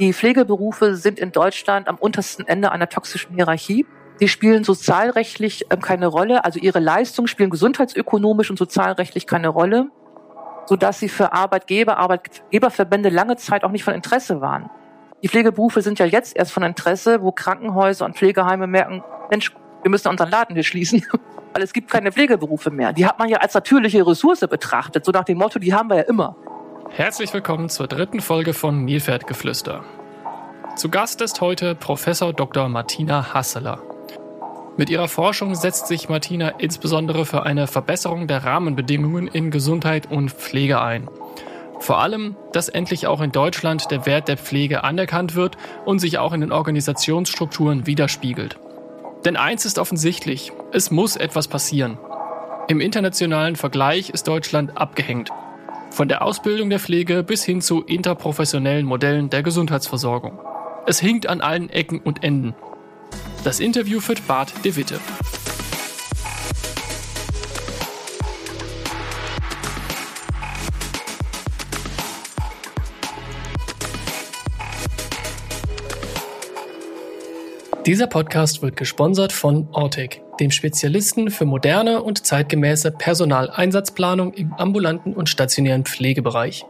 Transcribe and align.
Die 0.00 0.12
Pflegeberufe 0.12 0.96
sind 0.96 1.20
in 1.20 1.30
Deutschland 1.30 1.86
am 1.86 1.96
untersten 1.96 2.46
Ende 2.48 2.72
einer 2.72 2.88
toxischen 2.88 3.36
Hierarchie. 3.36 3.86
Sie 4.16 4.26
spielen 4.26 4.64
sozialrechtlich 4.64 5.66
ähm, 5.70 5.80
keine 5.80 6.08
Rolle, 6.08 6.44
also 6.44 6.58
ihre 6.58 6.80
Leistungen 6.80 7.28
spielen 7.28 7.50
gesundheitsökonomisch 7.50 8.50
und 8.50 8.58
sozialrechtlich 8.58 9.26
keine 9.26 9.48
Rolle, 9.48 9.88
sodass 10.66 10.98
sie 10.98 11.08
für 11.08 11.32
Arbeitgeber, 11.32 11.98
Arbeitgeberverbände 11.98 13.08
lange 13.08 13.36
Zeit 13.36 13.62
auch 13.62 13.70
nicht 13.70 13.84
von 13.84 13.94
Interesse 13.94 14.40
waren. 14.40 14.68
Die 15.22 15.28
Pflegeberufe 15.28 15.80
sind 15.80 15.98
ja 16.00 16.06
jetzt 16.06 16.36
erst 16.36 16.52
von 16.52 16.64
Interesse, 16.64 17.22
wo 17.22 17.30
Krankenhäuser 17.30 18.04
und 18.04 18.16
Pflegeheime 18.16 18.66
merken, 18.66 19.02
Mensch, 19.30 19.52
wir 19.82 19.90
müssen 19.90 20.08
unseren 20.08 20.30
Laden 20.30 20.56
hier 20.56 20.64
schließen, 20.64 21.04
weil 21.54 21.62
es 21.62 21.72
gibt 21.72 21.90
keine 21.90 22.10
Pflegeberufe 22.10 22.70
mehr. 22.70 22.92
Die 22.92 23.06
hat 23.06 23.18
man 23.18 23.28
ja 23.28 23.38
als 23.38 23.54
natürliche 23.54 24.04
Ressource 24.04 24.40
betrachtet, 24.40 25.04
so 25.04 25.12
nach 25.12 25.24
dem 25.24 25.38
Motto, 25.38 25.60
die 25.60 25.72
haben 25.72 25.88
wir 25.88 25.98
ja 25.98 26.02
immer. 26.02 26.36
Herzlich 26.96 27.34
willkommen 27.34 27.68
zur 27.70 27.88
dritten 27.88 28.20
Folge 28.20 28.54
von 28.54 28.84
Nilpferdgeflüster. 28.84 29.84
Zu 30.76 30.90
Gast 30.90 31.20
ist 31.22 31.40
heute 31.40 31.74
Professor 31.74 32.32
Dr. 32.32 32.68
Martina 32.68 33.34
Hasseler. 33.34 33.82
Mit 34.76 34.90
ihrer 34.90 35.08
Forschung 35.08 35.56
setzt 35.56 35.88
sich 35.88 36.08
Martina 36.08 36.50
insbesondere 36.50 37.26
für 37.26 37.42
eine 37.42 37.66
Verbesserung 37.66 38.28
der 38.28 38.44
Rahmenbedingungen 38.44 39.26
in 39.26 39.50
Gesundheit 39.50 40.08
und 40.08 40.30
Pflege 40.30 40.80
ein. 40.80 41.10
Vor 41.80 41.98
allem, 41.98 42.36
dass 42.52 42.68
endlich 42.68 43.08
auch 43.08 43.20
in 43.20 43.32
Deutschland 43.32 43.90
der 43.90 44.06
Wert 44.06 44.28
der 44.28 44.36
Pflege 44.36 44.84
anerkannt 44.84 45.34
wird 45.34 45.56
und 45.84 45.98
sich 45.98 46.18
auch 46.18 46.32
in 46.32 46.42
den 46.42 46.52
Organisationsstrukturen 46.52 47.88
widerspiegelt. 47.88 48.60
Denn 49.24 49.36
eins 49.36 49.64
ist 49.64 49.80
offensichtlich, 49.80 50.52
es 50.70 50.92
muss 50.92 51.16
etwas 51.16 51.48
passieren. 51.48 51.98
Im 52.68 52.80
internationalen 52.80 53.56
Vergleich 53.56 54.10
ist 54.10 54.28
Deutschland 54.28 54.78
abgehängt. 54.78 55.32
Von 55.94 56.08
der 56.08 56.22
Ausbildung 56.22 56.70
der 56.70 56.80
Pflege 56.80 57.22
bis 57.22 57.44
hin 57.44 57.60
zu 57.60 57.84
interprofessionellen 57.84 58.84
Modellen 58.84 59.30
der 59.30 59.44
Gesundheitsversorgung. 59.44 60.40
Es 60.86 60.98
hinkt 60.98 61.28
an 61.28 61.40
allen 61.40 61.70
Ecken 61.70 62.00
und 62.00 62.24
Enden. 62.24 62.52
Das 63.44 63.60
Interview 63.60 64.00
führt 64.00 64.26
Bart 64.26 64.52
de 64.64 64.74
Witte. 64.74 64.98
Dieser 77.86 78.08
Podcast 78.08 78.62
wird 78.62 78.76
gesponsert 78.76 79.32
von 79.32 79.68
Ortec, 79.70 80.23
dem 80.40 80.50
Spezialisten 80.50 81.30
für 81.30 81.44
moderne 81.44 82.02
und 82.02 82.26
zeitgemäße 82.26 82.90
Personaleinsatzplanung 82.90 84.32
im 84.34 84.52
ambulanten 84.54 85.14
und 85.14 85.28
stationären 85.28 85.84
Pflegebereich. 85.84 86.64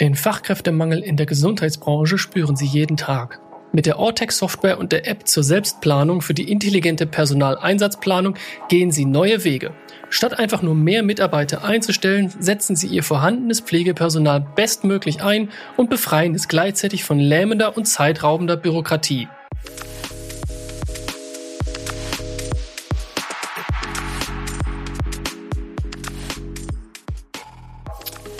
Den 0.00 0.14
Fachkräftemangel 0.14 1.00
in 1.00 1.16
der 1.16 1.26
Gesundheitsbranche 1.26 2.18
spüren 2.18 2.56
Sie 2.56 2.66
jeden 2.66 2.96
Tag. 2.96 3.40
Mit 3.72 3.84
der 3.84 3.98
Ortec-Software 3.98 4.78
und 4.78 4.92
der 4.92 5.06
App 5.06 5.28
zur 5.28 5.42
Selbstplanung 5.42 6.22
für 6.22 6.32
die 6.32 6.50
intelligente 6.50 7.06
Personaleinsatzplanung 7.06 8.36
gehen 8.68 8.90
Sie 8.90 9.04
neue 9.04 9.44
Wege. 9.44 9.72
Statt 10.08 10.38
einfach 10.38 10.62
nur 10.62 10.74
mehr 10.74 11.02
Mitarbeiter 11.02 11.64
einzustellen, 11.64 12.32
setzen 12.38 12.76
Sie 12.76 12.86
Ihr 12.86 13.02
vorhandenes 13.02 13.60
Pflegepersonal 13.60 14.46
bestmöglich 14.56 15.22
ein 15.22 15.50
und 15.76 15.90
befreien 15.90 16.34
es 16.34 16.48
gleichzeitig 16.48 17.04
von 17.04 17.18
lähmender 17.18 17.76
und 17.76 17.86
zeitraubender 17.86 18.56
Bürokratie. 18.56 19.28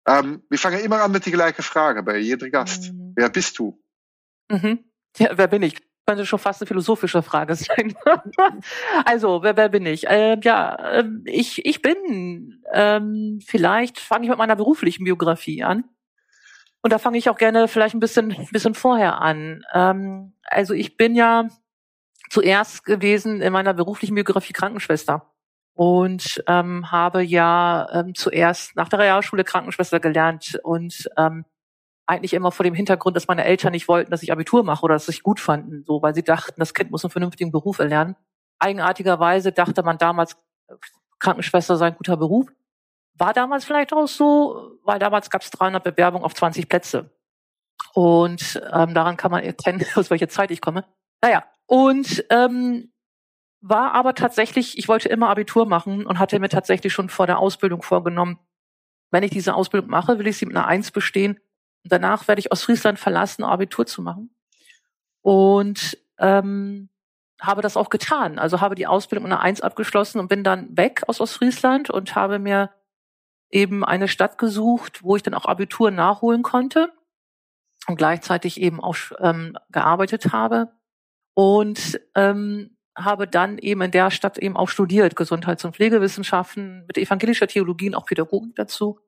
Ähm, 0.08 0.44
wir 0.50 0.58
fangen 0.58 0.80
immer 0.80 1.02
an 1.02 1.12
mit 1.12 1.26
der 1.26 1.34
gleichen 1.34 1.62
Frage 1.62 2.02
bei 2.02 2.18
jedem 2.18 2.52
Gast. 2.52 2.94
Mhm. 2.94 3.14
Wer 3.16 3.30
bist 3.30 3.60
du? 3.60 3.80
Mhm. 4.50 4.80
Ja, 5.18 5.38
wer 5.38 5.48
bin 5.48 5.64
ich? 5.64 5.76
könnte 6.08 6.26
schon 6.26 6.40
fast 6.40 6.62
eine 6.62 6.68
philosophische 6.68 7.22
Frage 7.22 7.54
sein. 7.56 7.94
also, 9.06 9.44
wer, 9.44 9.58
wer 9.58 9.68
bin 9.68 9.86
ich? 9.86 10.06
Ähm, 10.08 10.40
ja, 10.42 11.00
ähm, 11.00 11.24
ich, 11.26 11.66
ich 11.66 11.82
bin, 11.82 12.64
ähm, 12.72 13.40
vielleicht 13.46 14.00
fange 14.00 14.24
ich 14.24 14.30
mit 14.30 14.38
meiner 14.38 14.56
beruflichen 14.56 15.04
Biografie 15.04 15.64
an. 15.64 15.84
Und 16.82 16.94
da 16.94 17.00
fange 17.00 17.18
ich 17.18 17.30
auch 17.30 17.38
gerne 17.38 17.68
vielleicht 17.68 17.94
ein 17.94 18.00
bisschen, 18.00 18.32
ein 18.32 18.48
bisschen 18.52 18.74
vorher 18.74 19.22
an. 19.22 19.66
Ähm, 19.74 20.34
also 20.44 20.74
ich 20.74 20.96
bin 20.96 21.14
ja 21.14 21.50
zuerst 22.30 22.86
gewesen 22.86 23.42
in 23.42 23.52
meiner 23.52 23.74
beruflichen 23.74 24.16
Biografie 24.16 24.54
Krankenschwester 24.54 25.34
und 25.78 26.44
ähm, 26.48 26.92
habe 26.92 27.22
ja 27.22 27.88
ähm, 27.94 28.16
zuerst 28.16 28.76
nach 28.76 28.90
der 28.90 28.98
Realschule 28.98 29.44
Krankenschwester 29.44 30.00
gelernt 30.00 30.60
und 30.64 31.08
ähm, 31.18 31.46
eigentlich 32.08 32.34
immer 32.34 32.52
vor 32.52 32.64
dem 32.64 32.74
Hintergrund, 32.74 33.16
dass 33.16 33.28
meine 33.28 33.44
Eltern 33.46 33.74
nicht 33.74 33.88
wollten, 33.88 34.10
dass 34.10 34.24
ich 34.24 34.32
Abitur 34.32 34.64
mache 34.64 34.84
oder 34.84 34.96
dass 34.96 35.06
sich 35.06 35.22
gut 35.22 35.40
fanden, 35.40 35.84
so 35.86 36.02
weil 36.02 36.16
sie 36.16 36.24
dachten, 36.24 36.56
das 36.58 36.74
Kind 36.74 36.90
muss 36.90 37.06
einen 37.06 37.12
vernünftigen 37.12 37.52
Beruf 37.52 37.78
erlernen. 37.78 38.16
Eigenartigerweise 38.58 39.52
dachte 39.52 39.84
man 39.84 40.00
damals, 40.00 40.36
Krankenschwester 41.20 41.78
sei 41.78 41.88
ein 41.88 41.96
guter 41.96 42.18
Beruf. 42.18 42.48
War 43.14 43.34
damals 43.34 43.64
vielleicht 43.64 43.94
auch 43.94 44.08
so, 44.08 44.80
weil 44.84 44.98
damals 44.98 45.30
gab 45.30 45.44
es 45.44 45.52
300 45.52 45.84
Bewerbungen 45.84 46.26
auf 46.26 46.34
20 46.34 46.68
Plätze. 46.68 47.12
Und 47.94 48.60
ähm, 48.74 48.96
daran 48.96 49.16
kann 49.16 49.30
man 49.30 49.44
erkennen, 49.44 49.86
aus 49.96 50.10
welcher 50.10 50.30
Zeit 50.30 50.50
ich 50.50 50.60
komme. 50.60 50.86
Naja, 51.22 51.44
und 51.68 52.26
ähm, 52.32 52.92
war 53.70 53.94
aber 53.94 54.14
tatsächlich, 54.14 54.78
ich 54.78 54.88
wollte 54.88 55.10
immer 55.10 55.30
Abitur 55.30 55.66
machen 55.66 56.06
und 56.06 56.20
hatte 56.20 56.40
mir 56.40 56.50
tatsächlich 56.50 56.94
schon 56.94 57.10
vor 57.10 57.28
der 57.28 57.40
Ausbildung 57.40 57.82
vorgenommen, 57.82 58.40
wenn 59.12 59.24
ich 59.24 59.32
diese 59.32 59.56
Ausbildung 59.56 59.90
mache, 59.90 60.20
will 60.20 60.28
ich 60.28 60.38
sie 60.38 60.46
mit 60.46 60.56
einer 60.56 60.68
Eins 60.68 60.92
bestehen. 60.92 61.40
Und 61.84 61.92
danach 61.92 62.28
werde 62.28 62.40
ich 62.40 62.52
Ostfriesland 62.52 63.00
verlassen, 63.00 63.44
um 63.44 63.50
Abitur 63.50 63.86
zu 63.86 64.02
machen. 64.02 64.36
Und 65.22 65.98
ähm, 66.18 66.90
habe 67.40 67.62
das 67.62 67.78
auch 67.78 67.90
getan. 67.90 68.40
Also 68.40 68.62
habe 68.62 68.76
die 68.76 68.88
Ausbildung 68.88 69.24
mit 69.24 69.34
einer 69.34 69.42
Eins 69.42 69.62
abgeschlossen 69.62 70.20
und 70.20 70.28
bin 70.28 70.44
dann 70.44 70.76
weg 70.76 71.04
aus 71.08 71.22
Ostfriesland 71.22 71.90
und 71.90 72.16
habe 72.16 72.40
mir 72.40 72.72
eben 73.50 73.86
eine 73.86 74.08
Stadt 74.08 74.38
gesucht, 74.38 75.04
wo 75.04 75.16
ich 75.16 75.24
dann 75.24 75.34
auch 75.34 75.46
Abitur 75.46 75.92
nachholen 75.92 76.44
konnte 76.44 76.92
und 77.88 77.96
gleichzeitig 77.96 78.60
eben 78.60 78.82
auch 78.82 78.98
ähm, 79.20 79.58
gearbeitet 79.70 80.34
habe. 80.34 80.74
Und 81.34 82.00
ähm, 82.16 82.77
habe 82.98 83.28
dann 83.28 83.58
eben 83.60 83.82
in 83.82 83.92
der 83.92 84.12
Stadt 84.12 84.38
eben 84.38 84.58
auch 84.58 84.70
studiert, 84.70 85.16
Gesundheits- 85.16 85.64
und 85.64 85.76
Pflegewissenschaften 85.76 86.86
mit 86.88 86.98
evangelischer 86.98 87.48
Theologie 87.48 87.90
und 87.90 87.96
auch 87.96 88.06
Pädagogik 88.06 88.56
dazu. 88.56 89.00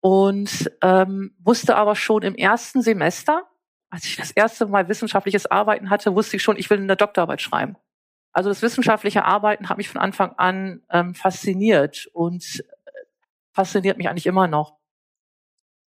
Und 0.00 0.70
ähm, 0.82 1.36
wusste 1.38 1.76
aber 1.76 1.94
schon 1.94 2.22
im 2.22 2.34
ersten 2.34 2.80
Semester, 2.80 3.46
als 3.90 4.06
ich 4.06 4.16
das 4.16 4.30
erste 4.30 4.66
Mal 4.66 4.88
wissenschaftliches 4.88 5.46
Arbeiten 5.46 5.90
hatte, 5.90 6.14
wusste 6.14 6.36
ich 6.36 6.42
schon, 6.42 6.56
ich 6.56 6.70
will 6.70 6.78
eine 6.78 6.96
Doktorarbeit 6.96 7.42
schreiben. 7.42 7.76
Also 8.32 8.48
das 8.48 8.62
wissenschaftliche 8.62 9.24
Arbeiten 9.24 9.68
hat 9.68 9.76
mich 9.76 9.88
von 9.88 10.00
Anfang 10.00 10.32
an 10.36 10.82
ähm, 10.90 11.14
fasziniert 11.14 12.08
und 12.12 12.60
äh, 12.60 12.90
fasziniert 13.52 13.98
mich 13.98 14.08
eigentlich 14.08 14.26
immer 14.26 14.46
noch. 14.46 14.78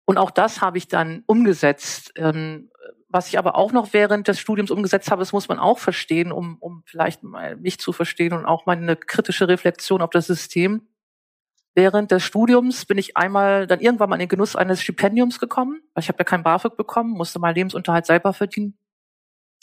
Und 0.06 0.18
auch 0.18 0.30
das 0.30 0.60
habe 0.60 0.78
ich 0.78 0.88
dann 0.88 1.22
umgesetzt. 1.26 2.12
Ähm, 2.16 2.69
was 3.10 3.28
ich 3.28 3.38
aber 3.38 3.56
auch 3.56 3.72
noch 3.72 3.92
während 3.92 4.28
des 4.28 4.38
Studiums 4.38 4.70
umgesetzt 4.70 5.10
habe, 5.10 5.20
das 5.20 5.32
muss 5.32 5.48
man 5.48 5.58
auch 5.58 5.78
verstehen, 5.78 6.30
um, 6.30 6.56
um 6.60 6.82
vielleicht 6.86 7.22
mal 7.22 7.56
mich 7.56 7.78
zu 7.78 7.92
verstehen 7.92 8.32
und 8.32 8.46
auch 8.46 8.66
meine 8.66 8.96
kritische 8.96 9.48
Reflexion 9.48 10.00
auf 10.00 10.10
das 10.10 10.26
System. 10.26 10.88
Während 11.74 12.10
des 12.10 12.22
Studiums 12.22 12.84
bin 12.84 12.98
ich 12.98 13.16
einmal 13.16 13.66
dann 13.66 13.80
irgendwann 13.80 14.10
mal 14.10 14.16
in 14.16 14.20
den 14.20 14.28
Genuss 14.28 14.56
eines 14.56 14.80
Stipendiums 14.80 15.38
gekommen, 15.38 15.82
weil 15.94 16.02
ich 16.02 16.08
habe 16.08 16.18
ja 16.18 16.24
kein 16.24 16.42
BAföG 16.42 16.76
bekommen, 16.76 17.10
musste 17.10 17.38
meinen 17.38 17.56
Lebensunterhalt 17.56 18.06
selber 18.06 18.32
verdienen 18.32 18.76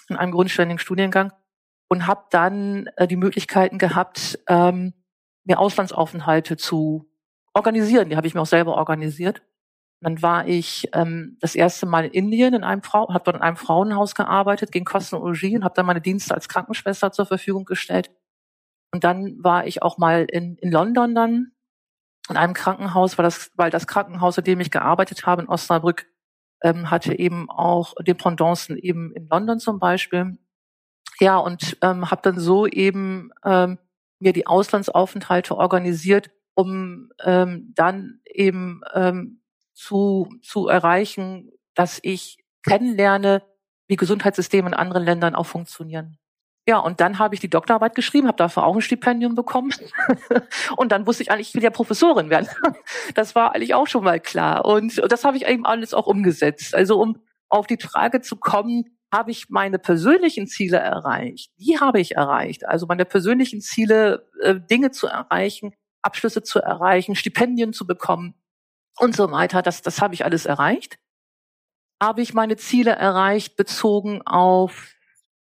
in 0.09 0.15
einem 0.15 0.31
grundständigen 0.31 0.79
Studiengang 0.79 1.33
und 1.89 2.07
habe 2.07 2.25
dann 2.31 2.87
äh, 2.95 3.07
die 3.07 3.15
Möglichkeiten 3.15 3.77
gehabt, 3.77 4.39
ähm, 4.47 4.93
mir 5.43 5.59
Auslandsaufenthalte 5.59 6.57
zu 6.57 7.09
organisieren. 7.53 8.09
Die 8.09 8.17
habe 8.17 8.27
ich 8.27 8.33
mir 8.33 8.41
auch 8.41 8.45
selber 8.45 8.75
organisiert. 8.75 9.41
Dann 10.01 10.21
war 10.21 10.47
ich 10.47 10.89
ähm, 10.93 11.37
das 11.39 11.55
erste 11.55 11.87
Mal 11.87 12.05
in 12.05 12.11
Indien 12.11 12.53
in 12.53 12.63
einem 12.63 12.83
Frau, 12.83 13.11
habe 13.11 13.23
dort 13.23 13.37
in 13.37 13.41
einem 13.41 13.57
Frauenhaus 13.57 14.13
gearbeitet 14.13 14.71
gegen 14.71 14.85
Kostenologie 14.85 15.55
und 15.55 15.63
habe 15.63 15.73
dann 15.75 15.87
meine 15.87 16.01
Dienste 16.01 16.35
als 16.35 16.47
Krankenschwester 16.47 17.11
zur 17.11 17.25
Verfügung 17.25 17.65
gestellt. 17.65 18.11
Und 18.93 19.03
dann 19.03 19.43
war 19.43 19.65
ich 19.65 19.81
auch 19.81 19.97
mal 19.97 20.25
in, 20.29 20.55
in 20.57 20.71
London 20.71 21.15
dann 21.15 21.51
in 22.29 22.37
einem 22.37 22.53
Krankenhaus, 22.53 23.17
weil 23.17 23.23
das, 23.23 23.51
weil 23.55 23.71
das 23.71 23.87
Krankenhaus, 23.87 24.37
in 24.37 24.43
dem 24.43 24.59
ich 24.59 24.71
gearbeitet 24.71 25.25
habe 25.25 25.41
in 25.41 25.49
Osnabrück, 25.49 26.07
ähm, 26.61 26.91
hatte 26.91 27.17
eben 27.17 27.49
auch 27.49 27.93
Dependancen 28.01 28.77
eben 28.77 29.13
in 29.13 29.27
London 29.29 29.59
zum 29.59 29.79
Beispiel. 29.79 30.37
Ja, 31.19 31.37
und 31.37 31.77
ähm, 31.81 32.11
habe 32.11 32.21
dann 32.21 32.39
so 32.39 32.67
eben 32.67 33.31
ähm, 33.43 33.79
mir 34.19 34.33
die 34.33 34.47
Auslandsaufenthalte 34.47 35.55
organisiert, 35.57 36.29
um 36.55 37.09
ähm, 37.23 37.73
dann 37.75 38.19
eben 38.25 38.81
ähm, 38.93 39.41
zu, 39.77 40.27
zu 40.41 40.67
erreichen, 40.67 41.51
dass 41.75 41.99
ich 42.01 42.37
kennenlerne, 42.63 43.43
wie 43.87 43.95
Gesundheitssysteme 43.95 44.69
in 44.69 44.73
anderen 44.73 45.05
Ländern 45.05 45.35
auch 45.35 45.45
funktionieren. 45.45 46.17
Ja, 46.67 46.79
und 46.79 46.99
dann 46.99 47.19
habe 47.19 47.33
ich 47.33 47.39
die 47.39 47.49
Doktorarbeit 47.49 47.95
geschrieben, 47.95 48.27
habe 48.27 48.35
dafür 48.37 48.65
auch 48.65 48.75
ein 48.75 48.81
Stipendium 48.81 49.35
bekommen. 49.35 49.71
und 50.77 50.91
dann 50.91 51.07
wusste 51.07 51.23
ich 51.23 51.31
eigentlich, 51.31 51.49
ich 51.49 51.55
will 51.55 51.63
ja 51.63 51.69
Professorin 51.69 52.29
werden. 52.29 52.49
das 53.13 53.35
war 53.35 53.55
eigentlich 53.55 53.73
auch 53.73 53.87
schon 53.87 54.03
mal 54.03 54.19
klar. 54.19 54.65
Und 54.65 55.01
das 55.09 55.23
habe 55.23 55.37
ich 55.37 55.47
eben 55.47 55.65
alles 55.65 55.93
auch 55.93 56.07
umgesetzt. 56.07 56.75
Also 56.75 56.99
um 56.99 57.21
auf 57.47 57.67
die 57.67 57.77
Frage 57.77 58.19
zu 58.19 58.35
kommen, 58.35 58.97
habe 59.13 59.31
ich 59.31 59.47
meine 59.47 59.79
persönlichen 59.79 60.47
Ziele 60.47 60.77
erreicht? 60.77 61.51
Die 61.57 61.79
habe 61.79 62.01
ich 62.01 62.15
erreicht. 62.15 62.67
Also 62.67 62.87
meine 62.87 63.05
persönlichen 63.05 63.61
Ziele, 63.61 64.27
äh, 64.41 64.55
Dinge 64.59 64.91
zu 64.91 65.07
erreichen, 65.07 65.73
Abschlüsse 66.01 66.43
zu 66.43 66.59
erreichen, 66.59 67.15
Stipendien 67.15 67.71
zu 67.71 67.87
bekommen 67.87 68.35
und 68.97 69.15
so 69.15 69.31
weiter. 69.31 69.61
Das, 69.61 69.81
das 69.81 70.01
habe 70.01 70.13
ich 70.13 70.25
alles 70.25 70.45
erreicht. 70.45 70.97
Habe 72.01 72.21
ich 72.21 72.33
meine 72.33 72.57
Ziele 72.57 72.91
erreicht 72.91 73.55
bezogen 73.55 74.21
auf 74.23 74.93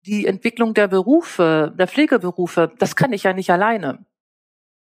die 0.04 0.26
Entwicklung 0.26 0.74
der 0.74 0.88
Berufe, 0.88 1.72
der 1.78 1.88
Pflegeberufe? 1.88 2.72
Das 2.78 2.96
kann 2.96 3.12
ich 3.12 3.22
ja 3.22 3.32
nicht 3.32 3.50
alleine. 3.50 4.04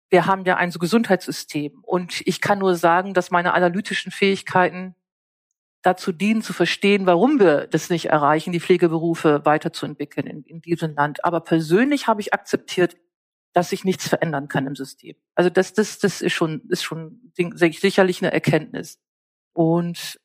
Wir 0.10 0.26
haben 0.26 0.46
ja 0.46 0.56
ein 0.56 0.72
Gesundheitssystem 0.72 1.80
und 1.84 2.22
ich 2.26 2.40
kann 2.40 2.60
nur 2.60 2.76
sagen, 2.76 3.14
dass 3.14 3.32
meine 3.32 3.54
analytischen 3.54 4.12
Fähigkeiten 4.12 4.96
dazu 5.82 6.12
dienen, 6.12 6.42
zu 6.42 6.54
verstehen, 6.54 7.06
warum 7.06 7.40
wir 7.40 7.68
das 7.68 7.90
nicht 7.90 8.06
erreichen, 8.06 8.52
die 8.52 8.60
Pflegeberufe 8.60 9.46
weiterzuentwickeln 9.46 10.28
in, 10.28 10.44
in 10.44 10.62
diesem 10.62 10.96
Land. 10.96 11.24
Aber 11.26 11.42
persönlich 11.42 12.08
habe 12.08 12.22
ich 12.22 12.34
akzeptiert, 12.34 12.96
dass 13.58 13.70
sich 13.70 13.84
nichts 13.84 14.08
verändern 14.08 14.48
kann 14.50 14.68
im 14.68 14.76
System. 14.76 15.16
Also 15.34 15.50
das, 15.50 15.74
das, 15.74 15.98
das 15.98 16.22
ist 16.22 16.34
schon, 16.34 16.70
ist 16.70 16.84
schon 16.84 17.34
sicherlich 17.34 18.22
eine 18.22 18.32
Erkenntnis. 18.32 19.00
Und 19.52 20.20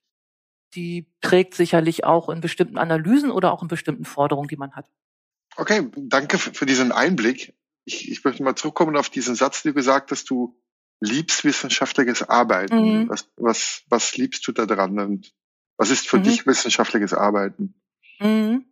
die 0.75 1.11
trägt 1.23 1.55
sicherlich 1.55 2.05
auch 2.05 2.29
in 2.29 2.43
bestimmten 2.43 2.77
Analysen 2.77 3.31
oder 3.31 3.55
auch 3.55 3.63
in 3.63 3.69
bestimmten 3.69 4.05
Forderungen, 4.05 4.49
die 4.49 4.59
man 4.59 4.73
hat. 4.73 4.85
Okay, 5.57 5.91
danke 5.97 6.37
für 6.37 6.67
diesen 6.67 6.93
Einblick. 6.93 7.55
Ich, 7.87 8.11
ich 8.11 8.23
möchte 8.23 8.43
mal 8.43 8.55
zurückkommen 8.55 8.99
auf 8.99 9.09
diesen 9.09 9.35
Satz, 9.35 9.63
den 9.63 9.71
du 9.71 9.77
gesagt 9.77 10.11
hast, 10.11 10.29
du 10.29 10.61
liebst 11.01 11.43
wissenschaftliches 11.43 12.29
Arbeiten. 12.29 13.05
Mhm. 13.05 13.09
Was, 13.09 13.31
was, 13.37 13.83
was 13.89 14.15
liebst 14.19 14.47
du 14.47 14.53
da 14.53 14.67
dran 14.67 14.99
und 14.99 15.33
was 15.79 15.89
ist 15.89 16.07
für 16.07 16.19
mhm. 16.19 16.25
dich 16.25 16.47
wissenschaftliches 16.47 17.15
Arbeiten? 17.15 17.81
Mhm. 18.21 18.67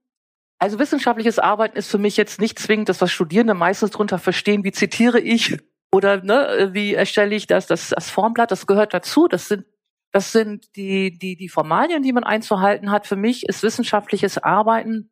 Also 0.60 0.78
wissenschaftliches 0.78 1.38
Arbeiten 1.38 1.78
ist 1.78 1.90
für 1.90 1.98
mich 1.98 2.18
jetzt 2.18 2.38
nicht 2.38 2.58
zwingend 2.58 2.90
das, 2.90 3.00
was 3.00 3.10
Studierende 3.10 3.54
meistens 3.54 3.92
darunter 3.92 4.18
verstehen, 4.18 4.62
wie 4.62 4.72
zitiere 4.72 5.18
ich 5.18 5.56
oder 5.90 6.22
ne, 6.22 6.68
wie 6.72 6.92
erstelle 6.92 7.34
ich 7.34 7.46
das, 7.46 7.66
das, 7.66 7.88
das 7.88 8.10
Formblatt, 8.10 8.50
das 8.50 8.66
gehört 8.66 8.92
dazu. 8.92 9.26
Das 9.26 9.48
sind, 9.48 9.64
das 10.12 10.32
sind 10.32 10.76
die, 10.76 11.16
die, 11.18 11.36
die 11.36 11.48
Formalien, 11.48 12.02
die 12.02 12.12
man 12.12 12.24
einzuhalten 12.24 12.90
hat. 12.90 13.06
Für 13.06 13.16
mich 13.16 13.48
ist 13.48 13.62
wissenschaftliches 13.62 14.36
Arbeiten, 14.36 15.10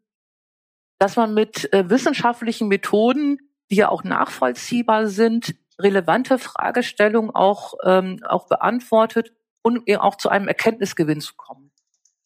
dass 0.99 1.17
man 1.17 1.33
mit 1.33 1.73
äh, 1.73 1.89
wissenschaftlichen 1.89 2.69
Methoden, 2.69 3.39
die 3.71 3.77
ja 3.77 3.89
auch 3.89 4.05
nachvollziehbar 4.05 5.07
sind, 5.07 5.55
relevante 5.81 6.39
Fragestellungen 6.39 7.31
auch, 7.31 7.75
ähm, 7.85 8.21
auch 8.29 8.49
beantwortet 8.49 9.33
und 9.63 9.89
auch 9.99 10.17
zu 10.17 10.29
einem 10.29 10.47
Erkenntnisgewinn 10.47 11.23
zu 11.23 11.35
kommen. 11.37 11.68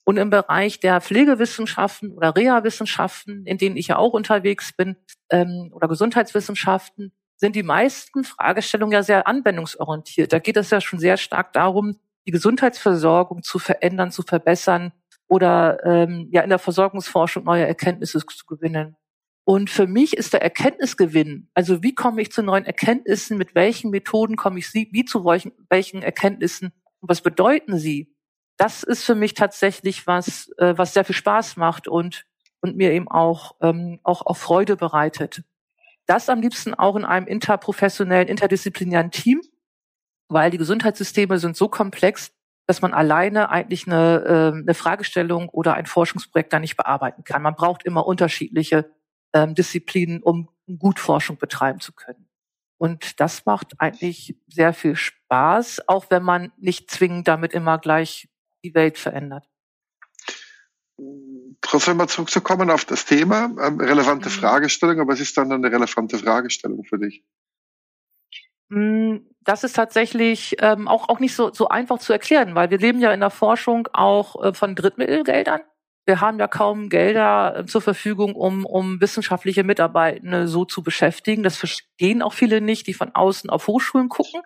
Und 0.05 0.17
im 0.17 0.31
Bereich 0.31 0.81
der 0.81 1.01
Pflegewissenschaften 1.01 2.13
oder 2.13 2.35
Reha-Wissenschaften, 2.35 3.47
in 3.47 3.59
denen 3.59 3.77
ich 3.77 3.89
ja 3.89 3.97
auch 3.97 4.13
unterwegs 4.13 4.73
bin, 4.73 4.97
ähm, 5.31 5.71
oder 5.73 5.89
Gesundheitswissenschaften, 5.89 7.13
sind 7.37 7.57
die 7.57 7.63
meisten 7.63 8.25
Fragestellungen 8.25 8.93
ja 8.93 9.03
sehr 9.03 9.27
anwendungsorientiert. 9.27 10.33
Da 10.33 10.39
geht 10.39 10.57
es 10.57 10.71
ja 10.71 10.81
schon 10.81 10.99
sehr 10.99 11.17
stark 11.17 11.53
darum, 11.53 11.99
die 12.27 12.31
Gesundheitsversorgung 12.31 13.43
zu 13.43 13.59
verändern, 13.59 14.11
zu 14.11 14.23
verbessern 14.23 14.93
oder 15.29 15.85
ähm, 15.85 16.29
ja 16.31 16.43
in 16.43 16.51
der 16.51 16.59
Versorgungsforschung 16.59 17.45
neue 17.45 17.67
Erkenntnisse 17.67 18.21
zu 18.21 18.47
gewinnen. 18.47 18.97
Und 19.45 19.71
für 19.71 19.89
mich 19.89 20.17
ist 20.17 20.35
der 20.35 20.43
Erkenntnisgewinn, 20.43 21.49
also 21.55 21.83
wie 21.83 21.95
komme 21.95 22.23
ich 22.23 22.31
zu 22.31 22.43
neuen 22.43 22.65
Erkenntnissen, 22.65 23.39
mit 23.39 23.55
welchen 23.55 23.91
Methoden 23.91 24.37
komme 24.37 24.61
ich 24.61 24.73
wie 24.73 25.05
zu 25.05 25.25
welchen, 25.25 25.53
welchen 25.69 26.03
Erkenntnissen 26.03 26.73
und 27.01 27.09
was 27.09 27.23
bedeuten 27.23 27.77
sie? 27.79 28.15
Das 28.62 28.85
ist 28.85 29.03
für 29.03 29.17
mich 29.17 29.35
tatsächlich 29.35 30.06
was, 30.06 30.53
äh, 30.59 30.79
was 30.79 30.94
sehr 30.94 31.05
viel 31.05 31.17
Spaß 31.17 31.56
macht 31.56 31.88
und, 31.88 32.26
und 32.61 32.76
mir 32.76 32.93
eben 32.93 33.09
auch, 33.09 33.56
ähm, 33.61 33.99
auch, 34.05 34.25
auch 34.25 34.37
Freude 34.37 34.76
bereitet. 34.76 35.43
Das 36.06 36.29
am 36.29 36.41
liebsten 36.41 36.73
auch 36.73 36.94
in 36.94 37.05
einem 37.05 37.26
interprofessionellen, 37.26 38.29
interdisziplinären 38.29 39.11
Team, 39.11 39.41
weil 40.29 40.53
die 40.53 40.59
Gesundheitssysteme 40.59 41.41
sind 41.41 41.56
so 41.56 41.69
komplex, 41.69 42.32
dass 42.69 42.82
man 42.82 42.94
alleine 42.94 43.50
eigentlich 43.50 43.88
eine, 43.88 44.23
äh, 44.25 44.56
eine 44.56 44.75
Fragestellung 44.75 45.49
oder 45.49 45.75
ein 45.75 45.87
Forschungsprojekt 45.87 46.50
gar 46.50 46.61
nicht 46.61 46.76
bearbeiten 46.76 47.25
kann. 47.25 47.43
Man 47.43 47.56
braucht 47.56 47.82
immer 47.82 48.06
unterschiedliche 48.06 48.93
ähm, 49.35 49.56
Disziplinen, 49.56 50.23
um 50.23 50.49
gut 50.79 51.00
Forschung 51.00 51.37
betreiben 51.37 51.81
zu 51.81 51.93
können. 51.93 52.29
Und 52.79 53.19
das 53.19 53.44
macht 53.44 53.81
eigentlich 53.81 54.37
sehr 54.47 54.73
viel 54.73 54.94
Spaß, 54.94 55.88
auch 55.88 56.06
wenn 56.11 56.23
man 56.23 56.53
nicht 56.58 56.93
zwingend 56.93 57.26
damit 57.26 57.55
immer 57.55 57.79
gleich 57.79 58.29
die 58.64 58.75
Welt 58.75 58.99
verändert. 58.99 59.49
Trotzdem 61.61 61.97
mal 61.97 62.09
zurückzukommen 62.09 62.70
auf 62.70 62.85
das 62.85 63.05
Thema, 63.05 63.44
ähm, 63.61 63.81
relevante 63.81 64.29
mhm. 64.29 64.32
Fragestellung, 64.32 65.00
aber 65.00 65.12
was 65.12 65.20
ist 65.20 65.37
dann 65.37 65.51
eine 65.53 65.70
relevante 65.70 66.19
Fragestellung 66.19 66.84
für 66.84 66.98
dich? 66.98 67.25
Mm, 68.69 69.19
das 69.41 69.65
ist 69.65 69.75
tatsächlich 69.75 70.56
ähm, 70.60 70.89
auch, 70.89 71.08
auch 71.08 71.20
nicht 71.20 71.34
so, 71.34 71.53
so 71.53 71.69
einfach 71.69 71.98
zu 71.98 72.13
erklären, 72.13 72.55
weil 72.55 72.70
wir 72.70 72.79
leben 72.79 73.01
ja 73.01 73.13
in 73.13 73.20
der 73.20 73.31
Forschung 73.31 73.89
auch 73.93 74.43
äh, 74.43 74.55
von 74.55 74.75
Drittmittelgeldern. 74.75 75.60
Wir 76.05 76.20
haben 76.20 76.39
ja 76.39 76.48
kaum 76.48 76.89
Gelder 76.89 77.58
äh, 77.58 77.67
zur 77.67 77.81
Verfügung, 77.81 78.34
um, 78.34 78.65
um 78.65 79.01
wissenschaftliche 79.01 79.63
Mitarbeitende 79.63 80.48
so 80.48 80.65
zu 80.65 80.82
beschäftigen. 80.82 81.43
Das 81.43 81.56
verstehen 81.56 82.22
auch 82.22 82.32
viele 82.32 82.60
nicht, 82.60 82.87
die 82.87 82.94
von 82.94 83.15
außen 83.15 83.51
auf 83.51 83.67
Hochschulen 83.67 84.08
gucken. 84.08 84.43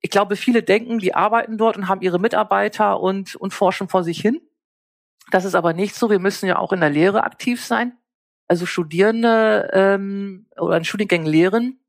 Ich 0.00 0.10
glaube, 0.10 0.36
viele 0.36 0.62
denken, 0.62 0.98
die 0.98 1.14
arbeiten 1.14 1.58
dort 1.58 1.76
und 1.76 1.88
haben 1.88 2.02
ihre 2.02 2.18
Mitarbeiter 2.18 3.00
und, 3.00 3.34
und 3.34 3.52
forschen 3.52 3.88
vor 3.88 4.04
sich 4.04 4.20
hin. 4.20 4.40
Das 5.30 5.44
ist 5.44 5.54
aber 5.54 5.72
nicht 5.72 5.94
so. 5.94 6.10
Wir 6.10 6.20
müssen 6.20 6.46
ja 6.46 6.58
auch 6.58 6.72
in 6.72 6.80
der 6.80 6.90
Lehre 6.90 7.24
aktiv 7.24 7.64
sein. 7.64 7.96
Also 8.48 8.66
Studierende 8.66 9.70
ähm, 9.72 10.46
oder 10.56 10.76
in 10.76 10.84
Studiengängen 10.84 11.26
lehren. 11.26 11.80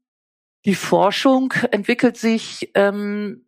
Die 0.66 0.76
Forschung 0.76 1.54
entwickelt 1.72 2.18
sich 2.18 2.72
ähm, 2.74 3.48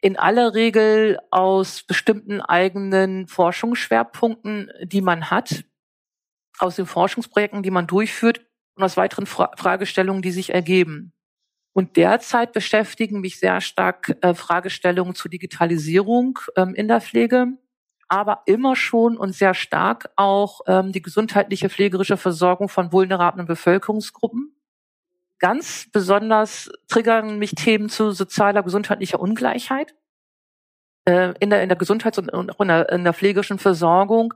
in 0.00 0.18
aller 0.18 0.54
Regel 0.54 1.18
aus 1.30 1.82
bestimmten 1.82 2.40
eigenen 2.40 3.26
Forschungsschwerpunkten, 3.26 4.70
die 4.82 5.00
man 5.00 5.30
hat, 5.30 5.64
aus 6.58 6.76
den 6.76 6.86
Forschungsprojekten, 6.86 7.62
die 7.62 7.70
man 7.70 7.86
durchführt 7.86 8.46
und 8.76 8.84
aus 8.84 8.96
weiteren 8.96 9.26
Fra 9.26 9.50
Fragestellungen, 9.56 10.22
die 10.22 10.30
sich 10.30 10.52
ergeben. 10.52 11.12
Und 11.76 11.98
derzeit 11.98 12.54
beschäftigen 12.54 13.20
mich 13.20 13.38
sehr 13.38 13.60
stark 13.60 14.16
äh, 14.22 14.32
Fragestellungen 14.32 15.14
zur 15.14 15.30
Digitalisierung 15.30 16.38
ähm, 16.56 16.74
in 16.74 16.88
der 16.88 17.02
Pflege, 17.02 17.48
aber 18.08 18.44
immer 18.46 18.76
schon 18.76 19.18
und 19.18 19.34
sehr 19.34 19.52
stark 19.52 20.10
auch 20.16 20.62
ähm, 20.68 20.92
die 20.92 21.02
gesundheitliche 21.02 21.68
pflegerische 21.68 22.16
Versorgung 22.16 22.70
von 22.70 22.92
vulnerablen 22.92 23.46
Bevölkerungsgruppen. 23.46 24.56
Ganz 25.38 25.90
besonders 25.92 26.70
triggern 26.88 27.38
mich 27.38 27.54
Themen 27.54 27.90
zu 27.90 28.10
sozialer 28.10 28.62
gesundheitlicher 28.62 29.20
Ungleichheit 29.20 29.94
äh, 31.04 31.34
in, 31.40 31.50
der, 31.50 31.62
in 31.62 31.68
der 31.68 31.76
Gesundheits- 31.76 32.16
und 32.16 32.30
in 32.30 32.68
der, 32.68 32.88
in 32.88 33.04
der 33.04 33.12
pflegerischen 33.12 33.58
Versorgung 33.58 34.32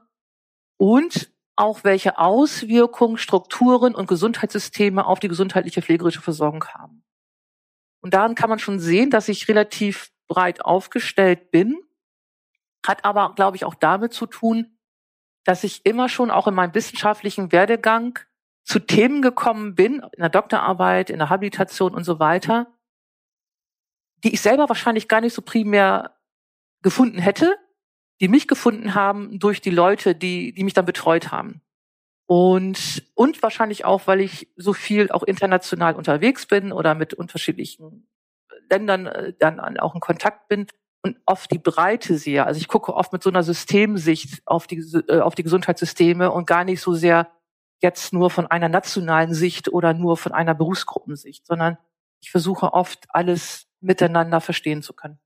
und 0.76 1.32
auch 1.56 1.84
welche 1.84 2.18
Auswirkungen 2.18 3.16
Strukturen 3.16 3.94
und 3.94 4.08
Gesundheitssysteme 4.08 5.06
auf 5.06 5.20
die 5.20 5.28
gesundheitliche 5.28 5.80
pflegerische 5.80 6.20
Versorgung 6.20 6.66
haben. 6.66 6.99
Und 8.00 8.14
daran 8.14 8.34
kann 8.34 8.50
man 8.50 8.58
schon 8.58 8.80
sehen, 8.80 9.10
dass 9.10 9.28
ich 9.28 9.48
relativ 9.48 10.10
breit 10.28 10.64
aufgestellt 10.64 11.50
bin, 11.50 11.78
hat 12.86 13.04
aber, 13.04 13.34
glaube 13.34 13.56
ich, 13.56 13.64
auch 13.64 13.74
damit 13.74 14.12
zu 14.12 14.26
tun, 14.26 14.78
dass 15.44 15.64
ich 15.64 15.84
immer 15.84 16.08
schon 16.08 16.30
auch 16.30 16.46
in 16.46 16.54
meinem 16.54 16.74
wissenschaftlichen 16.74 17.52
Werdegang 17.52 18.18
zu 18.64 18.78
Themen 18.78 19.22
gekommen 19.22 19.74
bin, 19.74 20.00
in 20.12 20.20
der 20.20 20.28
Doktorarbeit, 20.28 21.10
in 21.10 21.18
der 21.18 21.30
Habilitation 21.30 21.94
und 21.94 22.04
so 22.04 22.18
weiter, 22.20 22.72
die 24.22 24.32
ich 24.32 24.40
selber 24.40 24.68
wahrscheinlich 24.68 25.08
gar 25.08 25.20
nicht 25.20 25.34
so 25.34 25.42
primär 25.42 26.16
gefunden 26.82 27.18
hätte, 27.18 27.56
die 28.20 28.28
mich 28.28 28.46
gefunden 28.48 28.94
haben 28.94 29.38
durch 29.38 29.60
die 29.60 29.70
Leute, 29.70 30.14
die, 30.14 30.52
die 30.52 30.64
mich 30.64 30.74
dann 30.74 30.84
betreut 30.84 31.32
haben. 31.32 31.62
Und, 32.30 33.02
und 33.14 33.42
wahrscheinlich 33.42 33.84
auch, 33.84 34.06
weil 34.06 34.20
ich 34.20 34.46
so 34.54 34.72
viel 34.72 35.10
auch 35.10 35.24
international 35.24 35.96
unterwegs 35.96 36.46
bin 36.46 36.70
oder 36.70 36.94
mit 36.94 37.12
unterschiedlichen 37.12 38.06
Ländern 38.70 39.06
äh, 39.06 39.32
dann 39.36 39.58
auch 39.80 39.96
in 39.96 40.00
Kontakt 40.00 40.46
bin 40.46 40.68
und 41.02 41.16
oft 41.26 41.50
die 41.50 41.58
Breite 41.58 42.18
sehe. 42.18 42.46
Also 42.46 42.60
ich 42.60 42.68
gucke 42.68 42.94
oft 42.94 43.12
mit 43.12 43.24
so 43.24 43.30
einer 43.30 43.42
Systemsicht 43.42 44.42
auf 44.44 44.68
die, 44.68 44.76
äh, 45.08 45.18
auf 45.18 45.34
die 45.34 45.42
Gesundheitssysteme 45.42 46.30
und 46.30 46.46
gar 46.46 46.62
nicht 46.62 46.80
so 46.80 46.94
sehr 46.94 47.32
jetzt 47.82 48.12
nur 48.12 48.30
von 48.30 48.46
einer 48.46 48.68
nationalen 48.68 49.34
Sicht 49.34 49.72
oder 49.72 49.92
nur 49.92 50.16
von 50.16 50.30
einer 50.30 50.54
Berufsgruppensicht, 50.54 51.44
sondern 51.44 51.78
ich 52.20 52.30
versuche 52.30 52.74
oft 52.74 53.06
alles 53.08 53.66
miteinander 53.80 54.40
verstehen 54.40 54.82
zu 54.82 54.92
können. 54.92 55.18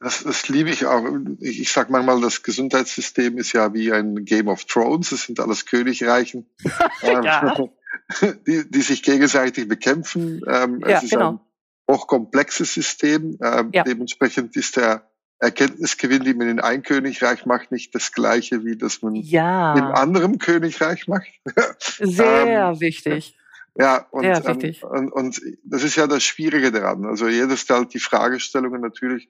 Das, 0.00 0.22
das 0.22 0.48
liebe 0.48 0.70
ich 0.70 0.86
auch. 0.86 1.04
Ich, 1.40 1.60
ich 1.60 1.72
sage 1.72 1.92
manchmal, 1.92 2.20
das 2.22 2.42
Gesundheitssystem 2.42 3.36
ist 3.36 3.52
ja 3.52 3.74
wie 3.74 3.92
ein 3.92 4.24
Game 4.24 4.48
of 4.48 4.64
Thrones. 4.64 5.12
Es 5.12 5.24
sind 5.24 5.38
alles 5.40 5.66
Königreichen, 5.66 6.46
ähm, 7.02 7.68
die, 8.46 8.70
die 8.70 8.80
sich 8.80 9.02
gegenseitig 9.02 9.68
bekämpfen. 9.68 10.40
Ähm, 10.48 10.80
ja, 10.80 10.96
es 10.96 11.04
ist 11.04 11.10
genau. 11.10 11.32
ein 11.32 11.94
hochkomplexes 11.94 12.72
System. 12.72 13.38
Ähm, 13.42 13.70
ja. 13.74 13.84
Dementsprechend 13.84 14.56
ist 14.56 14.76
der 14.76 15.06
Erkenntnisgewinn, 15.38 16.24
die 16.24 16.34
man 16.34 16.48
in 16.48 16.60
ein 16.60 16.82
Königreich 16.82 17.44
macht, 17.44 17.70
nicht 17.70 17.94
das 17.94 18.12
gleiche, 18.12 18.64
wie 18.64 18.76
das 18.76 19.02
man 19.02 19.14
ja. 19.14 19.74
in 19.74 19.84
anderem 19.84 20.38
Königreich 20.38 21.08
macht. 21.08 21.28
Sehr 21.98 22.46
ähm, 22.46 22.80
wichtig. 22.80 23.36
Ja, 23.78 24.06
und. 24.10 24.24
Ähm, 24.24 24.76
und, 24.82 25.12
und 25.12 25.42
das 25.64 25.82
ist 25.82 25.96
ja 25.96 26.06
das 26.06 26.22
Schwierige 26.24 26.72
daran. 26.72 27.04
Also 27.04 27.28
jeder 27.28 27.56
stellt 27.56 27.92
die 27.92 28.00
Fragestellungen 28.00 28.80
natürlich 28.80 29.28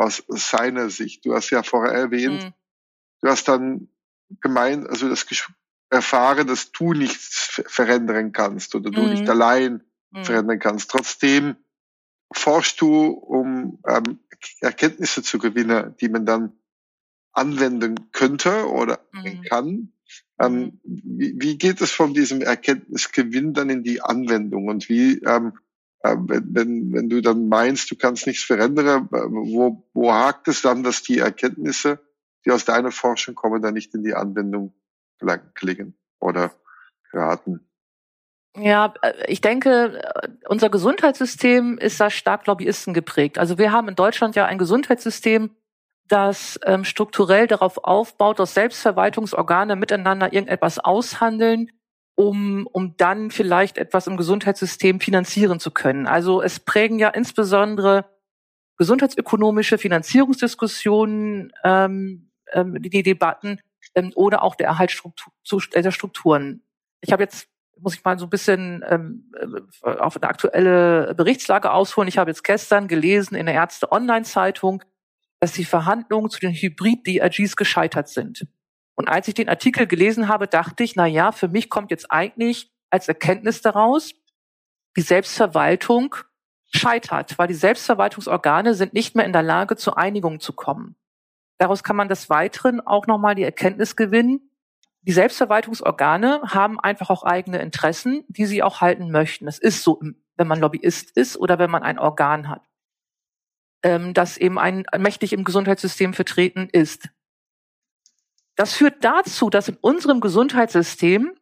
aus 0.00 0.24
seiner 0.28 0.90
Sicht. 0.90 1.24
Du 1.24 1.34
hast 1.34 1.50
ja 1.50 1.62
vorher 1.62 1.92
erwähnt, 1.92 2.44
mhm. 2.44 2.52
du 3.20 3.28
hast 3.28 3.48
dann 3.48 3.88
gemeint, 4.40 4.88
also 4.88 5.08
das 5.08 5.26
erfahren, 5.90 6.46
dass 6.46 6.72
du 6.72 6.92
nichts 6.94 7.62
verändern 7.66 8.32
kannst 8.32 8.74
oder 8.74 8.90
du 8.90 9.02
mhm. 9.02 9.10
nicht 9.10 9.28
allein 9.28 9.82
mhm. 10.10 10.24
verändern 10.24 10.58
kannst. 10.58 10.90
Trotzdem 10.90 11.56
forschst 12.32 12.80
du, 12.80 13.08
um 13.08 13.80
ähm, 13.86 14.20
Erkenntnisse 14.60 15.22
zu 15.22 15.38
gewinnen, 15.38 15.94
die 16.00 16.08
man 16.08 16.24
dann 16.24 16.52
anwenden 17.32 18.10
könnte 18.12 18.68
oder 18.68 19.00
mhm. 19.12 19.42
kann. 19.42 19.92
Ähm, 20.40 20.54
mhm. 20.60 20.80
wie, 20.84 21.34
wie, 21.38 21.58
geht 21.58 21.80
es 21.80 21.90
von 21.90 22.14
diesem 22.14 22.40
Erkenntnisgewinn 22.40 23.52
dann 23.52 23.68
in 23.68 23.82
die 23.82 24.00
Anwendung 24.00 24.68
und 24.68 24.88
wie, 24.88 25.18
ähm, 25.18 25.52
äh, 25.52 25.69
wenn, 26.02 26.54
wenn, 26.54 26.92
wenn 26.92 27.08
du 27.08 27.20
dann 27.20 27.48
meinst, 27.48 27.90
du 27.90 27.96
kannst 27.96 28.26
nichts 28.26 28.44
verändern, 28.44 29.08
äh, 29.12 29.18
wo, 29.28 29.86
wo 29.92 30.12
hakt 30.12 30.48
es 30.48 30.62
dann, 30.62 30.82
dass 30.82 31.02
die 31.02 31.18
Erkenntnisse, 31.18 32.00
die 32.44 32.50
aus 32.50 32.64
deiner 32.64 32.90
Forschung 32.90 33.34
kommen, 33.34 33.62
dann 33.62 33.74
nicht 33.74 33.94
in 33.94 34.02
die 34.02 34.14
Anwendung 34.14 34.74
gelingen 35.54 35.94
oder 36.18 36.52
geraten? 37.12 37.66
Ja, 38.56 38.94
äh, 39.02 39.12
ich 39.26 39.40
denke, 39.40 40.00
unser 40.48 40.70
Gesundheitssystem 40.70 41.78
ist 41.78 42.00
da 42.00 42.10
stark 42.10 42.46
Lobbyisten 42.46 42.94
geprägt. 42.94 43.38
Also 43.38 43.58
wir 43.58 43.72
haben 43.72 43.88
in 43.88 43.94
Deutschland 43.94 44.36
ja 44.36 44.46
ein 44.46 44.58
Gesundheitssystem, 44.58 45.50
das 46.08 46.58
ähm, 46.64 46.84
strukturell 46.84 47.46
darauf 47.46 47.84
aufbaut, 47.84 48.40
dass 48.40 48.54
Selbstverwaltungsorgane 48.54 49.76
miteinander 49.76 50.32
irgendetwas 50.32 50.80
aushandeln, 50.80 51.70
um, 52.20 52.66
um 52.66 52.98
dann 52.98 53.30
vielleicht 53.30 53.78
etwas 53.78 54.06
im 54.06 54.18
Gesundheitssystem 54.18 55.00
finanzieren 55.00 55.58
zu 55.58 55.70
können. 55.70 56.06
Also 56.06 56.42
es 56.42 56.60
prägen 56.60 56.98
ja 56.98 57.08
insbesondere 57.08 58.04
gesundheitsökonomische 58.76 59.78
Finanzierungsdiskussionen 59.78 61.50
ähm, 61.64 62.30
ähm, 62.52 62.76
die, 62.82 62.90
die 62.90 63.02
Debatten 63.02 63.60
ähm, 63.94 64.12
oder 64.16 64.42
auch 64.42 64.54
der 64.54 64.66
Erhalt 64.66 64.90
Struktur, 64.90 65.32
der 65.74 65.92
Strukturen. 65.92 66.62
Ich 67.00 67.10
habe 67.10 67.22
jetzt 67.22 67.48
muss 67.78 67.94
ich 67.94 68.04
mal 68.04 68.18
so 68.18 68.26
ein 68.26 68.30
bisschen 68.30 68.84
ähm, 68.86 69.32
äh, 69.82 69.88
auf 69.88 70.16
eine 70.16 70.28
aktuelle 70.28 71.14
Berichtslage 71.14 71.72
ausholen. 71.72 72.06
Ich 72.06 72.18
habe 72.18 72.30
jetzt 72.30 72.44
gestern 72.44 72.86
gelesen 72.86 73.34
in 73.34 73.46
der 73.46 73.54
Ärzte 73.54 73.90
Online-Zeitung, 73.90 74.84
dass 75.38 75.52
die 75.52 75.64
Verhandlungen 75.64 76.28
zu 76.28 76.38
den 76.38 76.52
Hybrid-DRGs 76.52 77.56
gescheitert 77.56 78.10
sind. 78.10 78.46
Und 79.00 79.08
als 79.08 79.28
ich 79.28 79.32
den 79.34 79.48
Artikel 79.48 79.86
gelesen 79.86 80.28
habe, 80.28 80.46
dachte 80.46 80.84
ich, 80.84 80.94
na 80.94 81.06
ja, 81.06 81.32
für 81.32 81.48
mich 81.48 81.70
kommt 81.70 81.90
jetzt 81.90 82.12
eigentlich 82.12 82.70
als 82.90 83.08
Erkenntnis 83.08 83.62
daraus, 83.62 84.12
die 84.94 85.00
Selbstverwaltung 85.00 86.16
scheitert, 86.70 87.38
weil 87.38 87.48
die 87.48 87.54
Selbstverwaltungsorgane 87.54 88.74
sind 88.74 88.92
nicht 88.92 89.16
mehr 89.16 89.24
in 89.24 89.32
der 89.32 89.42
Lage, 89.42 89.76
zu 89.76 89.94
Einigung 89.94 90.38
zu 90.38 90.52
kommen. 90.52 90.96
Daraus 91.56 91.82
kann 91.82 91.96
man 91.96 92.10
des 92.10 92.28
Weiteren 92.28 92.86
auch 92.86 93.06
nochmal 93.06 93.34
die 93.34 93.42
Erkenntnis 93.42 93.96
gewinnen, 93.96 94.50
die 95.00 95.12
Selbstverwaltungsorgane 95.12 96.42
haben 96.48 96.78
einfach 96.78 97.08
auch 97.08 97.22
eigene 97.22 97.62
Interessen, 97.62 98.24
die 98.28 98.44
sie 98.44 98.62
auch 98.62 98.82
halten 98.82 99.10
möchten. 99.10 99.48
Es 99.48 99.58
ist 99.58 99.82
so, 99.82 99.98
wenn 100.36 100.46
man 100.46 100.60
Lobbyist 100.60 101.16
ist 101.16 101.38
oder 101.38 101.58
wenn 101.58 101.70
man 101.70 101.82
ein 101.82 101.98
Organ 101.98 102.50
hat, 102.50 102.68
ähm, 103.82 104.12
das 104.12 104.36
eben 104.36 104.58
ein, 104.58 104.84
mächtig 104.98 105.32
im 105.32 105.44
Gesundheitssystem 105.44 106.12
vertreten 106.12 106.68
ist. 106.70 107.08
Das 108.60 108.74
führt 108.74 109.02
dazu, 109.04 109.48
dass 109.48 109.68
in 109.68 109.78
unserem 109.80 110.20
Gesundheitssystem 110.20 111.34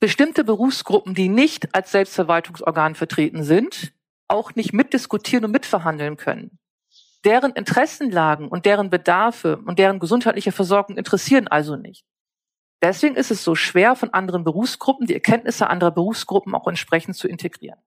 bestimmte 0.00 0.42
Berufsgruppen, 0.42 1.14
die 1.14 1.28
nicht 1.28 1.74
als 1.74 1.92
Selbstverwaltungsorgan 1.92 2.94
vertreten 2.94 3.44
sind, 3.44 3.92
auch 4.26 4.54
nicht 4.54 4.72
mitdiskutieren 4.72 5.44
und 5.44 5.50
mitverhandeln 5.50 6.16
können. 6.16 6.58
Deren 7.26 7.52
Interessenlagen 7.52 8.48
und 8.48 8.64
deren 8.64 8.88
Bedarfe 8.88 9.58
und 9.66 9.78
deren 9.78 9.98
gesundheitliche 9.98 10.50
Versorgung 10.50 10.96
interessieren 10.96 11.46
also 11.46 11.76
nicht. 11.76 12.06
Deswegen 12.80 13.16
ist 13.16 13.30
es 13.30 13.44
so 13.44 13.54
schwer, 13.54 13.94
von 13.94 14.14
anderen 14.14 14.44
Berufsgruppen 14.44 15.06
die 15.06 15.12
Erkenntnisse 15.12 15.68
anderer 15.68 15.90
Berufsgruppen 15.90 16.54
auch 16.54 16.66
entsprechend 16.66 17.16
zu 17.16 17.28
integrieren. 17.28 17.80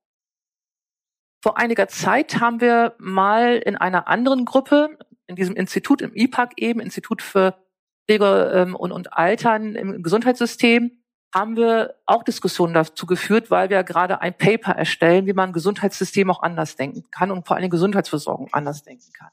Vor 1.42 1.58
einiger 1.58 1.88
Zeit 1.88 2.40
haben 2.40 2.62
wir 2.62 2.94
mal 3.00 3.56
in 3.56 3.76
einer 3.76 4.08
anderen 4.08 4.46
Gruppe, 4.46 4.96
in 5.26 5.36
diesem 5.36 5.56
Institut, 5.56 6.04
im 6.04 6.14
IPAC 6.14 6.54
eben, 6.58 6.80
Institut 6.80 7.24
für 7.24 7.67
Pflege 8.08 8.52
ähm, 8.54 8.76
und, 8.76 8.92
und 8.92 9.14
Altern 9.14 9.76
im 9.76 10.02
Gesundheitssystem, 10.02 10.92
haben 11.34 11.58
wir 11.58 11.96
auch 12.06 12.24
Diskussionen 12.24 12.74
dazu 12.74 13.06
geführt, 13.06 13.52
weil 13.52 13.70
wir 13.70 13.84
gerade 13.84 14.22
ein 14.22 14.36
Paper 14.36 14.72
erstellen, 14.72 15.26
wie 15.26 15.34
man 15.34 15.52
Gesundheitssystem 15.52 16.32
auch 16.32 16.42
anders 16.42 16.78
denken 16.78 17.04
kann 17.12 17.32
und 17.32 17.46
vor 17.46 17.58
allem 17.58 17.70
Gesundheitsversorgung 17.70 18.50
anders 18.54 18.84
denken 18.84 19.12
kann. 19.14 19.30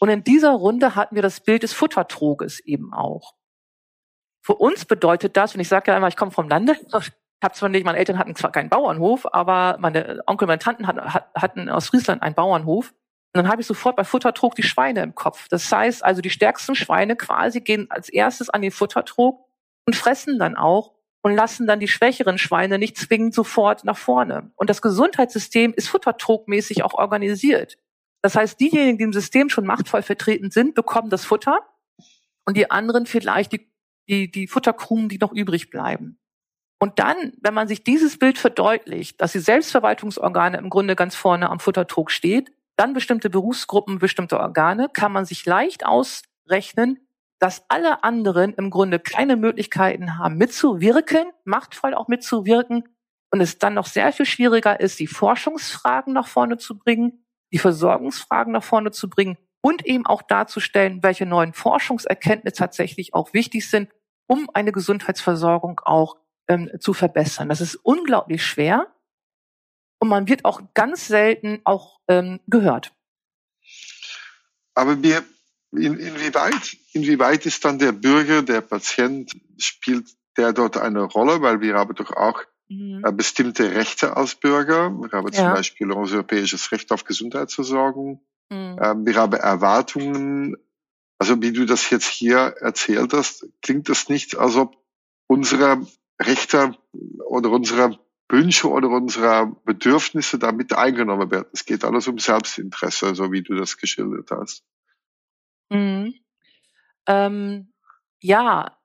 Und 0.00 0.08
in 0.08 0.24
dieser 0.24 0.52
Runde 0.52 0.96
hatten 0.96 1.14
wir 1.14 1.22
das 1.22 1.40
Bild 1.40 1.62
des 1.62 1.72
Futtertroges 1.72 2.60
eben 2.60 2.92
auch. 2.92 3.34
Für 4.40 4.54
uns 4.54 4.84
bedeutet 4.84 5.36
das, 5.36 5.54
und 5.54 5.60
ich 5.60 5.68
sage 5.68 5.92
ja 5.92 5.96
immer, 5.96 6.08
ich 6.08 6.16
komme 6.16 6.32
vom 6.32 6.48
Lande, 6.48 6.76
habe 6.92 7.54
zwar 7.54 7.68
nicht, 7.68 7.84
meine 7.84 7.98
Eltern 7.98 8.18
hatten 8.18 8.34
zwar 8.34 8.50
keinen 8.50 8.70
Bauernhof, 8.70 9.32
aber 9.32 9.76
meine 9.78 10.22
Onkel, 10.26 10.46
meine 10.46 10.58
Tanten 10.58 10.86
hatten 10.86 11.68
aus 11.68 11.88
Friesland 11.88 12.22
einen 12.22 12.34
Bauernhof. 12.34 12.94
Und 13.34 13.42
dann 13.42 13.48
habe 13.48 13.62
ich 13.62 13.66
sofort 13.66 13.96
bei 13.96 14.04
Futtertrog 14.04 14.54
die 14.54 14.62
Schweine 14.62 15.02
im 15.02 15.14
Kopf. 15.14 15.48
Das 15.48 15.70
heißt 15.70 16.04
also, 16.04 16.20
die 16.20 16.30
stärksten 16.30 16.74
Schweine 16.74 17.16
quasi 17.16 17.60
gehen 17.60 17.90
als 17.90 18.08
erstes 18.08 18.50
an 18.50 18.62
den 18.62 18.70
Futtertrog 18.70 19.46
und 19.86 19.96
fressen 19.96 20.38
dann 20.38 20.56
auch 20.56 20.92
und 21.22 21.34
lassen 21.34 21.66
dann 21.66 21.80
die 21.80 21.88
schwächeren 21.88 22.36
Schweine 22.36 22.78
nicht 22.78 22.98
zwingend 22.98 23.34
sofort 23.34 23.84
nach 23.84 23.96
vorne. 23.96 24.50
Und 24.56 24.68
das 24.68 24.82
Gesundheitssystem 24.82 25.72
ist 25.74 25.88
futtertrogmäßig 25.88 26.82
auch 26.82 26.94
organisiert. 26.94 27.78
Das 28.20 28.36
heißt, 28.36 28.60
diejenigen, 28.60 28.98
die 28.98 29.04
im 29.04 29.12
System 29.12 29.48
schon 29.48 29.66
machtvoll 29.66 30.02
vertreten 30.02 30.50
sind, 30.50 30.74
bekommen 30.74 31.10
das 31.10 31.24
Futter 31.24 31.60
und 32.44 32.56
die 32.56 32.70
anderen 32.70 33.06
vielleicht 33.06 33.52
die 33.52 33.72
die, 34.08 34.30
die 34.30 34.46
Futterkrumen, 34.46 35.08
die 35.08 35.18
noch 35.18 35.32
übrig 35.32 35.70
bleiben. 35.70 36.18
Und 36.78 36.98
dann, 36.98 37.32
wenn 37.40 37.54
man 37.54 37.68
sich 37.68 37.84
dieses 37.84 38.18
Bild 38.18 38.38
verdeutlicht, 38.38 39.20
dass 39.20 39.32
die 39.32 39.38
Selbstverwaltungsorgane 39.38 40.58
im 40.58 40.68
Grunde 40.68 40.96
ganz 40.96 41.14
vorne 41.14 41.48
am 41.48 41.60
Futtertrog 41.60 42.10
steht, 42.10 42.52
dann 42.76 42.94
bestimmte 42.94 43.30
Berufsgruppen, 43.30 43.98
bestimmte 43.98 44.40
Organe, 44.40 44.88
kann 44.92 45.12
man 45.12 45.24
sich 45.24 45.44
leicht 45.46 45.84
ausrechnen, 45.84 47.06
dass 47.38 47.64
alle 47.68 48.04
anderen 48.04 48.54
im 48.54 48.70
Grunde 48.70 48.98
keine 48.98 49.36
Möglichkeiten 49.36 50.18
haben, 50.18 50.36
mitzuwirken, 50.36 51.26
machtvoll 51.44 51.94
auch 51.94 52.08
mitzuwirken, 52.08 52.84
und 53.32 53.40
es 53.40 53.58
dann 53.58 53.74
noch 53.74 53.86
sehr 53.86 54.12
viel 54.12 54.26
schwieriger 54.26 54.78
ist, 54.78 55.00
die 55.00 55.06
Forschungsfragen 55.06 56.12
nach 56.12 56.28
vorne 56.28 56.58
zu 56.58 56.78
bringen, 56.78 57.24
die 57.50 57.58
Versorgungsfragen 57.58 58.52
nach 58.52 58.62
vorne 58.62 58.90
zu 58.90 59.08
bringen 59.08 59.38
und 59.62 59.86
eben 59.86 60.06
auch 60.06 60.22
darzustellen, 60.22 61.02
welche 61.02 61.24
neuen 61.24 61.54
Forschungserkenntnisse 61.54 62.56
tatsächlich 62.56 63.14
auch 63.14 63.32
wichtig 63.32 63.68
sind, 63.68 63.90
um 64.26 64.50
eine 64.52 64.70
Gesundheitsversorgung 64.70 65.80
auch 65.84 66.18
ähm, 66.46 66.70
zu 66.78 66.92
verbessern. 66.92 67.48
Das 67.48 67.60
ist 67.62 67.76
unglaublich 67.76 68.44
schwer 68.44 68.88
und 70.02 70.08
man 70.08 70.26
wird 70.26 70.44
auch 70.44 70.60
ganz 70.74 71.06
selten 71.06 71.60
auch 71.62 72.00
ähm, 72.08 72.40
gehört. 72.48 72.92
Aber 74.74 75.00
wir, 75.00 75.22
in, 75.70 75.96
inwieweit, 75.96 76.76
inwieweit 76.92 77.46
ist 77.46 77.64
dann 77.64 77.78
der 77.78 77.92
Bürger, 77.92 78.42
der 78.42 78.62
Patient, 78.62 79.30
spielt 79.58 80.08
der 80.36 80.52
dort 80.52 80.76
eine 80.76 81.04
Rolle, 81.04 81.40
weil 81.40 81.60
wir 81.60 81.74
haben 81.74 81.94
doch 81.94 82.10
auch 82.16 82.42
mhm. 82.68 83.04
äh, 83.06 83.12
bestimmte 83.12 83.76
Rechte 83.76 84.16
als 84.16 84.34
Bürger. 84.34 84.90
Wir 84.90 85.12
haben 85.12 85.28
ja. 85.28 85.44
zum 85.44 85.54
Beispiel 85.54 85.92
unser 85.92 86.16
europäisches 86.16 86.72
Recht 86.72 86.90
auf 86.90 87.04
Gesundheitsversorgung. 87.04 88.20
Mhm. 88.50 88.78
Ähm, 88.82 89.06
wir 89.06 89.14
haben 89.14 89.34
Erwartungen. 89.34 90.56
Also 91.20 91.40
wie 91.40 91.52
du 91.52 91.64
das 91.64 91.90
jetzt 91.90 92.08
hier 92.08 92.56
erzählt 92.58 93.12
hast, 93.12 93.46
klingt 93.62 93.88
das 93.88 94.08
nicht, 94.08 94.36
als 94.36 94.56
ob 94.56 94.76
unsere 95.28 95.86
Rechte 96.20 96.74
oder 97.24 97.50
unsere 97.50 98.00
Wünsche 98.32 98.68
oder 98.68 98.88
unsere 98.88 99.54
Bedürfnisse 99.64 100.38
damit 100.38 100.72
eingenommen 100.72 101.30
werden. 101.30 101.48
Es 101.52 101.64
geht 101.64 101.84
alles 101.84 102.08
um 102.08 102.18
Selbstinteresse, 102.18 103.14
so 103.14 103.30
wie 103.30 103.42
du 103.42 103.54
das 103.54 103.76
geschildert 103.76 104.30
hast. 104.30 104.64
Mhm. 105.70 106.14
Ähm, 107.06 107.72
ja, 108.20 108.78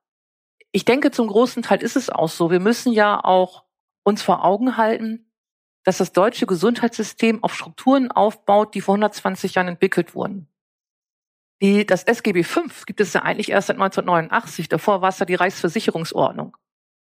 ich 0.71 0.85
denke, 0.85 1.11
zum 1.11 1.27
großen 1.27 1.63
Teil 1.63 1.81
ist 1.81 1.95
es 1.95 2.09
auch 2.09 2.29
so. 2.29 2.51
Wir 2.51 2.59
müssen 2.59 2.91
ja 2.91 3.23
auch 3.23 3.63
uns 4.03 4.21
vor 4.21 4.43
Augen 4.43 4.77
halten, 4.77 5.31
dass 5.83 5.97
das 5.97 6.11
deutsche 6.11 6.45
Gesundheitssystem 6.45 7.43
auf 7.43 7.55
Strukturen 7.55 8.11
aufbaut, 8.11 8.75
die 8.75 8.81
vor 8.81 8.95
120 8.95 9.55
Jahren 9.55 9.69
entwickelt 9.69 10.13
wurden. 10.13 10.49
Die, 11.61 11.85
das 11.85 12.03
SGB 12.03 12.43
V 12.43 12.63
gibt 12.85 12.99
es 12.99 13.13
ja 13.13 13.23
eigentlich 13.23 13.49
erst 13.49 13.67
seit 13.67 13.77
1989. 13.77 14.67
Davor 14.69 15.01
war 15.01 15.09
es 15.09 15.19
ja 15.19 15.25
die 15.25 15.35
Reichsversicherungsordnung. 15.35 16.55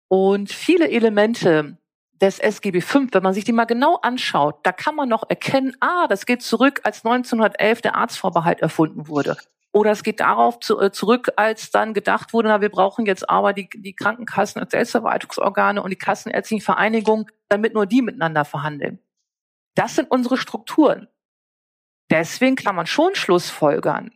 Und 0.08 0.52
viele 0.52 0.90
Elemente 0.90 1.78
des 2.22 2.40
SGB 2.40 2.82
V, 2.82 3.08
wenn 3.12 3.24
man 3.24 3.34
sich 3.34 3.46
die 3.46 3.54
mal 3.54 3.66
genau 3.66 3.96
anschaut, 3.96 4.60
da 4.64 4.72
kann 4.72 4.96
man 4.96 5.10
noch 5.10 5.30
erkennen, 5.30 5.76
ah, 5.80 6.08
das 6.08 6.26
geht 6.26 6.42
zurück, 6.42 6.82
als 6.84 7.06
1911 7.06 7.82
der 7.82 7.96
Arztvorbehalt 7.96 8.60
erfunden 8.60 9.08
wurde. 9.08 9.38
Oder 9.72 9.92
es 9.92 10.04
geht 10.04 10.20
darauf 10.20 10.60
zu, 10.60 10.80
äh, 10.80 10.92
zurück, 10.92 11.32
als 11.36 11.70
dann 11.70 11.94
gedacht 11.94 12.34
wurde, 12.34 12.50
na, 12.50 12.60
wir 12.60 12.70
brauchen 12.70 13.06
jetzt 13.06 13.30
aber 13.30 13.54
die, 13.54 13.70
die 13.74 13.94
Krankenkassen 13.94 14.60
als 14.60 14.72
Selbstverwaltungsorgane 14.72 15.82
und 15.82 15.92
die 15.92 15.96
kassenärztlichen 15.96 16.64
Vereinigungen, 16.64 17.28
damit 17.50 17.74
nur 17.74 17.86
die 17.86 18.02
miteinander 18.02 18.46
verhandeln. 18.46 19.00
Das 19.76 19.96
sind 19.96 20.10
unsere 20.10 20.38
Strukturen. 20.38 21.08
Deswegen 22.10 22.56
kann 22.56 22.76
man 22.76 22.88
schon 22.88 23.14
Schlussfolgern, 23.14 24.12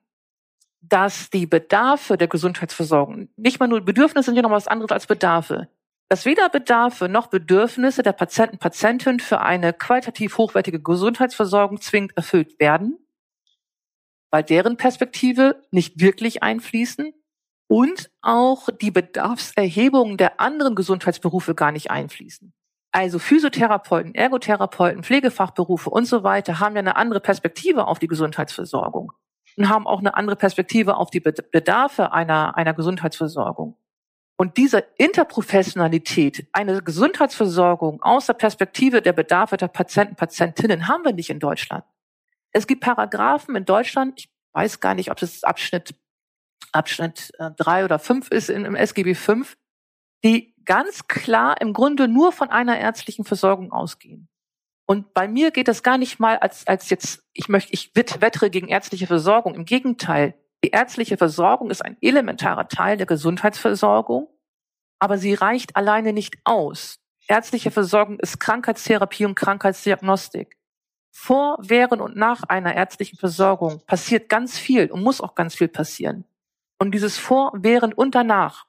dass 0.81 1.29
die 1.29 1.45
Bedarfe 1.45 2.17
der 2.17 2.27
Gesundheitsversorgung, 2.27 3.29
nicht 3.37 3.59
mal 3.59 3.67
nur 3.67 3.81
Bedürfnisse 3.81 4.25
sind 4.25 4.35
ja 4.35 4.41
noch 4.41 4.49
was 4.49 4.67
anderes 4.67 4.91
als 4.91 5.05
Bedarfe, 5.05 5.69
dass 6.09 6.25
weder 6.25 6.49
Bedarfe 6.49 7.09
noch 7.09 7.27
Bedürfnisse 7.27 8.03
der 8.03 8.13
Patienten, 8.13 8.57
Patientinnen 8.57 9.19
für 9.19 9.41
eine 9.41 9.73
qualitativ 9.73 10.37
hochwertige 10.37 10.81
Gesundheitsversorgung 10.81 11.81
zwingend 11.81 12.15
erfüllt 12.15 12.59
werden, 12.59 12.97
weil 14.31 14.43
deren 14.43 14.77
Perspektive 14.77 15.61
nicht 15.71 15.99
wirklich 15.99 16.43
einfließen 16.43 17.13
und 17.67 18.11
auch 18.21 18.69
die 18.81 18.91
Bedarfserhebungen 18.91 20.17
der 20.17 20.39
anderen 20.39 20.75
Gesundheitsberufe 20.75 21.55
gar 21.55 21.71
nicht 21.71 21.89
einfließen. 21.89 22.53
Also 22.91 23.17
Physiotherapeuten, 23.17 24.13
Ergotherapeuten, 24.13 25.03
Pflegefachberufe 25.03 25.89
und 25.89 26.05
so 26.05 26.23
weiter 26.23 26.59
haben 26.59 26.75
ja 26.75 26.79
eine 26.79 26.95
andere 26.95 27.21
Perspektive 27.21 27.87
auf 27.87 27.97
die 27.97 28.07
Gesundheitsversorgung 28.07 29.13
und 29.57 29.69
haben 29.69 29.87
auch 29.87 29.99
eine 29.99 30.15
andere 30.15 30.35
Perspektive 30.35 30.97
auf 30.97 31.09
die 31.09 31.19
Bedarfe 31.19 32.11
einer, 32.11 32.55
einer 32.55 32.75
Gesundheitsversorgung. 32.75 33.77
Und 34.37 34.57
diese 34.57 34.79
Interprofessionalität, 34.97 36.47
eine 36.53 36.81
Gesundheitsversorgung 36.81 38.01
aus 38.01 38.25
der 38.25 38.33
Perspektive 38.33 39.01
der 39.01 39.13
Bedarfe 39.13 39.57
der 39.57 39.67
Patienten, 39.67 40.15
Patientinnen 40.15 40.87
haben 40.87 41.03
wir 41.05 41.13
nicht 41.13 41.29
in 41.29 41.39
Deutschland. 41.39 41.83
Es 42.51 42.67
gibt 42.67 42.81
Paragraphen 42.81 43.55
in 43.55 43.65
Deutschland, 43.65 44.19
ich 44.19 44.29
weiß 44.53 44.79
gar 44.79 44.95
nicht, 44.95 45.11
ob 45.11 45.17
das 45.17 45.43
Abschnitt 45.43 45.95
Abschnitt 46.71 47.31
äh, 47.37 47.51
drei 47.55 47.85
oder 47.85 47.99
fünf 47.99 48.29
ist 48.29 48.49
im 48.49 48.75
SGB 48.75 49.13
V, 49.15 49.43
die 50.23 50.55
ganz 50.65 51.07
klar 51.07 51.59
im 51.61 51.73
Grunde 51.73 52.07
nur 52.07 52.31
von 52.31 52.49
einer 52.49 52.79
ärztlichen 52.79 53.25
Versorgung 53.25 53.71
ausgehen. 53.71 54.27
Und 54.85 55.13
bei 55.13 55.27
mir 55.27 55.51
geht 55.51 55.67
es 55.67 55.83
gar 55.83 55.97
nicht 55.97 56.19
mal 56.19 56.37
als, 56.37 56.67
als 56.67 56.89
jetzt, 56.89 57.23
ich 57.33 57.47
möchte, 57.47 57.73
ich 57.73 57.91
wettere 57.95 58.49
gegen 58.49 58.67
ärztliche 58.67 59.07
Versorgung. 59.07 59.55
Im 59.55 59.65
Gegenteil, 59.65 60.35
die 60.63 60.69
ärztliche 60.69 61.17
Versorgung 61.17 61.69
ist 61.69 61.83
ein 61.83 61.97
elementarer 62.01 62.67
Teil 62.67 62.97
der 62.97 63.05
Gesundheitsversorgung, 63.05 64.29
aber 64.99 65.17
sie 65.17 65.33
reicht 65.33 65.75
alleine 65.75 66.13
nicht 66.13 66.37
aus. 66.45 66.99
Ärztliche 67.27 67.71
Versorgung 67.71 68.19
ist 68.19 68.39
Krankheitstherapie 68.39 69.25
und 69.25 69.35
Krankheitsdiagnostik 69.35 70.57
vor, 71.15 71.57
während 71.61 72.01
und 72.01 72.15
nach 72.15 72.43
einer 72.43 72.75
ärztlichen 72.75 73.19
Versorgung 73.19 73.81
passiert 73.85 74.29
ganz 74.29 74.57
viel 74.57 74.91
und 74.91 75.03
muss 75.03 75.21
auch 75.21 75.35
ganz 75.35 75.53
viel 75.53 75.67
passieren. 75.67 76.25
Und 76.79 76.91
dieses 76.91 77.17
vor, 77.17 77.53
während 77.55 77.95
und 77.95 78.15
danach 78.15 78.65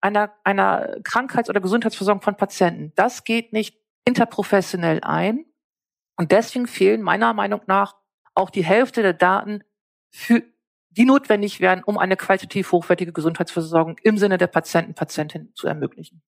einer, 0.00 0.34
einer 0.42 0.96
Krankheits- 1.04 1.48
oder 1.48 1.60
Gesundheitsversorgung 1.60 2.20
von 2.20 2.36
Patienten, 2.36 2.92
das 2.96 3.22
geht 3.22 3.52
nicht 3.52 3.78
interprofessionell 4.04 5.00
ein. 5.02 5.44
Und 6.16 6.32
deswegen 6.32 6.66
fehlen 6.66 7.00
meiner 7.00 7.32
Meinung 7.32 7.60
nach 7.66 7.94
auch 8.34 8.50
die 8.50 8.64
Hälfte 8.64 9.02
der 9.02 9.12
Daten, 9.14 9.62
für, 10.10 10.42
die 10.90 11.04
notwendig 11.04 11.60
wären, 11.60 11.82
um 11.84 11.98
eine 11.98 12.16
qualitativ 12.16 12.72
hochwertige 12.72 13.12
Gesundheitsversorgung 13.12 13.98
im 14.02 14.18
Sinne 14.18 14.38
der 14.38 14.46
Patienten, 14.46 14.94
Patientinnen 14.94 15.54
zu 15.54 15.66
ermöglichen. 15.66 16.22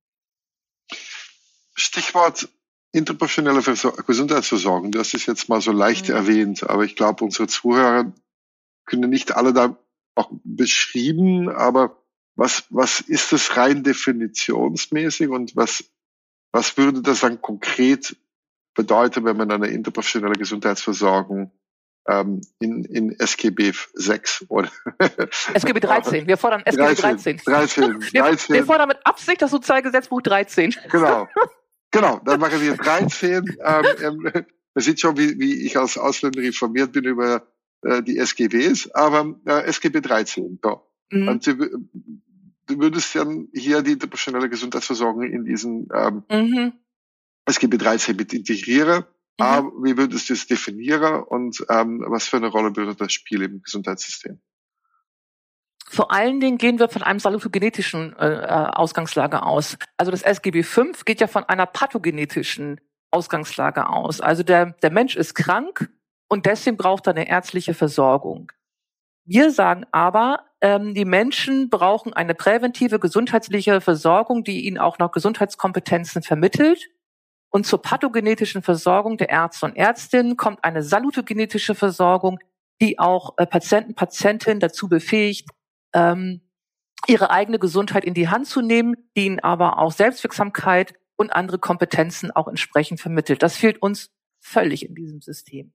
Stichwort 1.75 2.49
interprofessionelle 2.93 3.63
Gesundheitsversorgung, 3.63 4.91
das 4.91 5.15
ist 5.15 5.27
jetzt 5.27 5.49
mal 5.49 5.61
so 5.61 5.73
leicht 5.73 6.09
mhm. 6.09 6.15
erwähnt, 6.15 6.69
aber 6.69 6.85
ich 6.85 6.97
glaube, 6.97 7.25
unsere 7.25 7.47
Zuhörer 7.47 8.13
können 8.85 9.11
nicht 9.11 9.37
alle 9.37 9.53
da 9.53 9.77
auch 10.15 10.31
beschrieben, 10.45 11.49
aber 11.49 12.03
was, 12.35 12.65
was 12.71 13.01
ist 13.01 13.33
das 13.33 13.57
rein 13.57 13.85
definitionsmäßig 13.85 15.29
und 15.29 15.55
was, 15.57 15.85
was 16.53 16.77
würde 16.77 17.03
das 17.03 17.21
dann 17.21 17.41
konkret 17.41 18.17
bedeuten, 18.75 19.25
wenn 19.25 19.37
man 19.37 19.51
eine 19.51 19.69
interprofessionelle 19.69 20.35
Gesundheitsversorgung 20.35 21.53
ähm, 22.09 22.41
in, 22.61 22.85
in 22.85 23.19
SGB 23.19 23.73
6 23.95 24.47
oder 24.49 24.71
SGB 25.55 25.81
13. 25.81 26.27
Wir 26.27 26.37
fordern 26.37 26.63
SGB 26.65 26.95
13. 26.95 27.37
13. 27.39 27.41
13. 27.45 28.13
Wir, 28.13 28.23
13. 28.23 28.55
wir 28.55 28.65
fordern 28.65 28.89
mit 28.89 28.99
Absicht 29.05 29.43
das 29.43 29.51
Sozialgesetzbuch 29.51 30.23
13. 30.23 30.75
Genau. 30.91 31.29
Genau, 31.93 32.21
dann 32.25 32.39
machen 32.39 32.61
wir 32.61 32.77
13. 32.77 33.59
Ähm, 33.65 33.85
ähm, 34.01 34.23
man 34.23 34.45
sieht 34.77 35.01
schon, 35.01 35.17
wie, 35.17 35.41
wie 35.41 35.67
ich 35.67 35.77
als 35.77 35.99
Ausländer 35.99 36.41
informiert 36.41 36.93
bin 36.93 37.03
über 37.03 37.49
äh, 37.83 38.01
die 38.01 38.19
SGBs, 38.19 38.93
aber 38.93 39.35
äh, 39.45 39.65
SGB 39.65 40.01
13. 40.01 40.61
So. 40.63 40.87
Mhm. 41.11 41.29
Und 41.29 41.47
du, 41.47 41.55
du 42.67 42.79
würdest 42.79 43.15
dann 43.17 43.49
hier 43.53 43.83
die 43.83 43.93
interprofessionelle 43.93 44.49
Gesundheitsversorgung 44.49 45.25
in 45.25 45.45
diesen 45.45 45.89
ähm, 45.93 46.23
mhm. 46.31 46.73
SGB 47.47 47.79
13 47.79 48.17
mit 48.17 48.33
integrieren. 48.33 49.05
Mhm. 49.41 49.47
Aber 49.47 49.73
wie 49.83 49.97
würdest 49.97 50.29
du 50.29 50.35
es 50.35 50.47
definieren 50.47 51.23
und 51.25 51.65
ähm, 51.69 52.05
was 52.07 52.29
für 52.29 52.37
eine 52.37 52.49
Rolle 52.49 52.77
würde 52.77 52.95
das 52.95 53.13
spielen 53.13 53.55
im 53.55 53.63
Gesundheitssystem? 53.63 54.41
Vor 55.89 56.13
allen 56.13 56.39
Dingen 56.39 56.59
gehen 56.59 56.79
wir 56.79 56.89
von 56.89 57.03
einem 57.03 57.19
salutogenetischen 57.19 58.17
äh, 58.17 58.29
äh 58.29 58.47
Ausgangslage 58.47 59.43
aus. 59.43 59.77
Also 59.97 60.13
das 60.13 60.23
SGB 60.23 60.63
V 60.63 60.93
geht 61.05 61.21
ja 61.21 61.27
von 61.27 61.45
einer 61.45 61.67
pathogenetischen 61.67 62.81
Ausgangslage 63.11 63.89
aus. 63.89 64.21
Also 64.21 64.43
der, 64.43 64.67
der 64.83 64.93
Mensch 64.93 65.17
ist 65.17 65.35
krank 65.35 65.91
und 66.29 66.47
deswegen 66.47 66.77
braucht 66.77 67.09
er 67.09 67.15
eine 67.15 67.29
ärztliche 67.29 67.75
Versorgung. 67.75 68.53
Wir 69.25 69.51
sagen 69.51 69.85
aber, 69.91 70.45
ähm, 70.61 70.95
die 70.95 71.05
Menschen 71.05 71.71
brauchen 71.71 72.13
eine 72.13 72.35
präventive 72.35 73.01
gesundheitliche 73.01 73.81
Versorgung, 73.81 74.45
die 74.45 74.67
ihnen 74.67 74.79
auch 74.79 74.99
noch 74.99 75.13
Gesundheitskompetenzen 75.13 76.23
vermittelt. 76.23 76.89
Und 77.51 77.67
zur 77.67 77.83
pathogenetischen 77.83 78.63
Versorgung 78.63 79.17
der 79.17 79.29
Ärzte 79.29 79.67
und 79.67 79.77
Ärztinnen 79.77 80.37
kommt 80.37 80.63
eine 80.63 80.83
salutogenetische 80.83 81.75
Versorgung, 81.75 82.39
die 82.81 82.99
auch 82.99 83.35
äh, 83.37 83.47
Patienten, 83.47 83.95
Patientinnen 83.95 84.61
dazu 84.61 84.89
befähigt, 84.89 85.49
ähm, 85.93 86.41
ihre 87.07 87.31
eigene 87.31 87.59
Gesundheit 87.59 88.05
in 88.05 88.15
die 88.15 88.29
Hand 88.29 88.47
zu 88.47 88.61
nehmen, 88.61 88.95
die 89.17 89.27
ihnen 89.27 89.41
aber 89.41 89.79
auch 89.79 89.93
Selbstwirksamkeit 89.93 90.95
und 91.17 91.31
andere 91.31 91.59
Kompetenzen 91.59 92.31
auch 92.31 92.49
entsprechend 92.49 93.01
vermittelt. 93.01 93.43
Das 93.43 93.57
fehlt 93.57 93.83
uns 93.83 94.11
völlig 94.39 94.87
in 94.87 94.95
diesem 94.95 95.21
System. 95.21 95.73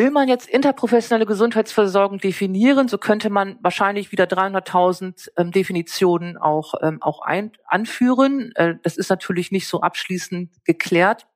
Will 0.00 0.10
man 0.10 0.28
jetzt 0.28 0.48
interprofessionelle 0.48 1.26
Gesundheitsversorgung 1.26 2.20
definieren, 2.20 2.88
so 2.88 2.96
könnte 2.96 3.28
man 3.28 3.58
wahrscheinlich 3.60 4.12
wieder 4.12 4.24
300.000 4.24 5.28
ähm, 5.36 5.50
Definitionen 5.52 6.38
auch, 6.38 6.72
ähm, 6.80 7.02
auch 7.02 7.20
ein, 7.20 7.52
anführen. 7.66 8.50
Äh, 8.54 8.76
das 8.82 8.96
ist 8.96 9.10
natürlich 9.10 9.52
nicht 9.52 9.68
so 9.68 9.82
abschließend 9.82 10.64
geklärt. 10.64 11.26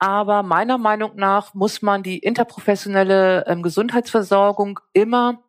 Aber 0.00 0.42
meiner 0.42 0.76
Meinung 0.76 1.14
nach 1.14 1.54
muss 1.54 1.80
man 1.80 2.02
die 2.02 2.18
interprofessionelle 2.18 3.46
ähm, 3.46 3.62
Gesundheitsversorgung 3.62 4.80
immer 4.92 5.44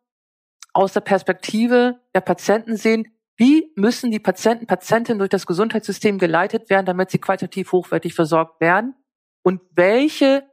aus 0.71 0.93
der 0.93 1.01
Perspektive 1.01 1.99
der 2.13 2.21
Patienten 2.21 2.77
sehen, 2.77 3.07
wie 3.37 3.71
müssen 3.75 4.11
die 4.11 4.19
Patienten, 4.19 4.67
Patientinnen 4.67 5.17
durch 5.17 5.31
das 5.31 5.47
Gesundheitssystem 5.47 6.19
geleitet 6.19 6.69
werden, 6.69 6.85
damit 6.85 7.09
sie 7.09 7.17
qualitativ 7.17 7.71
hochwertig 7.71 8.13
versorgt 8.13 8.61
werden? 8.61 8.93
Und 9.41 9.61
welche 9.71 10.43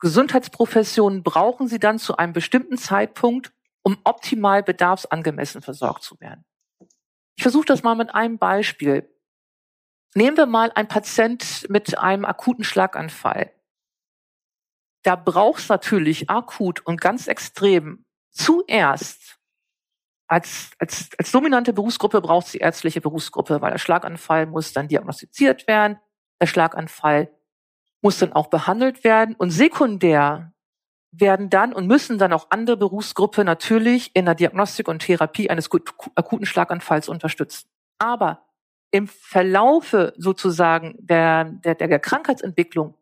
Gesundheitsprofessionen 0.00 1.22
brauchen 1.22 1.68
sie 1.68 1.78
dann 1.78 1.98
zu 1.98 2.16
einem 2.16 2.32
bestimmten 2.32 2.78
Zeitpunkt, 2.78 3.52
um 3.82 3.98
optimal 4.04 4.62
bedarfsangemessen 4.62 5.62
versorgt 5.62 6.02
zu 6.02 6.18
werden? 6.20 6.44
Ich 7.36 7.42
versuche 7.42 7.66
das 7.66 7.82
mal 7.82 7.94
mit 7.94 8.14
einem 8.14 8.38
Beispiel. 8.38 9.12
Nehmen 10.14 10.36
wir 10.36 10.46
mal 10.46 10.72
einen 10.72 10.88
Patient 10.88 11.66
mit 11.68 11.98
einem 11.98 12.24
akuten 12.24 12.64
Schlaganfall. 12.64 13.52
Da 15.02 15.16
braucht 15.16 15.60
es 15.60 15.68
natürlich 15.68 16.28
akut 16.30 16.80
und 16.84 17.00
ganz 17.00 17.28
extrem 17.28 18.04
zuerst 18.30 19.38
als, 20.28 20.72
als, 20.78 21.08
als 21.18 21.32
dominante 21.32 21.72
Berufsgruppe 21.72 22.20
braucht 22.20 22.46
es 22.46 22.52
die 22.52 22.58
ärztliche 22.58 23.00
Berufsgruppe, 23.00 23.62
weil 23.62 23.70
der 23.70 23.78
Schlaganfall 23.78 24.46
muss 24.46 24.74
dann 24.74 24.86
diagnostiziert 24.86 25.66
werden. 25.66 25.98
Der 26.40 26.46
Schlaganfall 26.46 27.34
muss 28.02 28.18
dann 28.18 28.32
auch 28.32 28.48
behandelt 28.48 29.04
werden. 29.04 29.34
Und 29.36 29.50
sekundär 29.50 30.52
werden 31.10 31.50
dann 31.50 31.72
und 31.72 31.86
müssen 31.86 32.18
dann 32.18 32.32
auch 32.32 32.46
andere 32.50 32.76
Berufsgruppen 32.76 33.46
natürlich 33.46 34.10
in 34.14 34.26
der 34.26 34.34
Diagnostik 34.34 34.88
und 34.88 35.00
Therapie 35.00 35.50
eines 35.50 35.70
akuten 36.14 36.46
Schlaganfalls 36.46 37.08
unterstützen. 37.08 37.68
Aber 37.98 38.44
im 38.90 39.06
Verlaufe 39.06 40.14
sozusagen 40.16 40.94
der, 40.98 41.44
der, 41.44 41.74
der 41.74 41.98
Krankheitsentwicklung 41.98 42.94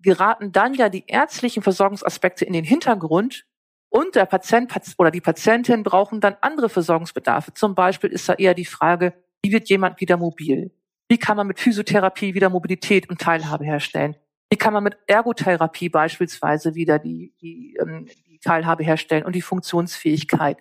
geraten 0.00 0.52
dann 0.52 0.74
ja 0.74 0.88
die 0.88 1.04
ärztlichen 1.06 1.62
Versorgungsaspekte 1.62 2.44
in 2.44 2.52
den 2.52 2.64
Hintergrund 2.64 3.44
und 3.90 4.14
der 4.14 4.26
Patient 4.26 4.72
oder 4.98 5.10
die 5.10 5.20
Patientin 5.20 5.82
brauchen 5.82 6.20
dann 6.20 6.36
andere 6.40 6.68
Versorgungsbedarfe. 6.68 7.54
Zum 7.54 7.74
Beispiel 7.74 8.10
ist 8.10 8.28
da 8.28 8.34
eher 8.34 8.54
die 8.54 8.64
Frage, 8.64 9.14
wie 9.42 9.52
wird 9.52 9.68
jemand 9.68 10.00
wieder 10.00 10.16
mobil? 10.16 10.70
Wie 11.08 11.18
kann 11.18 11.36
man 11.36 11.46
mit 11.46 11.58
Physiotherapie 11.58 12.34
wieder 12.34 12.50
Mobilität 12.50 13.08
und 13.08 13.20
Teilhabe 13.20 13.64
herstellen? 13.64 14.16
Wie 14.50 14.56
kann 14.56 14.72
man 14.72 14.84
mit 14.84 14.96
Ergotherapie 15.06 15.88
beispielsweise 15.90 16.74
wieder 16.74 16.98
die, 16.98 17.34
die, 17.40 17.76
ähm, 17.80 18.08
die 18.26 18.38
Teilhabe 18.38 18.82
herstellen 18.82 19.24
und 19.24 19.34
die 19.34 19.42
Funktionsfähigkeit? 19.42 20.58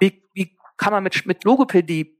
Wie, 0.00 0.22
wie 0.32 0.56
kann 0.76 0.92
man 0.92 1.02
mit, 1.02 1.26
mit 1.26 1.44
Logopädie 1.44 2.16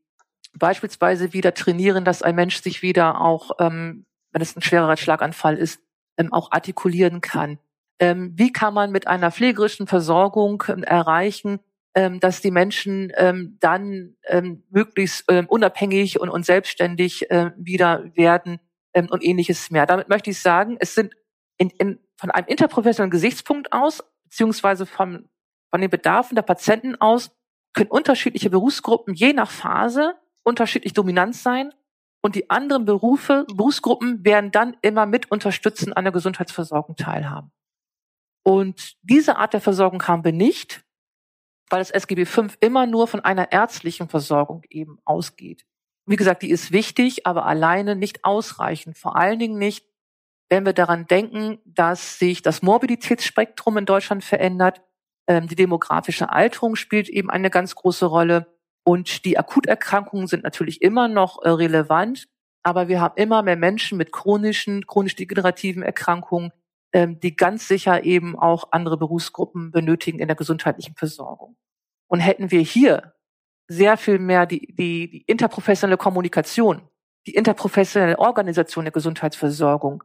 beispielsweise 0.59 1.33
wieder 1.33 1.55
trainieren, 1.55 2.05
dass 2.05 2.22
ein 2.22 2.35
Mensch 2.35 2.61
sich 2.61 2.83
wieder 2.83 3.20
auch, 3.20 3.52
ähm, 3.59 4.05
wenn 4.33 4.42
es 4.42 4.57
ein 4.57 4.62
schwererer 4.62 4.96
Schlaganfall 4.96 5.57
ist, 5.57 5.81
ähm, 6.18 6.33
auch 6.33 6.52
artikulieren 6.52 7.22
kann? 7.22 7.59
Ähm, 7.98 8.33
wie 8.37 8.52
kann 8.52 8.74
man 8.74 8.92
mit 8.92 9.07
einer 9.07 9.31
pflegerischen 9.31 9.87
Versorgung 9.87 10.62
ähm, 10.68 10.83
erreichen, 10.83 11.61
ähm, 11.94 12.20
dass 12.20 12.42
die 12.42 12.50
Menschen 12.50 13.11
ähm, 13.16 13.57
dann 13.61 14.16
ähm, 14.29 14.64
möglichst 14.68 15.24
ähm, 15.31 15.46
unabhängig 15.46 16.20
und, 16.20 16.29
und 16.29 16.44
selbstständig 16.44 17.31
äh, 17.31 17.52
wieder 17.57 18.05
werden 18.14 18.61
ähm, 18.96 19.09
und 19.11 19.22
ähnliches 19.22 19.70
mehr. 19.70 19.87
Damit 19.87 20.09
möchte 20.09 20.30
ich 20.30 20.40
sagen, 20.40 20.76
es 20.80 20.94
sind 20.94 21.14
in, 21.59 21.70
in, 21.70 22.00
von 22.16 22.30
einem 22.30 22.46
interprofessionellen 22.48 23.11
Gesichtspunkt 23.11 23.72
aus, 23.72 24.02
beziehungsweise 24.24 24.87
von, 24.87 25.28
von 25.70 25.80
den 25.80 25.90
Bedarfen 25.90 26.35
der 26.35 26.42
Patienten 26.42 26.96
aus, 26.96 27.30
können 27.74 27.90
unterschiedliche 27.90 28.50
Berufsgruppen 28.50 29.14
je 29.14 29.35
nach 29.35 29.50
Phase 29.50 30.14
unterschiedlich 30.42 30.94
dominant 30.94 31.37
sein 31.37 31.74
und 32.22 32.35
die 32.35 32.48
anderen 32.48 32.87
Berufe, 32.87 33.44
Berufsgruppen 33.54 34.24
werden 34.24 34.50
dann 34.50 34.76
immer 34.80 35.04
mit 35.04 35.30
unterstützen 35.30 35.92
an 35.92 36.04
der 36.04 36.12
Gesundheitsversorgung 36.12 36.96
teilhaben. 36.96 37.52
Und 38.42 38.96
diese 39.02 39.37
Art 39.37 39.52
der 39.52 39.61
Versorgung 39.61 40.06
haben 40.09 40.24
wir 40.24 40.32
nicht, 40.32 40.85
weil 41.68 41.80
das 41.80 41.90
SGB 41.90 42.24
V 42.24 42.46
immer 42.61 42.87
nur 42.87 43.09
von 43.09 43.20
einer 43.20 43.52
ärztlichen 43.52 44.09
Versorgung 44.09 44.62
eben 44.70 44.98
ausgeht. 45.04 45.65
Wie 46.07 46.16
gesagt, 46.16 46.42
die 46.42 46.51
ist 46.51 46.71
wichtig, 46.71 47.27
aber 47.27 47.47
alleine 47.47 47.97
nicht 47.97 48.25
ausreichend. 48.25 48.97
Vor 48.97 49.16
allen 49.16 49.40
Dingen 49.40 49.59
nicht, 49.59 49.85
wenn 50.49 50.64
wir 50.64 50.73
daran 50.73 51.07
denken, 51.07 51.59
dass 51.64 52.21
sich 52.21 52.42
das 52.42 52.62
Morbiditätsspektrum 52.62 53.79
in 53.79 53.87
Deutschland 53.87 54.23
verändert. 54.23 54.83
Ähm, 55.27 55.49
die 55.49 55.57
demografische 55.57 56.31
Alterung 56.31 56.77
spielt 56.77 57.09
eben 57.09 57.29
eine 57.29 57.51
ganz 57.51 57.75
große 57.75 58.07
Rolle. 58.07 58.47
Und 58.85 59.25
die 59.25 59.37
Akuterkrankungen 59.37 60.29
sind 60.29 60.45
natürlich 60.45 60.81
immer 60.81 61.09
noch 61.09 61.42
äh, 61.42 61.49
relevant. 61.49 62.29
Aber 62.62 62.87
wir 62.87 63.01
haben 63.01 63.16
immer 63.16 63.42
mehr 63.42 63.57
Menschen 63.57 63.99
mit 63.99 64.12
chronischen, 64.12 64.87
chronisch 64.87 65.16
degenerativen 65.16 65.83
Erkrankungen, 65.83 66.53
ähm, 66.92 67.19
die 67.19 67.35
ganz 67.35 67.66
sicher 67.66 68.05
eben 68.05 68.38
auch 68.38 68.69
andere 68.71 68.97
Berufsgruppen 68.97 69.73
benötigen 69.73 70.21
in 70.21 70.29
der 70.29 70.37
gesundheitlichen 70.37 70.95
Versorgung. 70.95 71.57
Und 72.07 72.21
hätten 72.21 72.53
wir 72.53 72.61
hier 72.61 73.15
sehr 73.68 73.96
viel 73.96 74.18
mehr 74.18 74.46
die, 74.46 74.74
die, 74.74 75.11
die 75.11 75.22
interprofessionelle 75.22 75.96
Kommunikation, 75.96 76.83
die 77.26 77.35
interprofessionelle 77.35 78.18
Organisation 78.18 78.85
der 78.85 78.92
Gesundheitsversorgung 78.92 80.05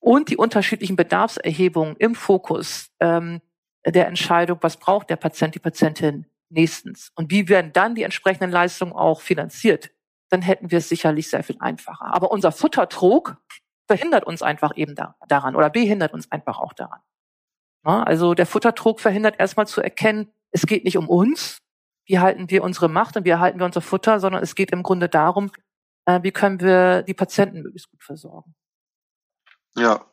und 0.00 0.28
die 0.28 0.36
unterschiedlichen 0.36 0.96
Bedarfserhebungen 0.96 1.96
im 1.96 2.14
Fokus 2.14 2.90
ähm, 3.00 3.40
der 3.86 4.06
Entscheidung, 4.06 4.58
was 4.60 4.76
braucht 4.76 5.10
der 5.10 5.16
Patient, 5.16 5.54
die 5.54 5.60
Patientin 5.60 6.26
nächstens 6.50 7.10
und 7.14 7.30
wie 7.30 7.48
werden 7.48 7.72
dann 7.72 7.94
die 7.94 8.02
entsprechenden 8.02 8.50
Leistungen 8.50 8.92
auch 8.92 9.20
finanziert, 9.20 9.90
dann 10.30 10.42
hätten 10.42 10.70
wir 10.70 10.78
es 10.78 10.88
sicherlich 10.88 11.30
sehr 11.30 11.42
viel 11.42 11.56
einfacher. 11.60 12.14
Aber 12.14 12.30
unser 12.30 12.52
Futtertrog 12.52 13.36
verhindert 13.86 14.24
uns 14.24 14.42
einfach 14.42 14.76
eben 14.76 14.94
da, 14.94 15.16
daran 15.28 15.56
oder 15.56 15.70
behindert 15.70 16.12
uns 16.12 16.30
einfach 16.30 16.58
auch 16.58 16.72
daran. 16.72 17.00
Ja, 17.86 18.02
also 18.02 18.34
der 18.34 18.46
Futtertrog 18.46 19.00
verhindert 19.00 19.38
erstmal 19.38 19.66
zu 19.66 19.80
erkennen, 19.80 20.32
es 20.50 20.66
geht 20.66 20.84
nicht 20.84 20.96
um 20.96 21.08
uns, 21.08 21.58
wie 22.06 22.18
halten 22.18 22.50
wir 22.50 22.62
unsere 22.62 22.88
Macht 22.88 23.16
und 23.16 23.24
wie 23.24 23.30
erhalten 23.30 23.58
wir 23.58 23.66
unser 23.66 23.80
Futter, 23.80 24.20
sondern 24.20 24.42
es 24.42 24.54
geht 24.54 24.70
im 24.72 24.82
Grunde 24.82 25.08
darum, 25.08 25.50
äh, 26.06 26.22
wie 26.22 26.32
können 26.32 26.60
wir 26.60 27.02
die 27.02 27.14
Patienten 27.14 27.62
möglichst 27.62 27.90
gut 27.90 28.02
versorgen. 28.02 28.54
Ja, 29.76 30.04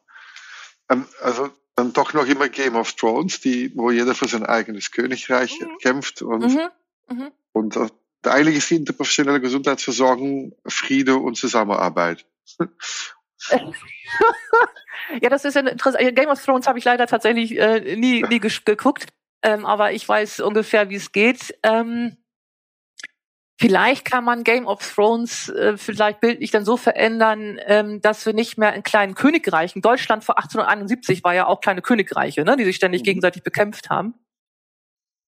ähm, 0.90 1.06
also 1.22 1.50
dann 1.76 1.94
doch 1.94 2.14
noch 2.14 2.28
immer 2.28 2.50
Game 2.50 2.76
of 2.76 2.94
Thrones, 2.94 3.42
die, 3.42 3.76
wo 3.76 3.92
jeder 3.92 4.16
für 4.16 4.28
sein 4.28 4.46
eigenes 4.46 4.92
Königreich 4.92 5.60
mhm. 5.60 5.78
kämpft 5.82 6.22
und, 6.22 6.54
mhm. 6.54 6.70
Mhm. 7.10 7.32
und 7.54 7.76
äh, 7.76 7.88
eigentlich 8.24 8.58
ist 8.58 8.70
die 8.70 8.76
interprofessionelle 8.76 9.42
Gesundheitsversorgung 9.42 10.54
Friede 10.66 11.18
und 11.18 11.36
Zusammenarbeit. 11.36 12.26
ja, 15.22 15.30
das 15.30 15.46
ist 15.46 15.56
interessant. 15.56 16.16
Game 16.16 16.30
of 16.30 16.44
Thrones 16.44 16.68
habe 16.68 16.78
ich 16.80 16.86
leider 16.86 17.08
tatsächlich 17.08 17.58
äh, 17.58 17.96
nie, 17.96 18.24
nie 18.24 18.40
geguckt 18.40 19.08
ähm, 19.44 19.66
aber 19.66 19.92
ich 19.94 20.08
weiß 20.08 20.40
ungefähr, 20.42 20.90
wie 20.90 20.96
es 20.96 21.12
geht. 21.12 21.58
Ähm, 21.64 22.18
vielleicht 23.60 24.06
kann 24.06 24.24
man 24.24 24.44
Game 24.44 24.68
of 24.68 24.80
Thrones 24.94 25.50
äh, 25.50 25.78
vielleicht 25.78 26.20
bildlich 26.20 26.52
dann 26.52 26.66
so 26.66 26.78
verändern, 26.78 27.60
ähm, 27.66 28.02
dass 28.02 28.26
wir 28.26 28.34
nicht 28.34 28.58
mehr 28.58 28.74
in 28.74 28.84
kleinen 28.84 29.16
Königreichen, 29.16 29.82
Deutschland 29.82 30.24
vor 30.24 30.38
1871 30.38 31.24
war 31.24 31.34
ja 31.34 31.48
auch 31.48 31.62
kleine 31.62 31.82
Königreiche, 31.82 32.44
ne, 32.44 32.58
die 32.58 32.66
sich 32.66 32.76
ständig 32.76 33.02
mhm. 33.02 33.06
gegenseitig 33.06 33.44
bekämpft 33.44 33.90
haben, 33.90 34.16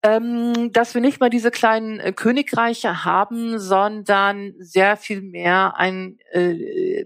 ähm, 0.04 0.72
dass 0.74 0.94
wir 0.94 1.02
nicht 1.02 1.20
mehr 1.20 1.30
diese 1.30 1.52
kleinen 1.52 2.00
äh, 2.00 2.12
Königreiche 2.12 3.06
haben, 3.06 3.58
sondern 3.58 4.54
sehr 4.60 4.98
viel 4.98 5.22
mehr 5.22 5.76
ein 5.78 6.20
äh, 6.32 7.06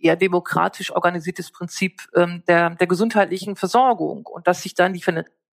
eher 0.00 0.16
demokratisch 0.16 0.92
organisiertes 0.92 1.50
Prinzip 1.50 2.08
ähm, 2.14 2.42
der, 2.48 2.70
der 2.70 2.86
gesundheitlichen 2.86 3.56
Versorgung 3.56 4.26
und 4.26 4.46
dass 4.46 4.62
sich 4.62 4.74
dann 4.74 4.92
die 4.92 5.02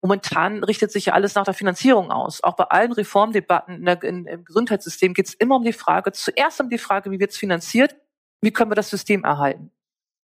Momentan 0.02 0.64
richtet 0.64 0.92
sich 0.92 1.06
ja 1.06 1.14
alles 1.14 1.36
nach 1.36 1.44
der 1.44 1.54
Finanzierung 1.54 2.12
aus. 2.12 2.42
Auch 2.44 2.56
bei 2.56 2.64
allen 2.66 2.94
Reformdebatten 2.94 3.86
in 3.86 4.26
im 4.26 4.46
Gesundheitssystem 4.46 5.14
geht 5.14 5.28
es 5.28 5.34
immer 5.34 5.58
um 5.58 5.64
die 5.64 5.74
Frage, 5.74 6.14
zuerst 6.14 6.62
um 6.62 6.70
die 6.70 6.78
Frage, 6.78 7.12
wie 7.12 7.20
wird 7.20 7.32
es 7.32 7.38
finanziert, 7.38 7.96
wie 8.42 8.52
können 8.52 8.72
wir 8.72 8.76
das 8.76 8.90
System 8.90 9.26
erhalten. 9.26 9.72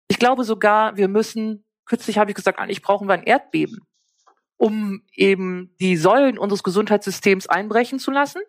Ich 0.09 0.19
glaube 0.19 0.45
sogar, 0.45 0.97
wir 0.97 1.09
müssen, 1.09 1.65
kürzlich 1.85 2.19
habe 2.19 2.31
ich 2.31 2.37
gesagt, 2.37 2.61
eigentlich 2.61 2.83
brauchen 2.83 3.09
wir 3.09 3.15
ein 3.15 3.25
Erdbeben, 3.25 3.81
um 4.57 5.03
eben 5.13 5.75
die 5.81 5.97
Säulen 5.97 6.39
unseres 6.39 6.63
Gesundheitssystems 6.63 7.49
einbrechen 7.49 7.99
zu 7.99 8.13
lassen 8.13 8.41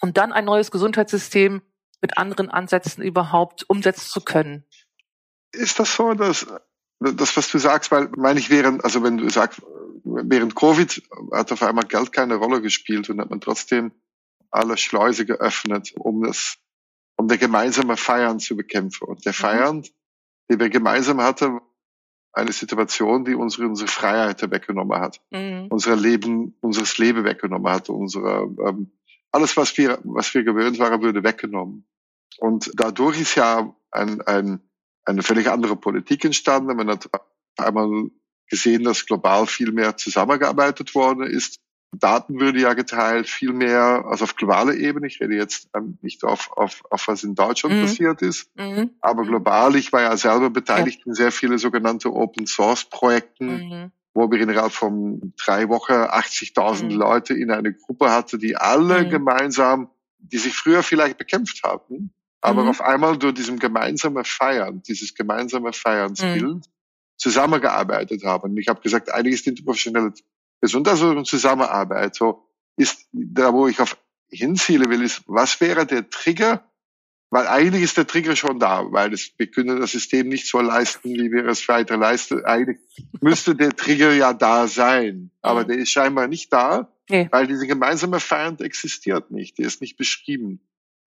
und 0.00 0.16
dann 0.18 0.32
ein 0.32 0.44
neues 0.44 0.70
Gesundheitssystem 0.70 1.62
mit 2.00 2.16
anderen 2.16 2.48
Ansätzen 2.48 3.02
überhaupt 3.02 3.68
umsetzen 3.68 4.08
zu 4.08 4.20
können. 4.20 4.64
Ist 5.50 5.80
das 5.80 5.96
so, 5.96 6.14
dass 6.14 6.46
das, 7.00 7.36
was 7.36 7.50
du 7.50 7.58
sagst, 7.58 7.90
weil 7.90 8.08
meine 8.16 8.38
ich 8.38 8.50
während, 8.50 8.84
also 8.84 9.02
wenn 9.02 9.18
du 9.18 9.28
sagst, 9.30 9.62
während 10.24 10.54
Covid 10.54 11.02
hat 11.32 11.52
auf 11.52 11.62
einmal 11.62 11.84
Geld 11.84 12.12
keine 12.12 12.36
Rolle 12.36 12.60
gespielt 12.62 13.08
und 13.10 13.20
hat 13.20 13.30
man 13.30 13.40
trotzdem 13.40 13.92
alle 14.50 14.76
Schleuse 14.76 15.26
geöffnet, 15.26 15.92
um 15.96 16.22
das, 16.22 16.58
um 17.16 17.28
der 17.28 17.38
gemeinsame 17.38 17.96
Feiern 17.96 18.38
zu 18.40 18.56
bekämpfen. 18.56 19.04
Und 19.04 19.24
der 19.24 19.32
mhm. 19.32 19.36
Feiern, 19.36 19.82
die 20.50 20.58
wir 20.58 20.70
gemeinsam 20.70 21.20
hatten, 21.20 21.60
eine 22.32 22.52
Situation, 22.52 23.24
die 23.24 23.34
unsere, 23.34 23.66
unsere 23.66 23.88
Freiheit 23.88 24.48
weggenommen 24.50 24.98
hat, 24.98 25.20
mhm. 25.30 25.66
unser 25.70 25.96
Leben, 25.96 26.56
unseres 26.60 26.98
Leben 26.98 27.24
weggenommen 27.24 27.70
hat, 27.72 27.88
unsere, 27.88 28.42
ähm, 28.66 28.92
alles, 29.32 29.56
was 29.56 29.76
wir, 29.76 29.98
was 30.04 30.32
wir 30.34 30.44
gewöhnt 30.44 30.78
waren, 30.78 31.02
würde 31.02 31.24
weggenommen. 31.24 31.86
Und 32.38 32.70
dadurch 32.74 33.20
ist 33.20 33.34
ja 33.34 33.74
ein, 33.90 34.20
ein, 34.22 34.60
eine 35.04 35.22
völlig 35.22 35.48
andere 35.48 35.76
Politik 35.76 36.24
entstanden. 36.24 36.76
Man 36.76 36.88
hat 36.88 37.10
einmal 37.56 38.10
gesehen, 38.48 38.84
dass 38.84 39.06
global 39.06 39.46
viel 39.46 39.72
mehr 39.72 39.96
zusammengearbeitet 39.96 40.94
worden 40.94 41.24
ist. 41.24 41.60
Daten 41.92 42.38
würde 42.38 42.60
ja 42.60 42.74
geteilt, 42.74 43.28
viel 43.28 43.52
mehr, 43.52 44.04
also 44.06 44.24
auf 44.24 44.36
globaler 44.36 44.74
Ebene. 44.74 45.06
Ich 45.06 45.20
rede 45.20 45.34
jetzt 45.34 45.68
ähm, 45.74 45.96
nicht 46.02 46.22
auf, 46.22 46.50
auf, 46.52 46.82
auf 46.90 47.08
was 47.08 47.24
in 47.24 47.34
Deutschland 47.34 47.76
mhm. 47.76 47.82
passiert 47.82 48.20
ist, 48.20 48.50
mhm. 48.56 48.90
aber 49.00 49.24
global. 49.24 49.74
Ich 49.74 49.90
war 49.92 50.02
ja 50.02 50.16
selber 50.16 50.50
beteiligt 50.50 51.00
ja. 51.00 51.06
in 51.06 51.14
sehr 51.14 51.32
viele 51.32 51.58
sogenannte 51.58 52.12
Open 52.12 52.46
Source 52.46 52.84
Projekten, 52.84 53.46
mhm. 53.46 53.92
wo 54.12 54.30
wir 54.30 54.38
innerhalb 54.38 54.72
von 54.72 55.32
drei 55.42 55.68
Wochen 55.70 55.92
80.000 55.92 56.84
mhm. 56.84 56.90
Leute 56.90 57.32
in 57.32 57.50
eine 57.50 57.72
Gruppe 57.72 58.10
hatte, 58.10 58.36
die 58.36 58.56
alle 58.56 59.04
mhm. 59.04 59.10
gemeinsam 59.10 59.88
die 60.18 60.38
sich 60.38 60.54
früher 60.54 60.82
vielleicht 60.82 61.18
bekämpft 61.18 61.62
haben, 61.64 62.12
aber 62.40 62.64
mhm. 62.64 62.70
auf 62.70 62.80
einmal 62.80 63.16
durch 63.16 63.34
diesem 63.34 63.58
gemeinsamen 63.58 64.24
Feiern, 64.24 64.82
dieses 64.82 65.14
gemeinsame 65.14 65.72
Feiernsbild 65.72 66.42
mhm. 66.42 66.62
Zusammengearbeitet 67.18 68.24
haben. 68.24 68.50
Und 68.50 68.58
ich 68.58 68.68
habe 68.68 68.80
gesagt, 68.80 69.12
eigentlich 69.12 69.34
ist 69.34 69.46
die 69.46 69.50
interprofessionelle 69.50 70.14
Gesundheitsversorgung 70.60 71.24
Zusammenarbeit. 71.24 72.14
So 72.14 72.48
ist 72.76 73.06
da, 73.12 73.52
wo 73.52 73.68
ich 73.68 73.80
auf 73.80 73.98
hinziele 74.30 74.88
will, 74.88 75.02
ist, 75.02 75.22
was 75.26 75.60
wäre 75.60 75.86
der 75.86 76.08
Trigger, 76.08 76.64
weil 77.30 77.46
eigentlich 77.46 77.82
ist 77.82 77.96
der 77.96 78.06
Trigger 78.06 78.36
schon 78.36 78.58
da, 78.58 78.90
weil 78.90 79.12
es, 79.12 79.32
wir 79.36 79.48
können 79.48 79.80
das 79.80 79.92
System 79.92 80.28
nicht 80.28 80.46
so 80.46 80.60
leisten, 80.60 81.10
wie 81.10 81.30
wir 81.30 81.46
es 81.46 81.68
weiter 81.68 81.96
leisten. 81.96 82.44
Eigentlich 82.44 82.78
müsste 83.20 83.54
der 83.54 83.70
Trigger 83.70 84.12
ja 84.12 84.32
da 84.32 84.66
sein, 84.66 85.30
aber 85.42 85.64
mhm. 85.64 85.68
der 85.68 85.78
ist 85.78 85.90
scheinbar 85.90 86.26
nicht 86.26 86.52
da, 86.52 86.92
nee. 87.08 87.28
weil 87.30 87.46
diese 87.46 87.66
gemeinsame 87.66 88.20
Feind 88.20 88.60
existiert 88.60 89.30
nicht, 89.30 89.58
der 89.58 89.66
ist 89.66 89.80
nicht 89.80 89.96
beschrieben. 89.96 90.60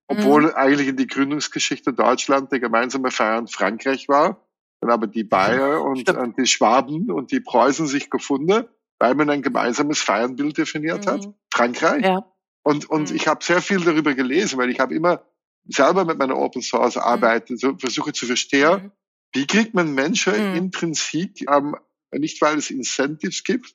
Obwohl 0.08 0.44
mhm. 0.44 0.56
eigentlich 0.56 0.90
in 0.90 0.98
die 0.98 1.08
Gründungsgeschichte 1.08 1.94
Deutschland 1.94 2.52
der 2.52 2.60
gemeinsame 2.60 3.12
Feind 3.12 3.52
Frankreich 3.52 4.10
war, 4.10 4.46
dann 4.82 4.90
aber 4.90 5.08
die 5.08 5.24
Bayer 5.24 5.84
und, 5.84 6.10
und, 6.10 6.38
die 6.38 6.48
Schwaben 6.48 7.10
und 7.12 7.32
die 7.32 7.40
Preußen 7.40 7.88
sich 7.88 8.10
gefunden, 8.10 8.66
weil 9.00 9.16
man 9.16 9.30
ein 9.30 9.42
gemeinsames 9.42 10.02
Feierbild 10.02 10.58
definiert 10.58 11.06
mhm. 11.06 11.10
hat, 11.10 11.30
Frankreich. 11.54 12.04
Ja. 12.04 12.26
Und, 12.64 12.90
und 12.90 13.10
mhm. 13.10 13.16
ich 13.16 13.28
habe 13.28 13.44
sehr 13.44 13.62
viel 13.62 13.80
darüber 13.80 14.14
gelesen, 14.14 14.58
weil 14.60 14.70
ich 14.70 14.80
habe 14.80 14.96
immer 14.96 15.24
selber 15.68 16.06
mit 16.06 16.18
meiner 16.18 16.38
Open 16.38 16.62
Source 16.62 16.96
mhm. 16.96 17.04
arbeite, 17.04 17.58
so 17.58 17.78
versuche 17.78 18.12
zu 18.12 18.26
verstehen, 18.26 18.84
mhm. 18.84 18.92
wie 19.34 19.48
kriegt 19.48 19.74
man 19.74 19.94
Menschen 19.94 20.34
mhm. 20.34 20.56
intrinsik, 20.56 21.46
ähm, 21.50 21.76
nicht 22.14 22.42
weil 22.42 22.58
es 22.58 22.70
Incentives 22.72 23.44
gibt, 23.46 23.74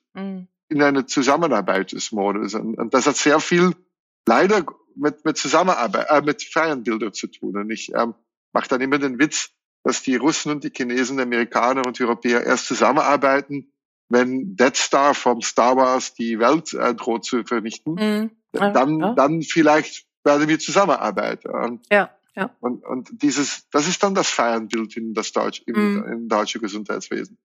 in 0.69 0.81
eine 0.83 1.07
Zusammenarbeitsmodus. 1.07 2.53
Und, 2.53 2.77
und 2.77 2.93
das 2.93 3.07
hat 3.07 3.15
sehr 3.15 3.39
viel 3.39 3.75
leider 4.27 4.63
mit, 4.95 5.25
mit 5.25 5.37
Zusammenarbeit, 5.37 6.07
äh, 6.09 6.21
mit 6.21 6.43
Feiernbildern 6.43 7.13
zu 7.13 7.27
tun. 7.27 7.57
Und 7.57 7.71
ich 7.71 7.93
ähm, 7.95 8.13
mache 8.53 8.67
dann 8.67 8.81
immer 8.81 8.99
den 8.99 9.19
Witz, 9.19 9.49
dass 9.87 10.01
die 10.01 10.17
Russen 10.17 10.51
und 10.51 10.65
die 10.65 10.69
Chinesen, 10.75 11.15
die 11.15 11.23
Amerikaner 11.23 11.85
und 11.85 11.97
die 11.97 12.03
Europäer 12.03 12.43
erst 12.43 12.67
zusammenarbeiten, 12.67 13.71
wenn 14.09 14.57
Dead 14.57 14.75
Star 14.75 15.13
vom 15.13 15.41
Star 15.41 15.77
Wars 15.77 16.13
die 16.13 16.39
Welt 16.39 16.73
äh, 16.73 16.93
droht 16.93 17.23
zu 17.23 17.45
vernichten. 17.45 17.93
Mhm. 17.93 18.31
Dann, 18.51 18.99
ja. 18.99 19.13
dann 19.13 19.41
vielleicht 19.43 20.05
werden 20.25 20.49
wir 20.49 20.59
zusammenarbeiten. 20.59 21.79
Ja, 21.89 22.09
ja. 22.35 22.49
Und, 22.59 22.85
und 22.85 23.21
dieses, 23.21 23.69
das 23.69 23.87
ist 23.87 24.03
dann 24.03 24.13
das 24.13 24.29
Feierbild 24.29 24.97
in 24.97 25.13
das 25.13 25.31
Deutsch, 25.31 25.63
im, 25.65 26.01
mm. 26.01 26.11
im 26.11 26.27
deutschen 26.27 26.59
Gesundheitswesen. 26.59 27.37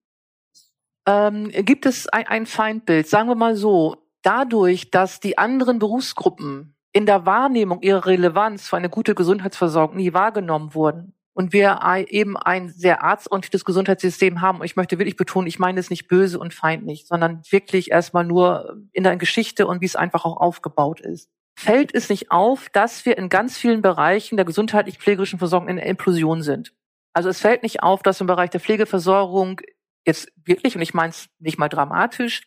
Ähm, 1.05 1.49
gibt 1.49 1.85
es 1.85 2.07
ein, 2.09 2.27
ein 2.27 2.45
Feindbild? 2.45 3.07
Sagen 3.07 3.29
wir 3.29 3.35
mal 3.35 3.55
so, 3.55 4.05
dadurch, 4.21 4.91
dass 4.91 5.21
die 5.21 5.37
anderen 5.37 5.79
Berufsgruppen 5.79 6.75
in 6.91 7.05
der 7.05 7.25
Wahrnehmung 7.25 7.81
ihrer 7.81 8.05
Relevanz 8.05 8.67
für 8.67 8.77
eine 8.77 8.89
gute 8.89 9.15
Gesundheitsversorgung 9.15 9.95
nie 9.95 10.13
wahrgenommen 10.13 10.73
wurden 10.73 11.13
und 11.33 11.53
wir 11.53 11.79
eben 12.09 12.37
ein 12.37 12.69
sehr 12.69 13.03
arztorientiertes 13.03 13.65
Gesundheitssystem 13.65 14.41
haben, 14.41 14.59
und 14.59 14.65
ich 14.65 14.75
möchte 14.75 14.99
wirklich 14.99 15.17
betonen, 15.17 15.47
ich 15.47 15.59
meine 15.59 15.79
es 15.79 15.89
nicht 15.89 16.07
böse 16.07 16.39
und 16.39 16.53
feindlich, 16.53 17.05
sondern 17.07 17.41
wirklich 17.49 17.91
erstmal 17.91 18.23
nur 18.23 18.77
in 18.91 19.03
der 19.03 19.17
Geschichte 19.17 19.67
und 19.67 19.81
wie 19.81 19.85
es 19.85 19.95
einfach 19.95 20.25
auch 20.25 20.37
aufgebaut 20.37 21.01
ist 21.01 21.29
fällt 21.55 21.93
es 21.93 22.09
nicht 22.09 22.31
auf, 22.31 22.69
dass 22.69 23.05
wir 23.05 23.17
in 23.17 23.29
ganz 23.29 23.57
vielen 23.57 23.81
Bereichen 23.81 24.37
der 24.37 24.45
gesundheitlich-pflegerischen 24.45 25.39
Versorgung 25.39 25.69
in 25.69 25.75
der 25.77 25.85
Implosion 25.85 26.41
sind. 26.41 26.73
Also 27.13 27.29
es 27.29 27.39
fällt 27.39 27.63
nicht 27.63 27.83
auf, 27.83 28.01
dass 28.01 28.21
im 28.21 28.27
Bereich 28.27 28.49
der 28.49 28.59
Pflegeversorgung 28.59 29.61
jetzt 30.05 30.31
wirklich, 30.43 30.75
und 30.75 30.81
ich 30.81 30.93
meine 30.93 31.11
es 31.11 31.29
nicht 31.39 31.59
mal 31.59 31.69
dramatisch, 31.69 32.43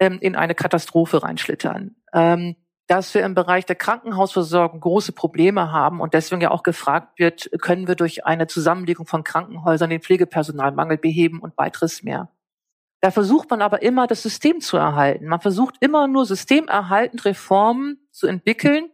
ähm, 0.00 0.18
in 0.20 0.36
eine 0.36 0.54
Katastrophe 0.54 1.22
reinschlittern. 1.22 1.96
Dass 2.88 3.12
wir 3.14 3.22
im 3.22 3.34
Bereich 3.34 3.66
der 3.66 3.76
Krankenhausversorgung 3.76 4.80
große 4.80 5.12
Probleme 5.12 5.70
haben 5.70 6.00
und 6.00 6.14
deswegen 6.14 6.40
ja 6.40 6.50
auch 6.50 6.62
gefragt 6.62 7.18
wird, 7.18 7.50
können 7.60 7.86
wir 7.86 7.94
durch 7.94 8.24
eine 8.24 8.46
Zusammenlegung 8.46 9.06
von 9.06 9.24
Krankenhäusern 9.24 9.90
den 9.90 10.00
Pflegepersonalmangel 10.00 10.96
beheben 10.96 11.40
und 11.40 11.56
weiteres 11.58 12.02
mehr. 12.02 12.30
Da 13.00 13.10
versucht 13.10 13.50
man 13.50 13.62
aber 13.62 13.82
immer, 13.82 14.06
das 14.06 14.22
System 14.22 14.60
zu 14.60 14.76
erhalten. 14.76 15.26
Man 15.26 15.40
versucht 15.40 15.76
immer 15.80 16.08
nur 16.08 16.24
systemerhaltend 16.24 17.24
Reformen 17.26 17.98
zu 18.10 18.26
entwickeln, 18.26 18.90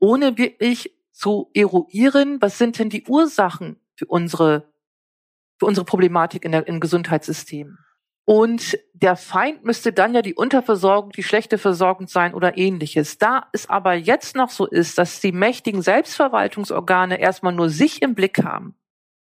ohne 0.00 0.36
wirklich 0.38 0.92
zu 1.12 1.50
eruieren, 1.54 2.40
was 2.40 2.58
sind 2.58 2.78
denn 2.78 2.90
die 2.90 3.04
Ursachen 3.06 3.78
für 3.94 4.06
unsere, 4.06 4.72
für 5.58 5.66
unsere 5.66 5.84
Problematik 5.84 6.44
in 6.44 6.52
der, 6.52 6.66
im 6.66 6.80
Gesundheitssystem. 6.80 7.78
Und 8.26 8.78
der 8.94 9.16
Feind 9.16 9.64
müsste 9.64 9.92
dann 9.92 10.14
ja 10.14 10.22
die 10.22 10.34
Unterversorgung, 10.34 11.12
die 11.12 11.22
schlechte 11.22 11.58
Versorgung 11.58 12.06
sein 12.06 12.32
oder 12.32 12.56
ähnliches. 12.56 13.18
Da 13.18 13.48
es 13.52 13.68
aber 13.68 13.94
jetzt 13.94 14.34
noch 14.34 14.48
so 14.48 14.66
ist, 14.66 14.96
dass 14.96 15.20
die 15.20 15.32
mächtigen 15.32 15.82
Selbstverwaltungsorgane 15.82 17.20
erstmal 17.20 17.52
nur 17.52 17.68
sich 17.68 18.00
im 18.00 18.14
Blick 18.14 18.42
haben 18.42 18.74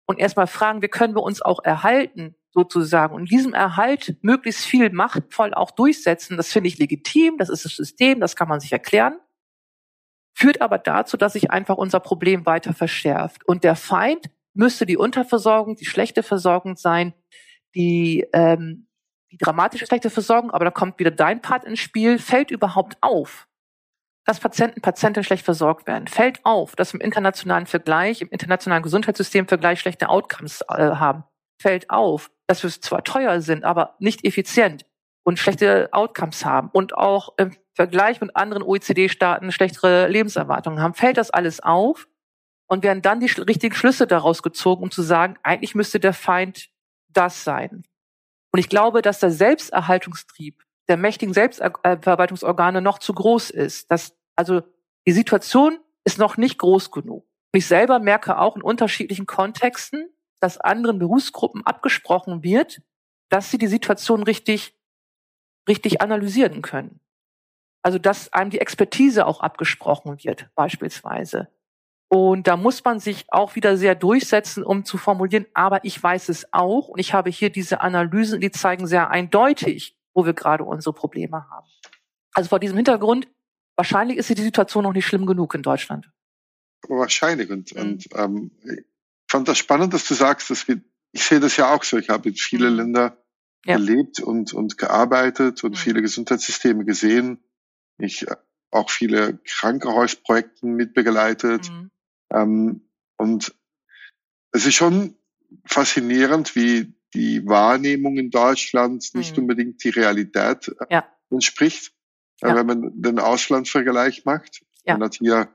und 0.06 0.18
erstmal 0.18 0.46
fragen, 0.46 0.82
wie 0.82 0.88
können 0.88 1.14
wir 1.14 1.22
uns 1.22 1.40
auch 1.40 1.64
erhalten, 1.64 2.34
sozusagen. 2.50 3.14
Und 3.14 3.30
diesem 3.30 3.54
Erhalt 3.54 4.16
möglichst 4.22 4.66
viel 4.66 4.90
machtvoll 4.90 5.54
auch 5.54 5.70
durchsetzen, 5.70 6.36
das 6.36 6.52
finde 6.52 6.68
ich 6.68 6.78
legitim, 6.78 7.38
das 7.38 7.48
ist 7.48 7.64
das 7.64 7.76
System, 7.76 8.20
das 8.20 8.36
kann 8.36 8.48
man 8.48 8.60
sich 8.60 8.72
erklären, 8.72 9.18
führt 10.34 10.60
aber 10.60 10.78
dazu, 10.78 11.16
dass 11.16 11.34
sich 11.34 11.50
einfach 11.50 11.76
unser 11.76 12.00
Problem 12.00 12.44
weiter 12.46 12.74
verschärft. 12.74 13.46
Und 13.46 13.64
der 13.64 13.76
Feind 13.76 14.30
müsste 14.52 14.84
die 14.84 14.96
Unterversorgung, 14.96 15.76
die 15.76 15.86
schlechte 15.86 16.22
Versorgung 16.22 16.76
sein, 16.76 17.14
die, 17.74 18.26
ähm, 18.32 18.88
die 19.30 19.38
dramatische 19.38 19.86
schlechte 19.86 20.10
Versorgung, 20.10 20.50
aber 20.50 20.64
da 20.64 20.70
kommt 20.70 20.98
wieder 20.98 21.10
dein 21.10 21.40
Part 21.40 21.64
ins 21.64 21.80
Spiel, 21.80 22.18
fällt 22.18 22.50
überhaupt 22.50 22.96
auf, 23.00 23.46
dass 24.24 24.40
Patienten, 24.40 24.80
Patienten 24.80 25.24
schlecht 25.24 25.44
versorgt 25.44 25.86
werden. 25.86 26.06
Fällt 26.06 26.44
auf, 26.44 26.76
dass 26.76 26.94
im 26.94 27.00
internationalen 27.00 27.66
Vergleich, 27.66 28.20
im 28.20 28.28
internationalen 28.28 28.82
Gesundheitssystem 28.82 29.48
Vergleich 29.48 29.80
schlechte 29.80 30.08
Outcomes 30.08 30.62
äh, 30.68 30.74
haben. 30.74 31.24
Fällt 31.60 31.90
auf, 31.90 32.30
dass 32.46 32.62
wir 32.62 32.70
zwar 32.70 33.04
teuer 33.04 33.40
sind, 33.40 33.64
aber 33.64 33.96
nicht 33.98 34.24
effizient 34.24 34.84
und 35.24 35.38
schlechte 35.38 35.88
Outcomes 35.92 36.44
haben 36.44 36.70
und 36.72 36.94
auch 36.94 37.34
im 37.36 37.56
Vergleich 37.74 38.20
mit 38.20 38.36
anderen 38.36 38.62
OECD-Staaten 38.62 39.52
schlechtere 39.52 40.08
Lebenserwartungen 40.08 40.80
haben, 40.80 40.94
fällt 40.94 41.16
das 41.16 41.30
alles 41.30 41.60
auf 41.60 42.08
und 42.68 42.82
werden 42.82 43.02
dann 43.02 43.20
die 43.20 43.26
richtigen 43.26 43.74
Schlüsse 43.74 44.06
daraus 44.06 44.42
gezogen, 44.42 44.82
um 44.82 44.90
zu 44.90 45.02
sagen, 45.02 45.36
eigentlich 45.42 45.74
müsste 45.74 46.00
der 46.00 46.12
Feind 46.12 46.68
das 47.08 47.44
sein. 47.44 47.84
Und 48.52 48.58
ich 48.58 48.68
glaube, 48.68 49.02
dass 49.02 49.20
der 49.20 49.30
Selbsterhaltungstrieb 49.30 50.64
der 50.88 50.96
mächtigen 50.96 51.32
Selbstverwaltungsorgane 51.32 52.80
noch 52.80 52.98
zu 52.98 53.14
groß 53.14 53.50
ist. 53.50 53.90
Dass, 53.90 54.16
also 54.36 54.62
die 55.06 55.12
Situation 55.12 55.78
ist 56.04 56.18
noch 56.18 56.36
nicht 56.36 56.58
groß 56.58 56.90
genug. 56.90 57.26
Ich 57.52 57.66
selber 57.66 57.98
merke 57.98 58.38
auch 58.38 58.56
in 58.56 58.62
unterschiedlichen 58.62 59.26
Kontexten, 59.26 60.08
dass 60.40 60.58
anderen 60.58 60.98
Berufsgruppen 60.98 61.64
abgesprochen 61.66 62.42
wird, 62.42 62.82
dass 63.28 63.50
sie 63.50 63.58
die 63.58 63.66
Situation 63.66 64.22
richtig, 64.22 64.74
richtig 65.68 66.00
analysieren 66.00 66.62
können. 66.62 67.00
Also, 67.82 67.98
dass 67.98 68.32
einem 68.32 68.50
die 68.50 68.60
Expertise 68.60 69.26
auch 69.26 69.40
abgesprochen 69.40 70.22
wird, 70.22 70.50
beispielsweise. 70.54 71.48
Und 72.12 72.48
da 72.48 72.56
muss 72.56 72.82
man 72.82 72.98
sich 72.98 73.24
auch 73.28 73.54
wieder 73.54 73.76
sehr 73.76 73.94
durchsetzen, 73.94 74.64
um 74.64 74.84
zu 74.84 74.98
formulieren, 74.98 75.46
aber 75.54 75.84
ich 75.84 76.02
weiß 76.02 76.28
es 76.28 76.52
auch 76.52 76.88
und 76.88 76.98
ich 76.98 77.14
habe 77.14 77.30
hier 77.30 77.50
diese 77.50 77.82
Analysen, 77.82 78.40
die 78.40 78.50
zeigen 78.50 78.88
sehr 78.88 79.10
eindeutig, 79.10 79.96
wo 80.12 80.26
wir 80.26 80.32
gerade 80.32 80.64
unsere 80.64 80.92
Probleme 80.92 81.48
haben. 81.48 81.68
Also 82.34 82.48
vor 82.48 82.58
diesem 82.58 82.76
Hintergrund, 82.76 83.28
wahrscheinlich 83.76 84.18
ist 84.18 84.28
die 84.28 84.42
Situation 84.42 84.82
noch 84.82 84.92
nicht 84.92 85.06
schlimm 85.06 85.24
genug 85.24 85.54
in 85.54 85.62
Deutschland. 85.62 86.10
Wahrscheinlich. 86.88 87.48
Und, 87.48 87.76
mhm. 87.76 87.80
und 87.80 88.08
ähm, 88.16 88.50
fand 89.28 89.46
das 89.46 89.58
spannend, 89.58 89.94
dass 89.94 90.08
du 90.08 90.14
sagst, 90.14 90.50
dass 90.50 90.66
wir, 90.66 90.80
ich 91.12 91.22
sehe 91.22 91.38
das 91.38 91.56
ja 91.56 91.72
auch 91.72 91.84
so, 91.84 91.96
ich 91.96 92.08
habe 92.08 92.30
in 92.30 92.34
viele 92.34 92.70
mhm. 92.70 92.76
Länder 92.76 93.18
ja. 93.64 93.76
gelebt 93.76 94.18
und, 94.18 94.52
und 94.52 94.78
gearbeitet 94.78 95.62
und 95.62 95.72
mhm. 95.72 95.76
viele 95.76 96.02
Gesundheitssysteme 96.02 96.84
gesehen. 96.84 97.38
Ich 97.98 98.26
äh, 98.26 98.34
auch 98.72 98.90
viele 98.90 99.38
Krankenhausprojekte 99.44 100.66
mitbegleitet. 100.66 101.70
Mhm. 101.70 101.90
Ähm, 102.32 102.82
und 103.16 103.54
es 104.52 104.66
ist 104.66 104.74
schon 104.74 105.14
faszinierend, 105.66 106.54
wie 106.56 106.92
die 107.14 107.46
Wahrnehmung 107.46 108.16
in 108.16 108.30
Deutschland 108.30 109.14
nicht 109.14 109.36
mhm. 109.36 109.42
unbedingt 109.42 109.82
die 109.82 109.90
Realität 109.90 110.68
äh, 110.68 110.94
ja. 110.94 111.04
entspricht. 111.30 111.92
Äh, 112.40 112.48
ja. 112.48 112.56
Wenn 112.56 112.66
man 112.66 112.92
den 112.94 113.18
Auslandsvergleich 113.18 114.24
macht. 114.24 114.62
Ja. 114.84 114.94
Man 114.94 115.04
hat 115.04 115.16
hier 115.16 115.48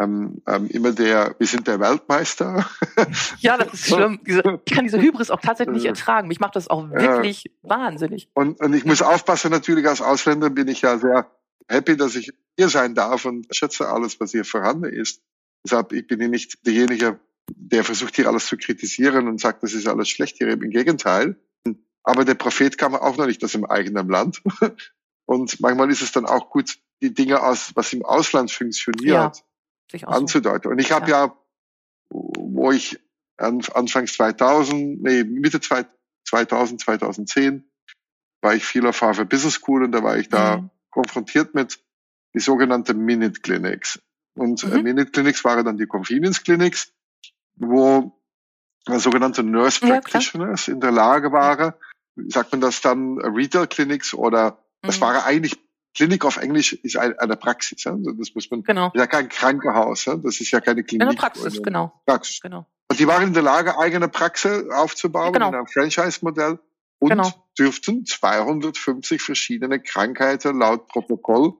ähm, 0.00 0.42
ähm, 0.46 0.66
immer 0.68 0.92
der, 0.92 1.34
wir 1.38 1.46
sind 1.46 1.66
der 1.66 1.78
Weltmeister. 1.78 2.68
Ja, 3.38 3.56
das 3.56 3.72
ist 3.72 3.86
schlimm. 3.94 4.20
Diese, 4.26 4.60
ich 4.64 4.74
kann 4.74 4.84
diese 4.84 5.00
Hybris 5.00 5.30
auch 5.30 5.40
tatsächlich 5.40 5.76
nicht 5.76 5.86
ertragen. 5.86 6.28
Mich 6.28 6.40
macht 6.40 6.56
das 6.56 6.68
auch 6.68 6.90
wirklich 6.90 7.44
ja. 7.44 7.50
wahnsinnig. 7.70 8.30
Und, 8.34 8.60
und 8.60 8.74
ich 8.74 8.84
muss 8.84 9.02
aufpassen, 9.02 9.50
natürlich 9.50 9.86
als 9.86 10.02
Ausländer 10.02 10.50
bin 10.50 10.68
ich 10.68 10.82
ja 10.82 10.98
sehr 10.98 11.30
happy, 11.68 11.96
dass 11.96 12.16
ich 12.16 12.32
hier 12.56 12.68
sein 12.68 12.94
darf 12.94 13.24
und 13.24 13.46
schätze 13.54 13.88
alles, 13.88 14.20
was 14.20 14.32
hier 14.32 14.44
vorhanden 14.44 14.92
ist. 14.92 15.22
Deshalb 15.64 15.92
ich 15.92 16.06
bin 16.06 16.20
ich 16.20 16.30
nicht 16.30 16.66
derjenige, 16.66 17.20
der 17.50 17.84
versucht 17.84 18.16
hier 18.16 18.28
alles 18.28 18.46
zu 18.46 18.56
kritisieren 18.56 19.28
und 19.28 19.40
sagt, 19.40 19.62
das 19.62 19.72
ist 19.72 19.86
alles 19.86 20.08
schlecht 20.08 20.38
hier. 20.38 20.48
Im 20.48 20.70
Gegenteil. 20.70 21.36
Aber 22.02 22.24
der 22.24 22.34
Prophet 22.34 22.78
kam 22.78 22.94
auch 22.94 23.16
noch 23.16 23.26
nicht 23.26 23.44
aus 23.44 23.52
dem 23.52 23.64
eigenen 23.64 24.08
Land. 24.08 24.42
Und 25.26 25.60
manchmal 25.60 25.90
ist 25.90 26.02
es 26.02 26.10
dann 26.10 26.26
auch 26.26 26.50
gut, 26.50 26.78
die 27.02 27.14
Dinge 27.14 27.40
aus, 27.40 27.70
was 27.76 27.92
im 27.92 28.04
Ausland 28.04 28.50
funktioniert, 28.50 29.44
anzudeuten. 30.02 30.64
So. 30.64 30.70
Und 30.70 30.80
ich 30.80 30.90
habe 30.90 31.08
ja. 31.08 31.26
ja. 31.26 31.36
wo 32.10 32.72
ich 32.72 32.98
anfangs 33.36 34.14
2000, 34.14 35.02
nee, 35.02 35.22
Mitte 35.22 35.60
2000, 35.60 36.80
2010, 36.80 37.70
war 38.42 38.54
ich 38.54 38.64
viel 38.64 38.86
auf 38.86 39.00
Harvard 39.00 39.28
Business 39.28 39.54
School 39.54 39.84
und 39.84 39.92
da 39.92 40.02
war 40.02 40.18
ich 40.18 40.28
da 40.28 40.56
mhm. 40.56 40.70
konfrontiert 40.90 41.54
mit 41.54 41.78
die 42.34 42.40
sogenannten 42.40 42.98
Minute 42.98 43.40
Clinics. 43.40 44.00
Und 44.34 44.62
äh, 44.64 44.66
mhm. 44.78 44.82
Minute 44.82 45.10
Clinics 45.10 45.44
waren 45.44 45.64
dann 45.64 45.76
die 45.76 45.86
Convenience 45.86 46.42
Clinics, 46.42 46.92
wo 47.56 48.16
sogenannte 48.86 49.42
Nurse 49.42 49.80
Practitioners 49.80 50.66
ja, 50.66 50.74
in 50.74 50.80
der 50.80 50.90
Lage 50.90 51.32
waren, 51.32 51.74
sagt 52.28 52.52
man 52.52 52.60
das 52.60 52.80
dann, 52.80 53.18
Retail 53.18 53.66
Clinics 53.66 54.14
oder 54.14 54.52
mhm. 54.82 54.86
das 54.86 55.00
war 55.00 55.24
eigentlich 55.24 55.58
Klinik 55.94 56.24
auf 56.24 56.36
Englisch 56.36 56.72
ist 56.72 56.96
eine 56.96 57.36
Praxis. 57.36 57.84
Ja? 57.84 57.96
Das 57.96 58.34
muss 58.34 58.50
man, 58.50 58.62
genau. 58.62 58.92
ja 58.94 59.06
kein 59.06 59.28
Krankenhaus, 59.28 60.04
ja? 60.04 60.16
das 60.16 60.40
ist 60.40 60.50
ja 60.50 60.60
keine 60.60 60.84
Klinik. 60.84 61.06
Eine 61.06 61.16
Praxis, 61.16 61.62
genau. 61.62 62.00
Praxis. 62.06 62.40
genau. 62.40 62.66
Und 62.88 62.98
die 62.98 63.06
waren 63.06 63.28
in 63.28 63.34
der 63.34 63.42
Lage, 63.42 63.78
eigene 63.78 64.08
Praxis 64.08 64.68
aufzubauen 64.70 65.32
genau. 65.32 65.48
in 65.48 65.54
einem 65.54 65.66
Franchise-Modell 65.66 66.58
und 66.98 67.08
genau. 67.08 67.32
dürften 67.58 68.04
250 68.04 69.20
verschiedene 69.20 69.80
Krankheiten 69.80 70.58
laut 70.58 70.88
Protokoll 70.88 71.54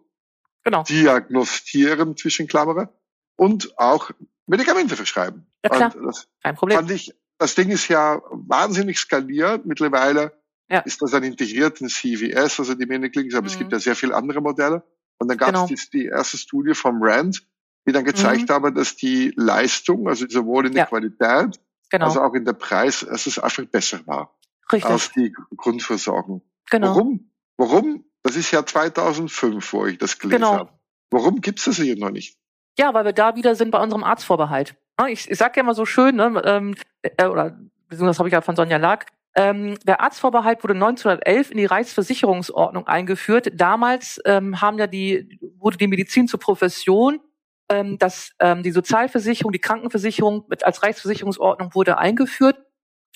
genau. 0.64 0.83
diagnostizieren, 0.85 2.16
zwischen 2.16 2.46
Klammern, 2.46 2.88
und 3.37 3.79
auch 3.79 4.11
Medikamente 4.46 4.96
verschreiben. 4.96 5.46
Ja, 5.64 5.70
klar. 5.70 5.94
Das 6.05 6.29
Kein 6.42 6.57
Problem. 6.57 6.79
Fand 6.79 6.90
ich, 6.90 7.14
das 7.38 7.55
Ding 7.55 7.70
ist 7.70 7.88
ja 7.88 8.20
wahnsinnig 8.31 8.99
skaliert. 8.99 9.64
Mittlerweile 9.64 10.33
ja. 10.68 10.81
ist 10.81 11.01
das 11.01 11.12
dann 11.12 11.23
integriert 11.23 11.81
in 11.81 11.88
CVS, 11.88 12.61
also 12.61 12.75
die 12.75 12.87
Mediclinics, 12.87 13.35
aber 13.35 13.42
mhm. 13.42 13.49
es 13.49 13.59
gibt 13.59 13.70
mhm. 13.70 13.77
ja 13.77 13.81
sehr 13.81 13.96
viele 13.96 14.14
andere 14.14 14.40
Modelle. 14.40 14.83
Und 15.18 15.29
dann 15.29 15.38
gab 15.38 15.49
es 15.49 15.55
genau. 15.55 15.66
die, 15.66 15.90
die, 15.92 16.07
erste 16.07 16.38
Studie 16.38 16.75
vom 16.75 17.03
Rand, 17.03 17.46
die 17.87 17.92
dann 17.92 18.05
gezeigt 18.05 18.49
mhm. 18.49 18.53
habe, 18.53 18.73
dass 18.73 18.96
die 18.96 19.33
Leistung, 19.37 20.09
also 20.09 20.27
sowohl 20.29 20.66
in 20.66 20.73
der 20.73 20.83
ja. 20.83 20.87
Qualität, 20.87 21.61
genau. 21.90 22.07
als 22.07 22.16
auch 22.16 22.35
in 22.35 22.44
der 22.44 22.55
Preis, 22.55 23.07
dass 23.09 23.27
es 23.27 23.38
einfach 23.38 23.64
besser 23.66 24.07
war. 24.07 24.37
Richtig. 24.73 24.90
Als 24.90 25.12
die 25.12 25.35
Grundversorgung. 25.57 26.42
Genau. 26.70 26.88
Warum? 26.88 27.31
Warum? 27.57 28.05
Das 28.22 28.37
ist 28.37 28.50
ja 28.50 28.64
2005, 28.64 29.72
wo 29.72 29.87
ich 29.87 29.98
das 29.98 30.18
gelesen 30.18 30.40
genau. 30.40 30.54
habe. 30.54 30.70
Warum 31.11 31.40
gibt 31.40 31.59
es 31.59 31.64
das 31.64 31.76
hier 31.76 31.96
noch 31.96 32.11
nicht? 32.11 32.37
Ja, 32.78 32.94
weil 32.94 33.04
wir 33.04 33.12
da 33.12 33.35
wieder 33.35 33.54
sind 33.54 33.70
bei 33.70 33.83
unserem 33.83 34.04
Arztvorbehalt. 34.04 34.74
Ich, 35.09 35.30
ich 35.30 35.38
sag 35.38 35.56
ja 35.56 35.62
immer 35.62 35.74
so 35.74 35.87
schön, 35.87 36.16
ne, 36.16 36.42
ähm, 36.44 36.74
äh, 37.02 37.26
oder 37.26 37.59
beziehungsweise 37.88 38.18
habe 38.18 38.28
ich 38.28 38.33
ja 38.35 38.42
von 38.42 38.54
Sonja 38.54 38.76
Lag, 38.76 39.06
ähm, 39.37 39.78
der 39.87 40.00
Arztvorbehalt 40.00 40.62
wurde 40.64 40.74
1911 40.74 41.52
in 41.52 41.59
die 41.59 41.66
Reichsversicherungsordnung 41.66 42.87
eingeführt. 42.87 43.50
Damals 43.54 44.20
ähm, 44.24 44.61
haben 44.61 44.78
ja 44.78 44.87
die, 44.87 45.38
wurde 45.56 45.76
die 45.76 45.87
Medizin 45.87 46.26
zur 46.26 46.40
Profession, 46.40 47.20
ähm, 47.68 47.96
dass 47.98 48.33
ähm, 48.40 48.62
die 48.62 48.72
Sozialversicherung, 48.72 49.52
die 49.52 49.61
Krankenversicherung 49.61 50.46
mit, 50.48 50.64
als 50.64 50.83
Reichsversicherungsordnung 50.83 51.74
wurde 51.74 51.98
eingeführt. 51.98 52.59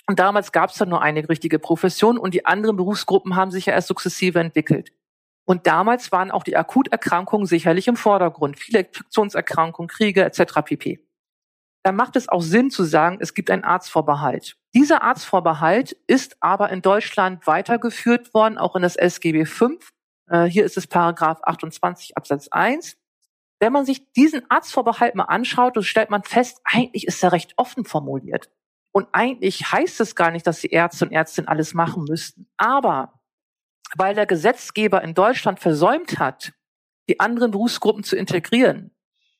Und 0.06 0.18
damals 0.18 0.52
gab 0.52 0.70
es 0.70 0.76
dann 0.76 0.90
nur 0.90 1.02
eine 1.02 1.28
richtige 1.28 1.58
Profession 1.58 2.18
und 2.18 2.34
die 2.34 2.44
anderen 2.44 2.76
Berufsgruppen 2.76 3.36
haben 3.36 3.50
sich 3.50 3.66
ja 3.66 3.72
erst 3.72 3.88
sukzessive 3.88 4.38
entwickelt. 4.38 4.92
Und 5.46 5.66
damals 5.66 6.12
waren 6.12 6.30
auch 6.30 6.42
die 6.42 6.56
Akuterkrankungen 6.56 7.46
sicherlich 7.46 7.88
im 7.88 7.96
Vordergrund. 7.96 8.58
Viele 8.58 8.80
Infektionserkrankungen, 8.80 9.88
Kriege 9.88 10.24
etc. 10.24 10.62
pp. 10.64 11.00
Da 11.82 11.92
macht 11.92 12.16
es 12.16 12.30
auch 12.30 12.40
Sinn 12.40 12.70
zu 12.70 12.84
sagen, 12.84 13.18
es 13.20 13.34
gibt 13.34 13.50
einen 13.50 13.64
Arztvorbehalt. 13.64 14.56
Dieser 14.74 15.02
Arztvorbehalt 15.02 15.92
ist 16.06 16.36
aber 16.40 16.70
in 16.70 16.80
Deutschland 16.80 17.46
weitergeführt 17.46 18.32
worden, 18.32 18.56
auch 18.56 18.74
in 18.74 18.82
das 18.82 18.96
SGB 18.96 19.44
V. 19.44 19.68
Äh, 20.28 20.44
hier 20.44 20.64
ist 20.64 20.78
es 20.78 20.86
Paragraph 20.86 21.40
28 21.42 22.16
Absatz 22.16 22.48
1. 22.48 22.96
Wenn 23.60 23.72
man 23.72 23.84
sich 23.84 24.10
diesen 24.12 24.50
Arztvorbehalt 24.50 25.14
mal 25.14 25.24
anschaut, 25.24 25.76
dann 25.76 25.84
stellt 25.84 26.08
man 26.08 26.22
fest, 26.22 26.60
eigentlich 26.64 27.06
ist 27.06 27.22
er 27.22 27.32
recht 27.32 27.52
offen 27.56 27.84
formuliert. 27.84 28.50
Und 28.96 29.08
eigentlich 29.10 29.72
heißt 29.72 30.00
es 30.00 30.14
gar 30.14 30.30
nicht, 30.30 30.46
dass 30.46 30.60
die 30.60 30.70
Ärzte 30.70 31.04
und 31.04 31.10
Ärztinnen 31.10 31.48
alles 31.48 31.74
machen 31.74 32.04
müssten. 32.04 32.46
Aber 32.56 33.20
weil 33.96 34.14
der 34.14 34.24
Gesetzgeber 34.24 35.02
in 35.02 35.14
Deutschland 35.14 35.58
versäumt 35.58 36.20
hat, 36.20 36.52
die 37.08 37.18
anderen 37.18 37.50
Berufsgruppen 37.50 38.04
zu 38.04 38.14
integrieren 38.16 38.92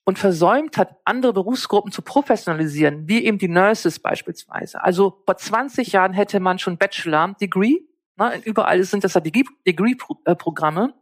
und 0.05 0.19
versäumt 0.19 0.77
hat, 0.77 0.97
andere 1.05 1.33
Berufsgruppen 1.33 1.93
zu 1.93 2.03
professionalisieren, 2.03 3.07
wie 3.07 3.25
eben 3.25 3.39
die 3.39 3.49
Nurses 3.49 4.01
beispielsweise. 4.01 4.83
Also 4.83 5.23
vor 5.25 5.37
20 5.37 5.93
Jahren 5.93 6.13
hätte 6.13 6.41
man 6.41 6.59
schon 6.59 6.77
Bachelor-Degree, 6.77 7.79
ne, 8.17 8.43
überall 8.45 8.83
sind 8.83 9.05
das 9.05 9.15
ja 9.15 9.21
Degree-Programme, 9.21 10.95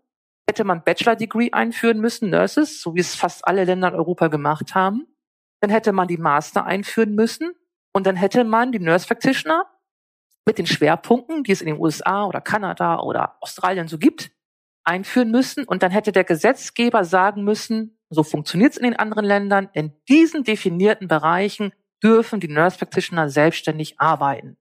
hätte 0.47 0.65
man 0.65 0.85
Bachelor-Degree 0.85 1.53
einführen 1.53 2.01
müssen, 2.01 2.29
Nurses, 2.29 2.83
so 2.83 2.95
wie 2.95 3.01
es 3.01 3.15
fast 3.15 3.49
alle 3.49 3.65
Länder 3.65 3.89
in 3.89 3.95
Europa 3.95 4.29
gemacht 4.29 4.75
haben. 4.75 5.07
Dann 5.61 5.71
hätte 5.71 5.93
man 5.93 6.07
die 6.07 6.19
Master 6.19 6.67
einführen 6.67 7.15
müssen 7.15 7.55
und 7.93 8.07
dann 8.07 8.17
hätte 8.17 8.45
man 8.45 8.73
die 8.73 8.79
Nurse 8.79 9.07
Practitioner 9.07 9.67
mit 10.47 10.59
den 10.59 10.67
Schwerpunkten, 10.67 11.45
die 11.45 11.53
es 11.53 11.61
in 11.61 11.69
den 11.69 11.79
USA 11.79 12.25
oder 12.25 12.41
Kanada 12.41 13.01
oder 13.01 13.37
Australien 13.41 13.89
so 13.89 13.99
gibt, 13.99 14.33
einführen 14.85 15.31
müssen. 15.31 15.65
Und 15.65 15.83
dann 15.83 15.93
hätte 15.93 16.13
der 16.13 16.25
Gesetzgeber 16.25 17.05
sagen 17.05 17.45
müssen, 17.45 17.99
so 18.11 18.23
funktioniert 18.23 18.73
es 18.73 18.79
in 18.79 18.85
den 18.85 18.97
anderen 18.97 19.25
Ländern, 19.25 19.69
in 19.73 19.93
diesen 20.09 20.45
definierten 20.45 21.09
Bereichen 21.09 21.73
dürfen 22.03 22.41
die 22.41 22.49
Nurse 22.49 22.79
Practitioner 22.79 23.29
selbstständig 23.29 24.01
arbeiten. 24.01 24.57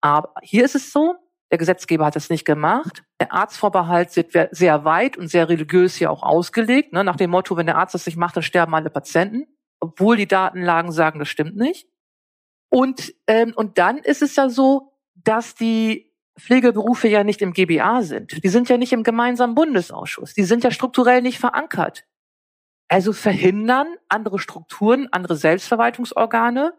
Aber 0.00 0.34
hier 0.42 0.64
ist 0.64 0.74
es 0.74 0.92
so, 0.92 1.14
der 1.50 1.58
Gesetzgeber 1.58 2.04
hat 2.04 2.16
es 2.16 2.28
nicht 2.28 2.44
gemacht. 2.44 3.04
Der 3.20 3.32
Arztvorbehalt 3.32 4.14
wird 4.16 4.54
sehr 4.54 4.84
weit 4.84 5.16
und 5.16 5.28
sehr 5.28 5.48
religiös 5.48 5.96
hier 5.96 6.10
auch 6.10 6.22
ausgelegt, 6.22 6.92
ne, 6.92 7.04
nach 7.04 7.16
dem 7.16 7.30
Motto, 7.30 7.56
wenn 7.56 7.66
der 7.66 7.78
Arzt 7.78 7.94
das 7.94 8.06
nicht 8.06 8.18
macht, 8.18 8.36
dann 8.36 8.42
sterben 8.42 8.74
alle 8.74 8.90
Patienten, 8.90 9.46
obwohl 9.80 10.16
die 10.16 10.28
Datenlagen 10.28 10.92
sagen, 10.92 11.18
das 11.18 11.28
stimmt 11.28 11.56
nicht. 11.56 11.88
Und, 12.70 13.14
ähm, 13.26 13.52
und 13.56 13.78
dann 13.78 13.98
ist 13.98 14.22
es 14.22 14.36
ja 14.36 14.48
so, 14.48 14.92
dass 15.14 15.54
die 15.54 16.12
Pflegeberufe 16.38 17.08
ja 17.08 17.24
nicht 17.24 17.42
im 17.42 17.52
GBA 17.52 18.02
sind. 18.02 18.42
Die 18.44 18.48
sind 18.48 18.68
ja 18.68 18.76
nicht 18.76 18.92
im 18.92 19.02
gemeinsamen 19.02 19.54
Bundesausschuss. 19.54 20.34
Die 20.34 20.44
sind 20.44 20.64
ja 20.64 20.70
strukturell 20.70 21.22
nicht 21.22 21.38
verankert. 21.38 22.04
Also 22.88 23.12
verhindern 23.12 23.96
andere 24.08 24.38
Strukturen, 24.38 25.08
andere 25.10 25.36
Selbstverwaltungsorgane, 25.36 26.74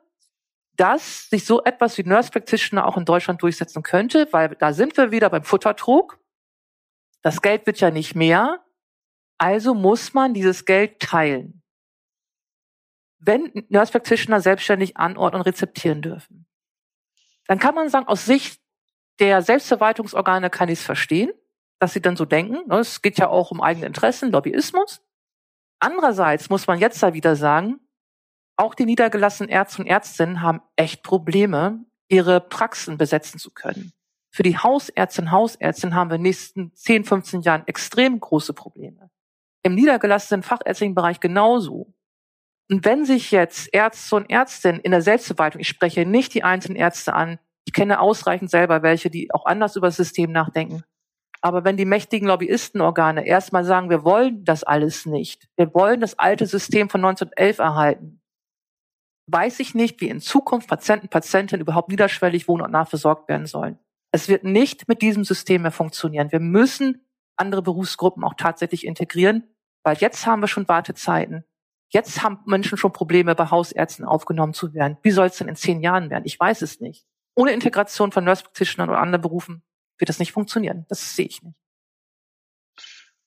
dass 0.76 1.30
sich 1.30 1.46
so 1.46 1.64
etwas 1.64 1.98
wie 1.98 2.04
Nurse 2.04 2.32
Practitioner 2.32 2.88
auch 2.88 2.98
in 2.98 3.06
Deutschland 3.06 3.42
durchsetzen 3.44 3.84
könnte, 3.84 4.28
weil 4.32 4.56
da 4.56 4.74
sind 4.74 4.96
wir 4.98 5.12
wieder 5.12 5.30
beim 5.30 5.44
Futtertrog. 5.44 6.20
Das 7.22 7.42
Geld 7.42 7.68
wird 7.68 7.80
ja 7.82 7.92
nicht 7.92 8.16
mehr. 8.16 8.64
Also 9.38 9.74
muss 9.74 10.14
man 10.14 10.34
dieses 10.34 10.66
Geld 10.66 11.00
teilen 11.00 11.59
wenn 13.20 13.52
Nurse 13.70 13.92
Practitioner 13.92 14.42
selbstständig 14.42 14.98
anordnen 14.98 15.42
und 15.42 15.48
rezeptieren 15.48 16.02
dürfen. 16.02 16.48
Dann 17.48 17.60
kann 17.60 17.76
man 17.76 17.90
sagen, 17.90 18.08
aus 18.08 18.26
Sicht 18.26 18.62
der 19.20 19.42
Selbstverwaltungsorgane 19.42 20.50
kann 20.50 20.70
ich 20.70 20.80
es 20.80 20.86
verstehen, 20.86 21.32
dass 21.80 21.94
sie 21.94 22.02
dann 22.02 22.16
so 22.16 22.26
denken. 22.26 22.68
Ne, 22.68 22.80
es 22.80 23.02
geht 23.02 23.18
ja 23.18 23.28
auch 23.28 23.52
um 23.52 23.62
eigene 23.62 23.86
Interessen, 23.86 24.32
Lobbyismus. 24.32 25.02
Andererseits 25.80 26.50
muss 26.50 26.68
man 26.68 26.80
jetzt 26.80 27.02
da 27.02 27.14
wieder 27.14 27.36
sagen, 27.36 27.80
auch 28.58 28.76
die 28.76 28.86
niedergelassenen 28.86 29.50
Ärzte 29.50 29.82
und 29.82 29.88
Ärztinnen 29.88 30.42
haben 30.42 30.62
echt 30.76 31.04
Probleme, 31.04 31.86
ihre 32.10 32.42
Praxen 32.42 32.98
besetzen 32.98 33.40
zu 33.40 33.52
können. 33.52 33.94
Für 34.32 34.44
die 34.44 34.58
Hausärztinnen 34.58 35.30
und 35.30 35.32
Hausärztinnen 35.32 35.96
haben 35.96 36.10
wir 36.10 36.16
in 36.16 36.22
den 36.22 36.30
nächsten 36.30 36.76
10, 36.76 37.06
15 37.06 37.42
Jahren 37.42 37.68
extrem 37.68 38.20
große 38.20 38.54
Probleme. 38.54 39.10
Im 39.64 39.76
niedergelassenen 39.76 40.44
fachärztlichen 40.44 40.96
Bereich 40.96 41.20
genauso. 41.20 41.94
Und 42.70 42.86
wenn 42.86 43.04
sich 43.04 43.32
jetzt 43.32 43.70
Ärzte 43.74 44.16
und 44.16 44.30
Ärztinnen 44.30 44.80
in 44.82 44.92
der 44.92 45.02
Selbstverwaltung, 45.02 45.62
ich 45.62 45.68
spreche 45.68 46.06
nicht 46.06 46.34
die 46.34 46.44
einzelnen 46.44 46.76
Ärzte 46.76 47.14
an, 47.14 47.40
ich 47.66 47.74
kenne 47.74 48.00
ausreichend 48.00 48.50
selber 48.52 48.84
welche, 48.84 49.10
die 49.10 49.34
auch 49.34 49.46
anders 49.46 49.76
über 49.76 49.88
das 49.88 49.96
System 49.96 50.32
nachdenken. 50.32 50.84
Aber 51.42 51.64
wenn 51.64 51.78
die 51.78 51.86
mächtigen 51.86 52.28
Lobbyistenorgane 52.28 53.26
erstmal 53.26 53.64
sagen, 53.64 53.90
wir 53.90 54.04
wollen 54.04 54.44
das 54.44 54.64
alles 54.64 55.06
nicht, 55.06 55.48
wir 55.56 55.74
wollen 55.74 56.02
das 56.02 56.20
alte 56.20 56.46
System 56.46 56.90
von 56.90 57.04
1911 57.04 57.60
erhalten, 57.60 58.22
weiß 59.28 59.60
ich 59.60 59.74
nicht, 59.74 60.02
wie 60.02 60.10
in 60.10 60.20
Zukunft 60.20 60.68
Patienten, 60.68 61.08
Patientinnen 61.08 61.62
überhaupt 61.62 61.90
niederschwellig 61.90 62.48
wohnen 62.48 62.64
und 62.64 62.72
nachversorgt 62.72 63.30
werden 63.30 63.48
sollen. 63.48 63.80
Es 64.12 64.28
wird 64.28 64.44
nicht 64.44 64.88
mit 64.88 65.02
diesem 65.02 65.24
System 65.24 65.62
mehr 65.62 65.72
funktionieren. 65.72 66.32
Wir 66.32 66.40
müssen 66.40 67.06
andere 67.38 67.62
Berufsgruppen 67.62 68.24
auch 68.24 68.34
tatsächlich 68.36 68.86
integrieren, 68.86 69.44
weil 69.84 69.98
jetzt 69.98 70.26
haben 70.26 70.42
wir 70.42 70.48
schon 70.48 70.68
Wartezeiten. 70.68 71.46
Jetzt 71.90 72.22
haben 72.22 72.40
Menschen 72.46 72.78
schon 72.78 72.94
Probleme, 72.94 73.36
bei 73.36 73.50
Hausärzten 73.50 74.06
aufgenommen 74.06 74.54
zu 74.54 74.74
werden. 74.74 74.98
Wie 75.02 75.12
soll 75.12 75.28
es 75.28 75.38
denn 75.38 75.48
in 75.48 75.56
zehn 75.56 75.82
Jahren 75.82 76.10
werden? 76.10 76.24
Ich 76.26 76.40
weiß 76.40 76.62
es 76.62 76.80
nicht. 76.80 77.06
Ohne 77.36 77.52
Integration 77.52 78.12
von 78.12 78.24
Nurse 78.24 78.44
Practitionern 78.44 78.90
oder 78.90 79.00
anderen 79.00 79.22
Berufen 79.22 79.64
wird 79.98 80.10
das 80.10 80.20
nicht 80.20 80.32
funktionieren. 80.32 80.86
Das 80.90 81.16
sehe 81.16 81.26
ich 81.26 81.42
nicht. 81.42 81.58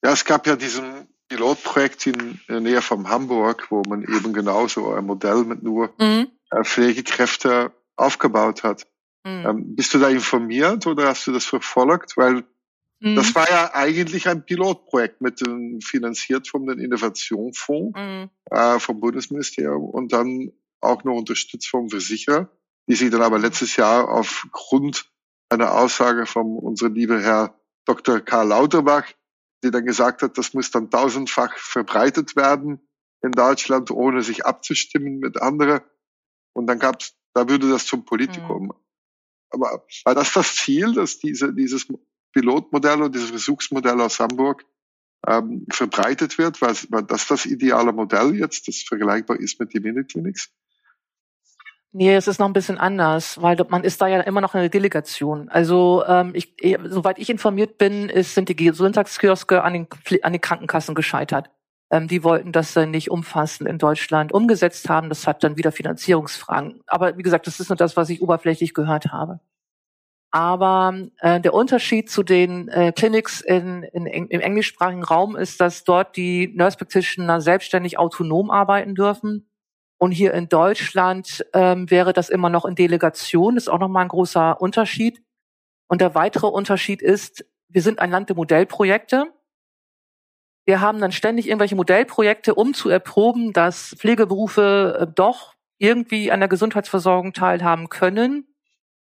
Ja, 0.05 0.13
es 0.13 0.25
gab 0.25 0.47
ja 0.47 0.57
diesen 0.57 1.09
Pilotprojekt 1.29 2.07
in 2.07 2.41
der 2.49 2.61
Nähe 2.61 2.83
von 2.83 3.09
Hamburg, 3.09 3.71
wo 3.71 3.83
man 3.89 4.03
eben 4.03 4.33
genauso 4.33 4.93
ein 4.93 5.07
Modell 5.07 5.45
mit 5.45 5.63
nur 5.63 5.95
mhm. 5.99 6.29
Äh, 6.51 6.65
Pflegekräfte 6.65 7.73
aufgebaut 7.97 8.63
hat. 8.63 8.87
Mhm. 9.25 9.47
Ähm, 9.47 9.77
bist 9.77 9.95
du 9.95 9.99
da 9.99 10.09
informiert 10.09 10.87
oder 10.87 11.09
hast 11.09 11.27
du 11.27 11.33
das 11.33 11.47
verfolgt? 11.47 12.17
Weil 12.17 12.45
Mhm. 13.03 13.17
Das 13.17 13.35
war 13.35 13.51
ja 13.51 13.75
eigentlich 13.75 14.29
ein 14.29 14.45
Pilotprojekt 14.45 15.21
mit 15.21 15.45
dem, 15.45 15.81
finanziert 15.81 16.49
den 16.55 16.79
Innovationsfonds 16.79 17.99
mhm. 17.99 18.31
äh, 18.51 18.79
vom 18.79 19.01
Bundesministerium 19.01 19.85
und 19.85 20.13
dann 20.13 20.53
auch 20.81 21.03
noch 21.03 21.17
unterstützt 21.17 21.69
vom 21.69 21.91
Versicherer, 21.91 22.49
die 22.87 22.95
sich 22.95 23.11
dann 23.11 23.23
aber 23.23 23.41
letztes 23.41 23.75
Jahr 23.75 24.09
aufgrund 24.09 25.11
einer 25.49 25.75
Aussage 25.75 26.27
von 26.27 26.57
unserem 26.59 26.95
lieben 26.95 27.21
Herr 27.21 27.59
Dr. 27.87 28.21
Karl 28.21 28.49
Lauterbach, 28.49 29.07
die 29.65 29.73
dann 29.73 29.85
gesagt 29.85 30.23
hat, 30.23 30.39
das 30.39 30.55
muss 30.55 30.71
dann 30.71 30.89
tausendfach 30.89 31.57
verbreitet 31.57 32.37
werden 32.37 32.81
in 33.21 33.33
Deutschland, 33.33 33.91
ohne 33.91 34.23
sich 34.23 34.47
abzustimmen 34.47 35.19
mit 35.19 35.43
anderen. 35.43 35.81
Und 36.53 36.69
dann 36.69 36.79
gab's, 36.79 37.17
da 37.35 37.49
würde 37.49 37.69
das 37.69 37.87
zum 37.87 38.05
Politikum. 38.05 38.67
Mhm. 38.67 38.73
Aber 39.51 39.85
war 40.05 40.15
das 40.15 40.33
das 40.33 40.55
Ziel, 40.55 40.95
dass 40.95 41.19
diese, 41.19 41.53
dieses 41.53 41.89
Pilotmodell 42.33 43.03
und 43.03 43.15
dieses 43.15 43.31
Versuchsmodell 43.31 44.01
aus 44.01 44.21
Hamburg 44.21 44.65
ähm, 45.27 45.67
verbreitet 45.71 46.39
wird? 46.39 46.61
War, 46.61 46.75
war 46.91 47.03
das 47.03 47.27
das 47.27 47.47
ideale 47.47 47.93
Modell 47.93 48.35
jetzt, 48.35 48.69
das 48.69 48.83
vergleichbar 48.83 49.39
ist 49.39 49.61
mit 49.61 49.75
den 49.75 49.83
Miniclinics? 49.83 50.51
Nee, 51.95 52.15
es 52.15 52.27
ist 52.27 52.41
noch 52.41 52.47
ein 52.47 52.55
bisschen 52.55 52.79
anders, 52.79 53.41
weil 53.43 53.57
man 53.69 53.85
ist 53.85 54.01
da 54.01 54.07
ja 54.07 54.21
immer 54.23 54.41
noch 54.41 54.55
eine 54.55 54.71
Delegation. 54.71 55.51
Also 55.51 56.03
ähm, 56.07 56.33
ich, 56.35 56.55
soweit 56.89 57.19
ich 57.19 57.29
informiert 57.29 57.77
bin, 57.77 58.09
ist, 58.09 58.35
sind 58.35 58.49
die 58.49 58.57
Gesundheitskioske 58.57 59.63
an 59.63 59.75
den, 59.75 59.87
an 60.23 60.33
den 60.33 60.41
Krankenkassen 60.41 60.95
gescheitert. 60.95 61.51
Ähm, 61.91 62.09
die 62.09 62.25
wollten 62.25 62.51
das 62.53 62.73
dann 62.73 62.91
nicht 62.91 63.11
umfassend 63.11 63.69
in 63.69 63.77
Deutschland 63.77 64.33
umgesetzt 64.33 64.89
haben. 64.89 65.11
Das 65.11 65.27
hat 65.27 65.45
dann 65.45 65.59
wieder 65.59 65.71
Finanzierungsfragen. 65.71 66.81
Aber 66.87 67.19
wie 67.19 67.23
gesagt, 67.23 67.47
das 67.47 67.61
ist 67.61 67.69
nur 67.69 67.77
das, 67.77 67.95
was 67.95 68.09
ich 68.09 68.23
oberflächlich 68.23 68.73
gehört 68.73 69.13
habe. 69.13 69.41
Aber 70.33 70.95
äh, 71.19 71.41
der 71.41 71.53
Unterschied 71.53 72.11
zu 72.11 72.23
den 72.23 72.69
äh, 72.69 72.93
Clinics 72.93 73.43
in, 73.43 73.83
in, 73.83 74.07
im 74.07 74.41
englischsprachigen 74.41 75.05
Raum 75.05 75.37
ist, 75.37 75.61
dass 75.61 75.85
dort 75.85 76.17
die 76.17 76.49
Nurse 76.57 76.79
Practitioner 76.79 77.43
selbstständig 77.43 77.99
autonom 77.99 78.51
arbeiten 78.51 78.95
dürfen. 78.95 79.47
Und 79.99 80.11
hier 80.11 80.33
in 80.33 80.49
Deutschland 80.49 81.45
ähm, 81.53 81.91
wäre 81.91 82.15
das 82.15 82.31
immer 82.31 82.49
noch 82.49 82.65
in 82.65 82.75
Delegation. 82.75 83.59
Ist 83.59 83.69
auch 83.69 83.79
nochmal 83.79 84.05
ein 84.05 84.09
großer 84.09 84.59
Unterschied. 84.59 85.23
Und 85.87 86.01
der 86.01 86.15
weitere 86.15 86.47
Unterschied 86.47 87.03
ist, 87.03 87.45
wir 87.69 87.83
sind 87.83 87.99
ein 87.99 88.11
Land 88.11 88.31
der 88.31 88.37
Modellprojekte. 88.37 89.27
Wir 90.65 90.81
haben 90.81 90.99
dann 90.99 91.13
ständig 91.13 91.47
irgendwelche 91.47 91.77
Modellprojekte, 91.77 92.55
um 92.55 92.73
zu 92.73 92.89
erproben, 92.89 93.53
dass 93.53 93.95
Pflegeberufe 93.99 94.99
äh, 94.99 95.13
doch 95.15 95.55
irgendwie 95.77 96.33
an 96.33 96.41
der 96.41 96.49
Gesundheitsversorgung 96.49 97.35
teilhaben 97.35 97.91
können. 97.91 98.47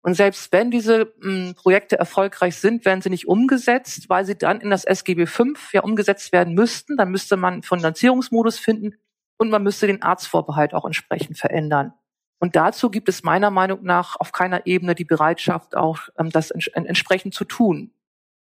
Und 0.02 0.14
selbst 0.14 0.50
wenn 0.52 0.70
diese 0.70 1.12
mh, 1.20 1.22
hm, 1.22 1.54
Projekte 1.54 1.96
erfolgreich 1.96 2.56
sind, 2.56 2.84
werden 2.84 3.02
sie 3.02 3.10
nicht 3.10 3.28
umgesetzt, 3.28 4.08
weil 4.08 4.24
sie 4.24 4.36
dann 4.36 4.60
in 4.60 4.70
das 4.70 4.84
SGB 4.84 5.26
V 5.26 5.44
ja 5.72 5.82
umgesetzt 5.82 6.32
werden 6.32 6.54
müssten. 6.54 6.96
Dann 6.96 7.10
müsste 7.10 7.36
man 7.36 7.62
Finanzierungsmodus 7.62 8.58
finden 8.58 8.96
und 9.38 9.50
man 9.50 9.62
müsste 9.62 9.86
den 9.86 10.02
Arztvorbehalt 10.02 10.74
auch 10.74 10.84
entsprechend 10.84 11.38
verändern. 11.38 11.94
Und 12.40 12.56
dazu 12.56 12.90
gibt 12.90 13.08
es 13.08 13.22
meiner 13.22 13.50
Meinung 13.50 13.84
nach 13.84 14.16
auf 14.18 14.32
keiner 14.32 14.66
Ebene 14.66 14.96
die 14.96 15.04
Bereitschaft, 15.04 15.76
auch 15.76 16.00
ähm, 16.18 16.30
das 16.30 16.50
ents 16.50 16.66
entsprechend 16.66 17.34
zu 17.34 17.44
tun. 17.44 17.92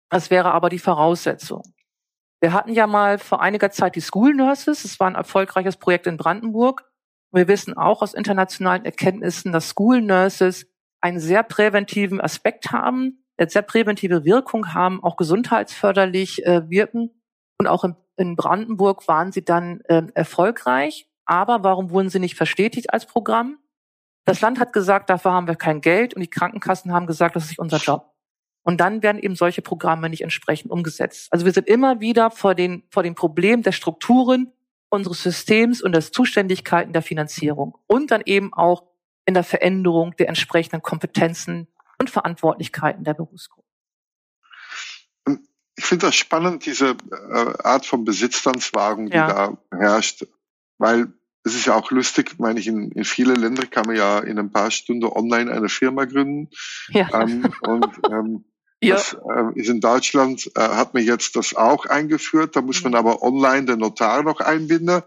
Das 0.09 0.31
wäre 0.31 0.53
aber 0.53 0.69
die 0.69 0.79
Voraussetzung. 0.79 1.63
Wir 2.41 2.53
hatten 2.53 2.73
ja 2.73 2.87
mal 2.87 3.19
vor 3.19 3.43
einiger 3.43 3.73
Zeit 3.73 3.97
die 3.97 4.01
School 4.01 4.35
Nurses. 4.35 4.85
Es 4.85 5.01
war 5.01 5.09
ein 5.09 5.17
erfolgreiches 5.17 5.77
Projekt 5.77 6.07
in 6.07 6.17
Brandenburg. 6.17 6.89
Wir 7.33 7.49
wissen 7.49 7.77
auch 7.77 8.01
aus 8.01 8.15
internationalen 8.15 8.85
Erkenntnissen, 8.85 9.51
dass 9.51 9.71
School 9.71 10.01
Nurses 10.01 10.67
einen 11.01 11.21
sehr 11.21 11.43
präventiven 11.43 12.21
Aspekt 12.21 12.73
haben, 12.73 13.25
eine 13.37 13.49
sehr 13.49 13.63
präventive 13.63 14.25
Wirkung 14.25 14.75
haben, 14.75 15.03
auch 15.03 15.17
gesundheitsförderlich 15.17 16.45
äh, 16.45 16.69
wirken. 16.69 17.11
Und 17.59 17.67
auch 17.67 17.85
in, 18.17 18.37
Brandenburg 18.37 19.07
waren 19.09 19.33
sie 19.33 19.45
dann 19.45 19.81
äh, 19.83 20.03
erfolgreich. 20.15 21.09
Aber 21.25 21.63
warum 21.63 21.91
wurden 21.91 22.11
sie 22.11 22.19
nicht 22.19 22.37
verstetigt 22.37 22.93
als 22.93 23.07
Programm? 23.07 23.59
Das 24.25 24.41
Land 24.41 24.59
hat 24.59 24.73
gesagt, 24.73 25.09
dafür 25.09 25.33
haben 25.33 25.47
wir 25.47 25.57
kein 25.57 25.81
Geld 25.81 26.15
und 26.15 26.21
die 26.21 26.31
Krankenkassen 26.31 26.93
haben 26.93 27.07
gesagt, 27.07 27.37
das 27.37 27.45
ist 27.45 27.51
nicht 27.51 27.61
unser 27.61 27.79
Job. 27.79 28.15
Und 28.63 28.81
dann 28.81 29.03
werden 29.03 29.19
eben 29.19 29.37
solche 29.37 29.63
Programme 29.63 30.11
nicht 30.11 30.23
entsprechend 30.23 30.71
umgesetzt. 30.71 31.29
Also 31.31 31.47
wir 31.47 31.53
sind 31.53 31.67
immer 31.69 32.01
wieder 32.01 32.31
vor 32.31 32.55
den, 32.55 32.83
vor 32.91 33.03
dem 33.03 33.15
Problem 33.15 33.63
der 33.63 33.73
Strukturen 33.73 34.53
unseres 34.91 35.23
Systems 35.23 35.81
und 35.81 35.93
der 35.93 36.03
Zuständigkeiten 36.03 36.93
der 36.93 37.03
Finanzierung 37.03 37.79
und 37.87 38.11
dann 38.11 38.23
eben 38.25 38.53
auch 38.53 38.85
in 39.29 39.35
der 39.35 39.45
Veränderung 39.45 40.17
der 40.17 40.29
entsprechenden 40.29 40.81
Kompetenzen 40.83 41.69
und 41.99 42.09
Verantwortlichkeiten 42.09 43.05
der 43.05 43.13
Berufsgruppe. 43.13 43.69
Ich 45.77 45.85
finde 45.85 46.07
das 46.07 46.17
spannend, 46.17 46.65
diese 46.65 46.97
äh, 47.13 47.63
Art 47.63 47.85
von 47.85 48.07
Besitzstandswagen, 48.07 49.11
die 49.11 49.17
ja. 49.17 49.29
da 49.29 49.59
herrscht, 49.77 50.27
weil 50.79 51.13
es 51.45 51.55
ist 51.55 51.67
ja 51.67 51.75
auch 51.75 51.91
lustig, 51.91 52.39
meine 52.39 52.59
ich, 52.59 52.69
in, 52.69 52.91
in 52.93 53.05
viele 53.05 53.35
Länder 53.35 53.67
kann 53.67 53.85
man 53.85 53.97
ja 53.97 54.19
in 54.19 54.39
ein 54.39 54.51
paar 54.51 54.71
Stunden 54.71 55.05
online 55.05 55.53
eine 55.53 55.69
Firma 55.69 56.07
gründen. 56.07 56.49
Ja. 56.89 57.09
Ähm, 57.13 57.53
und 57.61 57.87
ähm, 58.11 58.45
ja. 58.83 58.95
das 58.95 59.13
äh, 59.13 59.61
ist 59.61 59.69
in 59.69 59.83
Deutschland, 59.83 60.51
äh, 60.57 60.61
hat 60.61 60.95
man 60.95 61.05
jetzt 61.05 61.37
das 61.37 61.55
auch 61.55 61.85
eingeführt, 61.85 62.57
da 62.57 62.63
muss 62.63 62.83
man 62.83 62.93
mhm. 62.93 62.99
aber 62.99 63.23
online 63.23 63.67
den 63.67 63.81
Notar 63.81 64.23
noch 64.23 64.41
einbinden, 64.41 65.03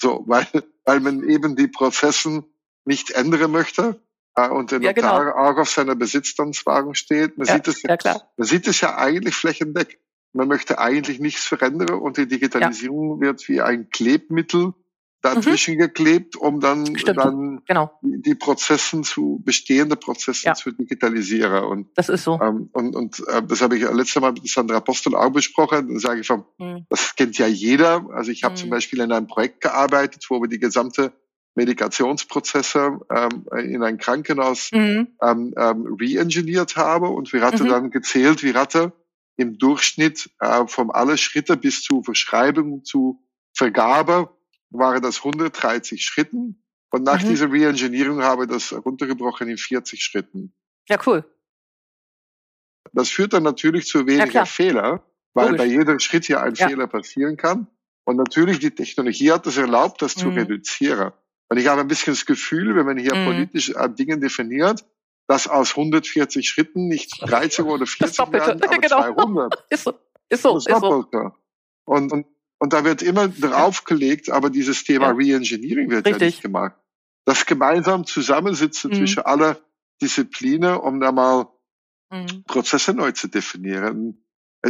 so, 0.00 0.24
weil, 0.26 0.46
weil 0.86 1.00
man 1.00 1.28
eben 1.28 1.56
die 1.56 1.68
Prozessen 1.68 2.46
nicht 2.90 3.12
ändern 3.12 3.52
möchte 3.52 4.00
äh, 4.34 4.48
und 4.48 4.72
der 4.72 4.80
Notar 4.80 4.96
ja, 4.96 5.22
genau. 5.22 5.36
auch 5.36 5.56
auf 5.56 5.70
seiner 5.70 5.94
Besitzstandswagen 5.94 6.96
steht. 6.96 7.38
Man, 7.38 7.46
ja, 7.46 7.54
sieht 7.54 7.68
es 7.68 7.82
ja, 7.82 7.96
man 8.36 8.46
sieht 8.46 8.66
es 8.66 8.80
ja 8.80 8.96
eigentlich 8.96 9.36
flächendeckend. 9.36 10.02
Man 10.32 10.48
möchte 10.48 10.78
eigentlich 10.78 11.18
nichts 11.18 11.44
verändern 11.44 11.98
und 12.00 12.16
die 12.16 12.26
Digitalisierung 12.26 13.20
wird 13.20 13.48
wie 13.48 13.60
ein 13.60 13.90
Klebmittel 13.90 14.74
dazwischen 15.22 15.74
mhm. 15.74 15.78
geklebt, 15.78 16.36
um 16.36 16.60
dann, 16.60 16.84
dann 16.84 17.62
genau. 17.66 17.98
die 18.02 18.34
Prozessen 18.34 19.04
zu, 19.04 19.40
bestehende 19.44 19.96
Prozesse 19.96 20.46
ja. 20.46 20.54
zu 20.54 20.70
digitalisieren. 20.70 21.64
Und, 21.64 21.88
das 21.96 22.08
ist 22.08 22.24
so. 22.24 22.40
Ähm, 22.40 22.70
und 22.72 22.96
und 22.96 23.22
äh, 23.28 23.42
das 23.42 23.60
habe 23.60 23.76
ich 23.76 23.82
letztes 23.82 24.20
Mal 24.22 24.32
mit 24.32 24.48
Sandra 24.48 24.76
Apostel 24.76 25.14
auch 25.14 25.30
besprochen. 25.30 25.88
Dann 25.88 25.98
sage 25.98 26.20
ich 26.20 26.26
von, 26.26 26.44
mhm. 26.58 26.86
das 26.88 27.14
kennt 27.16 27.36
ja 27.38 27.46
jeder. 27.46 28.06
Also 28.12 28.30
ich 28.30 28.44
habe 28.44 28.54
mhm. 28.54 28.58
zum 28.58 28.70
Beispiel 28.70 29.00
in 29.00 29.12
einem 29.12 29.26
Projekt 29.26 29.60
gearbeitet, 29.60 30.24
wo 30.28 30.40
wir 30.40 30.48
die 30.48 30.60
gesamte 30.60 31.12
Medikationsprozesse 31.60 33.00
ähm, 33.14 33.46
in 33.58 33.82
ein 33.82 33.98
Krankenhaus 33.98 34.72
mhm. 34.72 35.08
ähm, 35.22 35.54
ähm, 35.58 35.96
re-engineert 36.00 36.76
habe 36.76 37.08
und 37.08 37.34
wir 37.34 37.42
hatten 37.42 37.64
mhm. 37.64 37.68
dann 37.68 37.90
gezählt, 37.90 38.42
wie 38.42 38.50
Ratte 38.50 38.92
im 39.36 39.58
Durchschnitt 39.58 40.30
äh, 40.40 40.66
von 40.66 40.90
alle 40.90 41.18
Schritte 41.18 41.58
bis 41.58 41.82
zu 41.82 42.02
Verschreibung 42.02 42.84
zu 42.84 43.22
Vergabe 43.52 44.30
waren 44.70 45.02
das 45.02 45.18
130 45.18 46.02
Schritten 46.02 46.62
und 46.90 47.02
nach 47.02 47.22
mhm. 47.22 47.28
dieser 47.28 47.52
Re-Engineering 47.52 48.22
habe 48.22 48.44
ich 48.44 48.50
das 48.50 48.72
runtergebrochen 48.72 49.48
in 49.48 49.58
40 49.58 50.02
Schritten. 50.02 50.54
Ja, 50.88 50.98
cool. 51.06 51.24
Das 52.92 53.10
führt 53.10 53.34
dann 53.34 53.42
natürlich 53.42 53.86
zu 53.86 54.06
weniger 54.06 54.32
ja, 54.32 54.44
Fehler, 54.46 55.04
weil 55.34 55.50
Logisch. 55.50 55.58
bei 55.58 55.66
jedem 55.66 55.98
Schritt 56.00 56.24
hier 56.24 56.40
ein 56.40 56.54
ja. 56.54 56.68
Fehler 56.68 56.86
passieren 56.86 57.36
kann. 57.36 57.66
Und 58.04 58.16
natürlich 58.16 58.58
die 58.58 58.70
Technologie 58.70 59.30
hat 59.30 59.46
es 59.46 59.58
erlaubt, 59.58 60.00
das 60.00 60.14
zu 60.14 60.28
mhm. 60.28 60.38
reduzieren. 60.38 61.12
Und 61.50 61.58
ich 61.58 61.66
habe 61.66 61.80
ein 61.80 61.88
bisschen 61.88 62.14
das 62.14 62.26
Gefühl, 62.26 62.76
wenn 62.76 62.86
man 62.86 62.96
hier 62.96 63.14
mhm. 63.14 63.24
politisch 63.24 63.70
äh, 63.70 63.90
Dinge 63.90 64.18
definiert, 64.18 64.84
dass 65.26 65.48
aus 65.48 65.70
140 65.70 66.48
Schritten 66.48 66.86
nicht 66.86 67.20
13 67.28 67.64
oder 67.64 67.86
14 67.86 68.32
werden, 68.32 68.62
aber 68.62 68.78
genau. 68.78 69.02
200. 69.14 69.66
Ist 69.70 69.84
so. 69.84 69.94
Ist 70.28 70.42
so. 70.42 70.54
Das 70.54 70.66
ist 70.66 70.80
so. 70.80 71.32
Und, 71.84 72.12
und, 72.12 72.26
und 72.58 72.72
da 72.72 72.84
wird 72.84 73.02
immer 73.02 73.26
draufgelegt, 73.26 74.30
aber 74.30 74.48
dieses 74.48 74.84
Thema 74.84 75.06
ja. 75.06 75.12
Reengineering 75.12 75.90
wird 75.90 76.06
Richtig. 76.06 76.20
ja 76.20 76.26
nicht 76.26 76.42
gemacht. 76.42 76.76
Das 77.24 77.46
gemeinsam 77.46 78.06
Zusammensitzen 78.06 78.92
mhm. 78.92 78.94
zwischen 78.94 79.22
aller 79.24 79.58
Disziplinen, 80.00 80.76
um 80.76 81.00
da 81.00 81.10
mal 81.10 81.48
mhm. 82.10 82.44
Prozesse 82.44 82.94
neu 82.94 83.10
zu 83.10 83.26
definieren. 83.26 84.24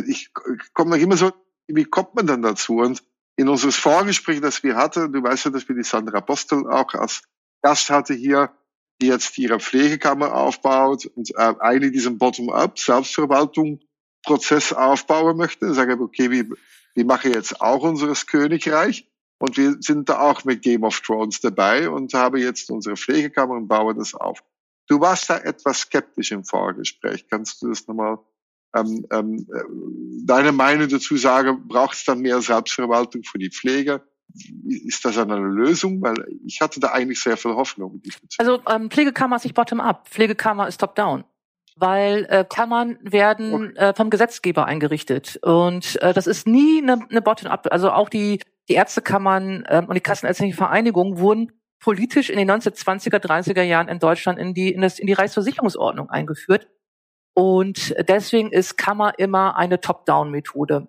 Ich, 0.07 0.31
ich 0.61 0.73
komme 0.73 0.97
noch 0.97 1.03
immer 1.03 1.19
so, 1.19 1.31
wie 1.67 1.85
kommt 1.85 2.15
man 2.15 2.27
dann 2.27 2.41
dazu? 2.41 2.77
Und 2.77 3.03
in 3.41 3.49
unseres 3.49 3.77
Vorgespräch, 3.77 4.43
das 4.43 4.63
wir 4.63 4.77
hatten, 4.77 5.15
du 5.15 5.23
weißt 5.23 5.47
ja, 5.47 5.51
dass 5.51 5.67
wir 5.67 5.75
die 5.75 5.83
Sandra 5.83 6.19
Apostel 6.19 6.71
auch 6.71 6.93
als 6.93 7.23
Gast 7.63 7.89
hatte 7.89 8.13
hier, 8.13 8.53
die 9.01 9.07
jetzt 9.07 9.39
ihre 9.39 9.59
Pflegekammer 9.59 10.35
aufbaut 10.35 11.07
und 11.07 11.31
äh, 11.31 11.55
eigentlich 11.59 11.93
diesen 11.93 12.19
Bottom-up 12.19 12.79
Selbstverwaltung 12.79 13.81
Prozess 14.27 14.75
aufbauen 14.75 15.39
möchte. 15.39 15.73
Sage 15.73 15.95
ich, 15.95 16.01
okay, 16.01 16.31
wie, 16.31 16.53
wie 16.95 17.05
mache 17.05 17.31
ich 17.31 17.35
jetzt 17.35 17.63
auch 17.63 17.83
unseres 17.83 18.27
Königreich? 18.27 19.09
Und 19.39 19.57
wir 19.57 19.77
sind 19.81 20.11
da 20.11 20.21
auch 20.21 20.45
mit 20.45 20.61
Game 20.61 20.85
of 20.85 21.01
Thrones 21.01 21.41
dabei 21.41 21.89
und 21.89 22.13
habe 22.13 22.41
jetzt 22.41 22.71
unsere 22.71 22.99
Pflegekammer 22.99 23.55
und 23.55 23.69
baue 23.69 23.95
das 23.95 24.15
auf. 24.15 24.45
Du 24.87 25.01
warst 25.01 25.31
da 25.31 25.39
etwas 25.39 25.79
skeptisch 25.79 26.31
im 26.33 26.45
Vorgespräch. 26.45 27.27
Kannst 27.31 27.63
du 27.63 27.71
das 27.71 27.89
nochmal 27.89 28.19
ähm, 28.75 29.07
ähm, 29.11 29.47
deine 30.25 30.53
Meinung 30.53 30.89
dazu 30.89 31.17
sagen, 31.17 31.67
braucht 31.67 31.95
es 31.95 32.05
dann 32.05 32.21
mehr 32.21 32.41
Selbstverwaltung 32.41 33.23
für 33.25 33.39
die 33.39 33.51
Pflege? 33.51 34.03
Ist 34.65 35.05
das 35.05 35.19
eine 35.19 35.37
Lösung? 35.37 36.01
Weil 36.03 36.15
ich 36.47 36.61
hatte 36.61 36.79
da 36.79 36.93
eigentlich 36.93 37.21
sehr 37.21 37.37
viel 37.37 37.53
Hoffnung. 37.53 38.01
Also 38.39 38.61
ähm, 38.69 38.91
Pflegekammer 38.91 39.37
ist 39.37 39.45
nicht 39.45 39.55
bottom-up, 39.55 40.09
Pflegekammer 40.09 40.69
ist 40.69 40.79
top-down. 40.79 41.25
weil 41.77 42.27
äh, 42.29 42.45
Kammern 42.49 42.99
werden 43.03 43.75
äh, 43.77 43.93
vom 43.95 44.11
Gesetzgeber 44.11 44.67
eingerichtet 44.67 45.39
und 45.43 46.01
äh, 46.03 46.13
das 46.13 46.27
ist 46.27 46.47
nie 46.47 46.81
eine, 46.83 47.05
eine 47.11 47.23
Bottom-up. 47.23 47.69
Also 47.73 47.91
auch 47.91 48.09
die 48.09 48.41
die 48.71 48.75
Ärztekammern 48.75 49.65
äh, 49.67 49.83
und 49.87 49.95
die 49.95 50.01
Kassenärztliche 50.01 50.55
Vereinigung 50.57 51.19
wurden 51.19 51.53
politisch 51.81 52.31
in 52.31 52.39
den 52.39 52.51
1920er, 52.51 53.17
30er 53.17 53.63
Jahren 53.63 53.89
in 53.89 53.99
Deutschland 53.99 54.39
in 54.39 54.55
die 54.55 54.73
in, 54.73 54.83
das, 54.83 54.99
in 54.99 55.09
die 55.09 55.13
Reichsversicherungsordnung 55.13 56.09
eingeführt 56.09 56.69
und 57.35 57.95
deswegen 58.09 58.53
ist 58.53 58.77
Kammer 58.77 59.19
immer 59.19 59.57
eine 59.57 59.81
Top-Down-Methode. 59.81 60.89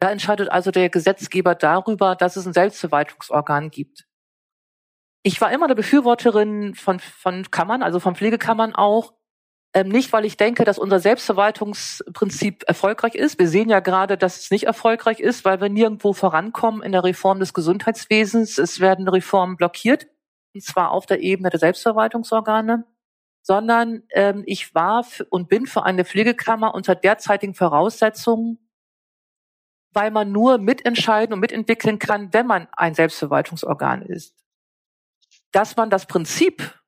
Da 0.00 0.10
entscheidet 0.10 0.48
also 0.50 0.70
der 0.70 0.88
Gesetzgeber 0.88 1.54
darüber, 1.54 2.16
dass 2.16 2.36
es 2.36 2.46
ein 2.46 2.54
Selbstverwaltungsorgan 2.54 3.70
gibt. 3.70 4.06
Ich 5.22 5.40
war 5.40 5.52
immer 5.52 5.66
eine 5.66 5.74
Befürworterin 5.74 6.74
von, 6.74 6.98
von 6.98 7.50
Kammern, 7.50 7.82
also 7.82 8.00
von 8.00 8.14
Pflegekammern 8.16 8.74
auch, 8.74 9.12
ähm, 9.72 9.88
nicht, 9.88 10.12
weil 10.12 10.24
ich 10.24 10.36
denke, 10.36 10.64
dass 10.64 10.78
unser 10.78 10.98
Selbstverwaltungsprinzip 10.98 12.64
erfolgreich 12.66 13.14
ist. 13.14 13.38
Wir 13.38 13.46
sehen 13.46 13.68
ja 13.68 13.80
gerade, 13.80 14.16
dass 14.16 14.38
es 14.38 14.50
nicht 14.50 14.64
erfolgreich 14.64 15.20
ist, 15.20 15.44
weil 15.44 15.60
wir 15.60 15.68
nirgendwo 15.68 16.12
vorankommen 16.12 16.82
in 16.82 16.90
der 16.92 17.04
Reform 17.04 17.38
des 17.38 17.54
Gesundheitswesens. 17.54 18.58
Es 18.58 18.80
werden 18.80 19.06
Reformen 19.06 19.56
blockiert, 19.56 20.08
und 20.54 20.64
zwar 20.64 20.90
auf 20.90 21.06
der 21.06 21.20
Ebene 21.20 21.50
der 21.50 21.60
Selbstverwaltungsorgane. 21.60 22.84
Sondern 23.50 24.04
ähm, 24.10 24.44
ich 24.46 24.76
war 24.76 25.04
und 25.28 25.48
bin 25.48 25.66
für 25.66 25.82
eine 25.82 26.04
Pflegekammer 26.04 26.72
unter 26.72 26.94
derzeitigen 26.94 27.54
Voraussetzungen, 27.54 28.60
weil 29.92 30.12
man 30.12 30.30
nur 30.30 30.58
mitentscheiden 30.58 31.34
und 31.34 31.40
mitentwickeln 31.40 31.98
kann, 31.98 32.32
wenn 32.32 32.46
man 32.46 32.68
ein 32.70 32.94
Selbstverwaltungsorgan 32.94 34.02
ist. 34.02 34.36
Dass 35.50 35.74
man 35.74 35.90
das 35.90 36.06
Prinzip 36.06 36.80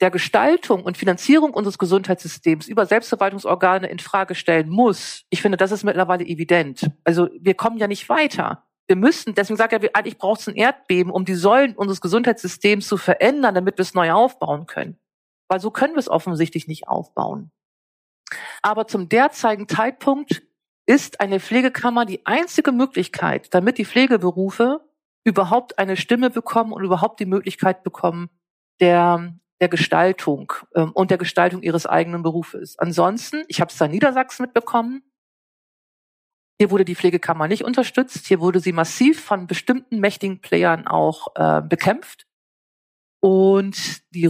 der 0.00 0.12
Gestaltung 0.12 0.84
und 0.84 0.96
Finanzierung 0.96 1.52
unseres 1.52 1.78
Gesundheitssystems 1.78 2.68
über 2.68 2.86
Selbstverwaltungsorgane 2.86 3.88
in 3.88 3.98
Frage 3.98 4.36
stellen 4.36 4.68
muss, 4.68 5.24
ich 5.30 5.42
finde, 5.42 5.58
das 5.58 5.72
ist 5.72 5.82
mittlerweile 5.82 6.24
evident. 6.24 6.92
Also 7.02 7.28
wir 7.40 7.54
kommen 7.54 7.78
ja 7.78 7.88
nicht 7.88 8.08
weiter. 8.08 8.68
Wir 8.86 8.94
müssen, 8.94 9.34
deswegen 9.34 9.56
sage 9.56 9.80
ich, 9.82 9.96
eigentlich 9.96 10.18
braucht 10.18 10.42
es 10.42 10.46
ein 10.46 10.54
Erdbeben, 10.54 11.10
um 11.10 11.24
die 11.24 11.34
Säulen 11.34 11.74
unseres 11.74 12.00
Gesundheitssystems 12.00 12.86
zu 12.86 12.98
verändern, 12.98 13.56
damit 13.56 13.78
wir 13.78 13.82
es 13.82 13.94
neu 13.94 14.12
aufbauen 14.12 14.66
können. 14.66 14.96
Weil 15.48 15.60
so 15.60 15.70
können 15.70 15.94
wir 15.94 16.00
es 16.00 16.08
offensichtlich 16.08 16.66
nicht 16.66 16.88
aufbauen. 16.88 17.50
Aber 18.62 18.86
zum 18.86 19.08
derzeitigen 19.08 19.68
Zeitpunkt 19.68 20.42
ist 20.86 21.20
eine 21.20 21.40
Pflegekammer 21.40 22.04
die 22.04 22.24
einzige 22.26 22.72
Möglichkeit, 22.72 23.52
damit 23.54 23.78
die 23.78 23.84
Pflegeberufe 23.84 24.80
überhaupt 25.24 25.78
eine 25.78 25.96
Stimme 25.96 26.30
bekommen 26.30 26.72
und 26.72 26.84
überhaupt 26.84 27.20
die 27.20 27.26
Möglichkeit 27.26 27.82
bekommen, 27.82 28.28
der 28.80 29.34
der 29.60 29.68
Gestaltung 29.68 30.52
ähm, 30.74 30.92
und 30.92 31.10
der 31.10 31.18
Gestaltung 31.18 31.62
ihres 31.62 31.86
eigenen 31.86 32.22
Berufes. 32.22 32.78
Ansonsten, 32.78 33.44
ich 33.48 33.60
habe 33.60 33.70
es 33.70 33.78
da 33.78 33.86
in 33.86 33.92
Niedersachsen 33.92 34.42
mitbekommen, 34.42 35.02
hier 36.58 36.70
wurde 36.70 36.84
die 36.84 36.94
Pflegekammer 36.94 37.48
nicht 37.48 37.64
unterstützt, 37.64 38.26
hier 38.26 38.40
wurde 38.40 38.60
sie 38.60 38.72
massiv 38.72 39.24
von 39.24 39.46
bestimmten 39.46 40.00
mächtigen 40.00 40.40
Playern 40.40 40.86
auch 40.86 41.28
äh, 41.34 41.62
bekämpft. 41.62 42.26
Und 43.20 44.02
die 44.14 44.26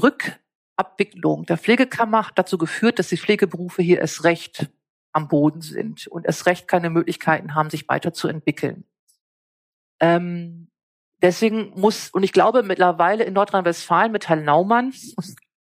Rückabwicklung 0.78 1.46
der 1.46 1.58
Pflegekammer 1.58 2.28
hat 2.28 2.38
dazu 2.38 2.58
geführt, 2.58 2.98
dass 2.98 3.08
die 3.08 3.16
Pflegeberufe 3.16 3.82
hier 3.82 4.00
erst 4.00 4.24
recht 4.24 4.70
am 5.12 5.28
Boden 5.28 5.60
sind 5.60 6.06
und 6.08 6.26
erst 6.26 6.46
recht 6.46 6.66
keine 6.66 6.90
Möglichkeiten 6.90 7.54
haben, 7.54 7.70
sich 7.70 7.88
weiterzuentwickeln. 7.88 8.84
Ähm, 10.00 10.68
Deswegen 11.24 11.72
muss, 11.74 12.10
und 12.10 12.22
ich 12.22 12.34
glaube 12.34 12.62
mittlerweile 12.62 13.24
in 13.24 13.32
Nordrhein-Westfalen 13.32 14.12
mit 14.12 14.28
Herrn 14.28 14.44
Naumann 14.44 14.92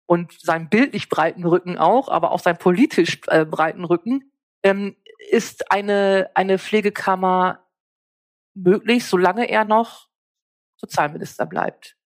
und 0.07 0.33
seinem 0.41 0.71
bildlich 0.71 1.11
breiten 1.11 1.45
Rücken 1.45 1.77
auch, 1.77 2.09
aber 2.09 2.31
auch 2.33 2.41
seinem 2.41 2.57
politisch 2.57 3.21
äh, 3.27 3.45
breiten 3.45 3.85
Rücken, 3.85 4.33
ähm, 4.63 4.97
ist 5.31 5.71
eine, 5.71 6.31
eine 6.33 6.59
Pflegekammer 6.59 7.63
möglich, 8.55 9.05
solange 9.05 9.51
er 9.51 9.67
noch 9.67 10.09
Sozialminister 10.77 11.45
bleibt. 11.45 11.99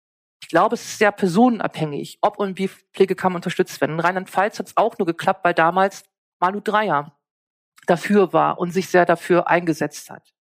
Ich 0.43 0.49
glaube, 0.49 0.75
es 0.75 0.83
ist 0.83 0.99
sehr 0.99 1.13
personenabhängig, 1.13 2.19
ob 2.21 2.39
und 2.39 2.59
wie 2.59 2.69
Pflegekammern 2.69 3.37
unterstützt 3.37 3.81
werden. 3.81 3.93
In 3.93 4.01
Rheinland-Pfalz 4.01 4.59
hat 4.59 4.67
es 4.67 4.77
auch 4.77 4.99
nur 4.99 5.07
geklappt, 5.07 5.45
weil 5.45 5.55
damals 5.55 6.05
Malu 6.41 6.61
Dreyer 6.61 7.17
dafür 7.87 8.33
war 8.33 8.59
und 8.59 8.73
sich 8.73 8.89
sehr 8.89 9.07
dafür 9.07 9.49
eingesetzt 9.49 10.11
hat 10.11 10.33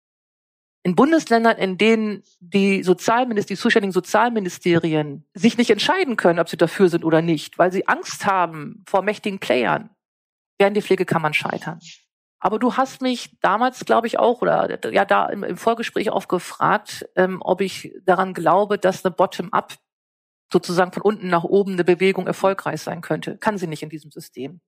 in 0.83 0.95
Bundesländern, 0.95 1.57
in 1.57 1.77
denen 1.77 2.23
die 2.39 2.83
Sozialminister, 2.83 3.53
die 3.53 3.59
zuständigen 3.59 3.91
Sozialministerien 3.91 5.25
sich 5.33 5.57
nicht 5.57 5.69
entscheiden 5.69 6.17
können, 6.17 6.39
ob 6.39 6.49
sie 6.49 6.57
dafür 6.57 6.89
sind 6.89 7.05
oder 7.05 7.21
nicht, 7.21 7.59
weil 7.59 7.71
sie 7.71 7.87
Angst 7.87 8.25
haben 8.25 8.83
vor 8.87 9.03
mächtigen 9.03 9.39
Playern, 9.39 9.91
werden 10.59 10.73
die 10.73 10.81
Pflegekammern 10.81 11.33
scheitern. 11.33 11.79
Aber 12.39 12.57
du 12.57 12.75
hast 12.75 13.03
mich 13.03 13.37
damals, 13.41 13.85
glaube 13.85 14.07
ich, 14.07 14.17
auch, 14.17 14.41
oder 14.41 14.91
ja, 14.91 15.05
da 15.05 15.27
im, 15.27 15.43
im 15.43 15.57
Vorgespräch 15.57 16.09
auch 16.09 16.27
gefragt, 16.27 17.07
ähm, 17.15 17.37
ob 17.41 17.61
ich 17.61 17.93
daran 18.03 18.33
glaube, 18.33 18.79
dass 18.79 19.05
eine 19.05 19.13
Bottom-up 19.13 19.75
sozusagen 20.51 20.91
von 20.91 21.03
unten 21.03 21.27
nach 21.27 21.43
oben 21.43 21.73
eine 21.73 21.83
Bewegung 21.83 22.27
erfolgreich 22.27 22.81
sein 22.81 23.01
könnte. 23.01 23.37
Kann 23.37 23.57
sie 23.57 23.67
nicht 23.67 23.83
in 23.83 23.89
diesem 23.89 24.11
System 24.11 24.61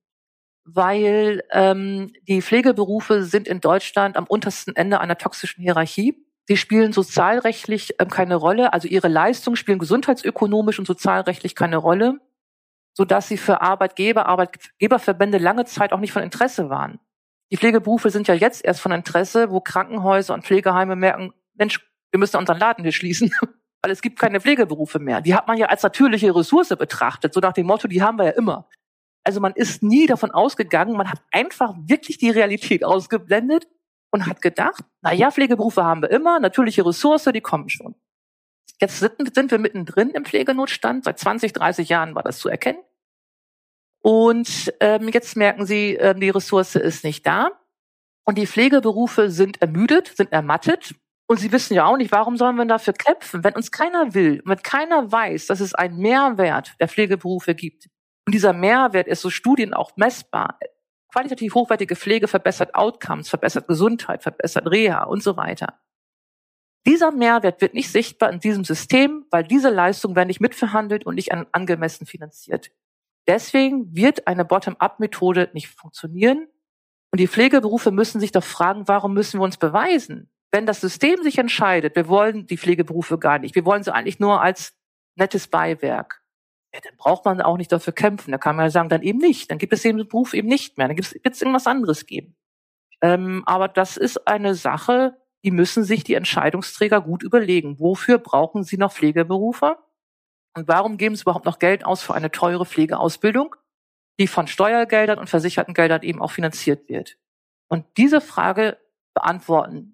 weil 0.64 1.42
ähm, 1.50 2.12
die 2.26 2.40
Pflegeberufe 2.40 3.22
sind 3.24 3.46
in 3.46 3.60
Deutschland 3.60 4.16
am 4.16 4.24
untersten 4.24 4.74
Ende 4.74 5.00
einer 5.00 5.18
toxischen 5.18 5.62
Hierarchie. 5.62 6.16
Sie 6.46 6.56
spielen 6.56 6.92
sozialrechtlich 6.92 7.94
ähm, 7.98 8.08
keine 8.08 8.36
Rolle, 8.36 8.72
also 8.72 8.88
ihre 8.88 9.08
Leistungen 9.08 9.56
spielen 9.56 9.78
gesundheitsökonomisch 9.78 10.78
und 10.78 10.86
sozialrechtlich 10.86 11.54
keine 11.54 11.76
Rolle, 11.76 12.18
so 12.94 13.04
dass 13.04 13.28
sie 13.28 13.36
für 13.36 13.60
Arbeitgeber, 13.60 14.26
Arbeitgeberverbände 14.26 15.38
lange 15.38 15.66
Zeit 15.66 15.92
auch 15.92 16.00
nicht 16.00 16.12
von 16.12 16.22
Interesse 16.22 16.70
waren. 16.70 16.98
Die 17.50 17.58
Pflegeberufe 17.58 18.10
sind 18.10 18.26
ja 18.26 18.34
jetzt 18.34 18.64
erst 18.64 18.80
von 18.80 18.92
Interesse, 18.92 19.50
wo 19.50 19.60
Krankenhäuser 19.60 20.32
und 20.32 20.44
Pflegeheime 20.44 20.96
merken, 20.96 21.32
Mensch, 21.54 21.86
wir 22.10 22.18
müssen 22.18 22.38
unseren 22.38 22.58
Laden 22.58 22.84
hier 22.84 22.92
schließen, 22.92 23.30
weil 23.84 23.90
es 23.90 24.00
gibt 24.00 24.18
keine 24.18 24.40
Pflegeberufe 24.40 24.98
mehr. 24.98 25.20
Die 25.20 25.34
hat 25.34 25.46
man 25.46 25.58
ja 25.58 25.66
als 25.66 25.82
natürliche 25.82 26.34
Ressource 26.34 26.70
betrachtet, 26.70 27.34
so 27.34 27.40
nach 27.40 27.52
dem 27.52 27.66
Motto, 27.66 27.86
die 27.86 28.00
haben 28.00 28.16
wir 28.16 28.24
ja 28.24 28.30
immer. 28.30 28.66
Also 29.24 29.40
man 29.40 29.52
ist 29.52 29.82
nie 29.82 30.06
davon 30.06 30.30
ausgegangen, 30.30 30.96
man 30.96 31.10
hat 31.10 31.20
einfach 31.30 31.74
wirklich 31.84 32.16
die 32.16 32.30
Realität 32.30 32.82
ausgeblendet 32.82 33.68
und 34.10 34.24
hat 34.24 34.40
gedacht, 34.40 34.82
na 35.02 35.12
ja, 35.12 35.30
Pflegeberufe 35.30 35.84
haben 35.84 36.00
wir 36.00 36.10
immer, 36.10 36.40
natürliche 36.40 36.86
Ressource, 36.86 37.24
die 37.24 37.42
kommen 37.42 37.68
schon. 37.68 37.94
Jetzt 38.80 39.00
sind, 39.00 39.50
wir 39.50 39.58
mittendrin 39.58 40.08
im 40.10 40.24
Pflegenotstand. 40.24 41.04
Seit 41.04 41.18
20, 41.18 41.52
30 41.52 41.90
Jahren 41.90 42.14
war 42.14 42.22
das 42.22 42.38
zu 42.38 42.48
erkennen. 42.48 42.82
Und 44.00 44.72
ähm, 44.80 45.10
jetzt 45.10 45.36
merken 45.36 45.66
Sie, 45.66 45.94
ähm, 45.96 46.20
die 46.20 46.30
Ressource 46.30 46.76
ist 46.76 47.04
nicht 47.04 47.26
da. 47.26 47.50
Und 48.24 48.38
die 48.38 48.46
Pflegeberufe 48.46 49.30
sind 49.30 49.60
ermüdet, 49.60 50.16
sind 50.16 50.32
ermattet. 50.32 50.94
Und 51.26 51.40
sie 51.40 51.52
wissen 51.52 51.74
ja 51.74 51.86
auch 51.86 51.96
nicht, 51.96 52.12
warum 52.12 52.36
sollen 52.36 52.56
wir 52.56 52.66
dafür 52.66 52.92
kämpfen, 52.92 53.44
wenn 53.44 53.54
uns 53.54 53.70
keiner 53.70 54.14
will, 54.14 54.42
wenn 54.44 54.62
keiner 54.62 55.10
weiß, 55.10 55.46
dass 55.46 55.60
es 55.60 55.74
einen 55.74 55.98
Mehrwert 55.98 56.74
der 56.80 56.88
Pflegeberufe 56.88 57.54
gibt, 57.54 57.88
und 58.26 58.34
dieser 58.34 58.52
Mehrwert 58.52 59.06
ist 59.06 59.20
so 59.20 59.30
Studien 59.30 59.74
auch 59.74 59.96
messbar. 59.96 60.58
Qualitativ 61.12 61.54
hochwertige 61.54 61.94
Pflege 61.94 62.26
verbessert 62.26 62.74
Outcomes, 62.74 63.28
verbessert 63.28 63.68
Gesundheit, 63.68 64.22
verbessert 64.22 64.66
Reha 64.70 65.04
und 65.04 65.22
so 65.22 65.36
weiter. 65.36 65.80
Dieser 66.86 67.12
Mehrwert 67.12 67.60
wird 67.60 67.74
nicht 67.74 67.90
sichtbar 67.90 68.30
in 68.30 68.40
diesem 68.40 68.64
System, 68.64 69.26
weil 69.30 69.44
diese 69.44 69.70
Leistungen 69.70 70.16
werden 70.16 70.28
nicht 70.28 70.40
mitverhandelt 70.40 71.06
und 71.06 71.14
nicht 71.14 71.32
an, 71.32 71.46
angemessen 71.52 72.06
finanziert. 72.06 72.70
Deswegen 73.26 73.94
wird 73.94 74.26
eine 74.26 74.44
Bottom-up-Methode 74.44 75.50
nicht 75.54 75.68
funktionieren. 75.68 76.46
Und 77.10 77.20
die 77.20 77.28
Pflegeberufe 77.28 77.90
müssen 77.90 78.20
sich 78.20 78.32
doch 78.32 78.44
fragen, 78.44 78.88
warum 78.88 79.14
müssen 79.14 79.38
wir 79.40 79.44
uns 79.44 79.56
beweisen? 79.56 80.30
Wenn 80.54 80.66
das 80.66 80.80
System 80.80 81.20
sich 81.22 81.38
entscheidet, 81.38 81.96
wir 81.96 82.06
wollen 82.06 82.46
die 82.46 82.56
Pflegeberufe 82.56 83.18
gar 83.18 83.40
nicht, 83.40 83.56
wir 83.56 83.64
wollen 83.64 83.82
sie 83.82 83.92
eigentlich 83.92 84.20
nur 84.20 84.40
als 84.40 84.72
nettes 85.16 85.48
Beiwerk 85.48 86.24
ja, 86.74 86.80
dann 86.80 86.96
braucht 86.96 87.24
man 87.24 87.40
auch 87.40 87.56
nicht 87.56 87.70
dafür 87.70 87.92
kämpfen. 87.92 88.32
Da 88.32 88.38
kann 88.38 88.56
man 88.56 88.66
ja 88.66 88.70
sagen, 88.70 88.88
dann 88.88 89.02
eben 89.02 89.20
nicht. 89.20 89.50
Dann 89.50 89.58
gibt 89.58 89.72
es 89.72 89.82
den 89.82 89.96
Beruf 90.08 90.34
eben 90.34 90.48
nicht 90.48 90.76
mehr. 90.76 90.88
Dann 90.88 90.96
wird 90.96 91.06
es 91.06 91.40
irgendwas 91.40 91.68
anderes 91.68 92.04
geben. 92.04 92.36
Ähm, 93.00 93.44
aber 93.46 93.68
das 93.68 93.96
ist 93.96 94.26
eine 94.26 94.56
Sache, 94.56 95.16
die 95.44 95.52
müssen 95.52 95.84
sich 95.84 96.02
die 96.02 96.14
Entscheidungsträger 96.14 97.00
gut 97.00 97.22
überlegen. 97.22 97.78
Wofür 97.78 98.18
brauchen 98.18 98.64
sie 98.64 98.76
noch 98.76 98.92
Pflegeberufe? 98.92 99.78
Und 100.56 100.66
warum 100.66 100.96
geben 100.96 101.14
sie 101.14 101.22
überhaupt 101.22 101.44
noch 101.44 101.60
Geld 101.60 101.86
aus 101.86 102.02
für 102.02 102.14
eine 102.14 102.32
teure 102.32 102.66
Pflegeausbildung, 102.66 103.54
die 104.18 104.26
von 104.26 104.48
Steuergeldern 104.48 105.20
und 105.20 105.30
versicherten 105.30 105.74
Geldern 105.74 106.02
eben 106.02 106.20
auch 106.20 106.32
finanziert 106.32 106.88
wird? 106.88 107.18
Und 107.68 107.86
diese 107.96 108.20
Frage 108.20 108.78
beantworten 109.14 109.93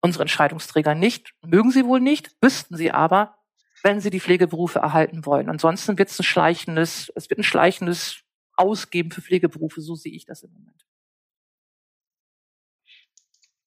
unsere 0.00 0.22
Entscheidungsträger 0.22 0.94
nicht, 0.94 1.34
mögen 1.42 1.70
sie 1.70 1.84
wohl 1.84 2.00
nicht, 2.00 2.30
wüssten 2.40 2.76
sie 2.76 2.90
aber, 2.90 3.38
wenn 3.82 4.00
sie 4.00 4.10
die 4.10 4.20
Pflegeberufe 4.20 4.78
erhalten 4.78 5.26
wollen. 5.26 5.48
Ansonsten 5.48 5.98
wird 5.98 6.10
es 6.10 6.18
ein 6.18 6.24
schleichendes, 6.24 7.12
es 7.14 7.30
wird 7.30 7.40
ein 7.40 7.44
schleichendes 7.44 8.22
Ausgeben 8.56 9.10
für 9.10 9.22
Pflegeberufe, 9.22 9.80
so 9.80 9.94
sehe 9.94 10.12
ich 10.12 10.24
das 10.24 10.42
im 10.42 10.52
Moment. 10.52 10.84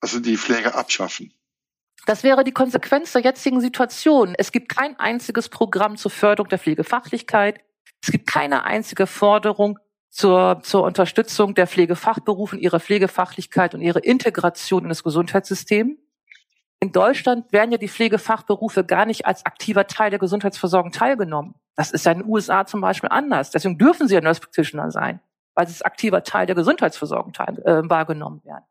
Also 0.01 0.19
die 0.19 0.37
Pflege 0.37 0.75
abschaffen. 0.75 1.33
Das 2.05 2.23
wäre 2.23 2.43
die 2.43 2.51
Konsequenz 2.51 3.11
der 3.13 3.21
jetzigen 3.21 3.61
Situation. 3.61 4.33
Es 4.37 4.51
gibt 4.51 4.69
kein 4.69 4.99
einziges 4.99 5.49
Programm 5.49 5.97
zur 5.97 6.09
Förderung 6.09 6.49
der 6.49 6.57
Pflegefachlichkeit. 6.57 7.61
Es 8.01 8.11
gibt 8.11 8.27
keine 8.27 8.63
einzige 8.63 9.05
Forderung 9.05 9.77
zur, 10.09 10.61
zur 10.63 10.83
Unterstützung 10.83 11.53
der 11.53 11.67
Pflegefachberufe, 11.67 12.57
ihrer 12.57 12.79
Pflegefachlichkeit 12.79 13.75
und 13.75 13.81
ihre 13.81 13.99
Integration 13.99 14.83
in 14.83 14.89
das 14.89 15.03
Gesundheitssystem. 15.03 15.99
In 16.81 16.91
Deutschland 16.91 17.51
werden 17.53 17.71
ja 17.71 17.77
die 17.77 17.87
Pflegefachberufe 17.87 18.83
gar 18.83 19.05
nicht 19.05 19.27
als 19.27 19.45
aktiver 19.45 19.85
Teil 19.85 20.09
der 20.09 20.17
Gesundheitsversorgung 20.17 20.91
teilgenommen. 20.91 21.53
Das 21.75 21.91
ist 21.91 22.05
ja 22.05 22.11
in 22.11 22.19
den 22.19 22.27
USA 22.27 22.65
zum 22.65 22.81
Beispiel 22.81 23.09
anders. 23.09 23.51
Deswegen 23.51 23.77
dürfen 23.77 24.07
sie 24.07 24.15
ja 24.15 24.21
Nurse 24.21 24.41
Practitioner 24.41 24.89
sein, 24.89 25.19
weil 25.53 25.67
sie 25.67 25.73
als 25.73 25.83
aktiver 25.83 26.23
Teil 26.23 26.47
der 26.47 26.55
Gesundheitsversorgung 26.55 27.33
teil, 27.33 27.59
äh, 27.65 27.87
wahrgenommen 27.87 28.43
werden. 28.43 28.65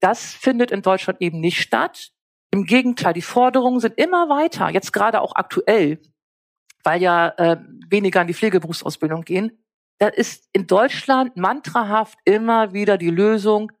Das 0.00 0.34
findet 0.34 0.70
in 0.70 0.82
Deutschland 0.82 1.22
eben 1.22 1.40
nicht 1.40 1.60
statt. 1.60 2.12
Im 2.50 2.64
Gegenteil, 2.64 3.14
die 3.14 3.22
Forderungen 3.22 3.80
sind 3.80 3.98
immer 3.98 4.28
weiter, 4.28 4.68
jetzt 4.68 4.92
gerade 4.92 5.22
auch 5.22 5.34
aktuell, 5.34 6.00
weil 6.84 7.00
ja 7.00 7.28
äh, 7.38 7.56
weniger 7.88 8.20
in 8.20 8.26
die 8.26 8.34
Pflegeberufsausbildung 8.34 9.22
gehen. 9.22 9.64
Da 9.98 10.08
ist 10.08 10.50
in 10.52 10.66
Deutschland 10.66 11.36
mantrahaft 11.38 12.18
immer 12.24 12.74
wieder 12.74 12.98
die 12.98 13.10
Lösung, 13.10 13.72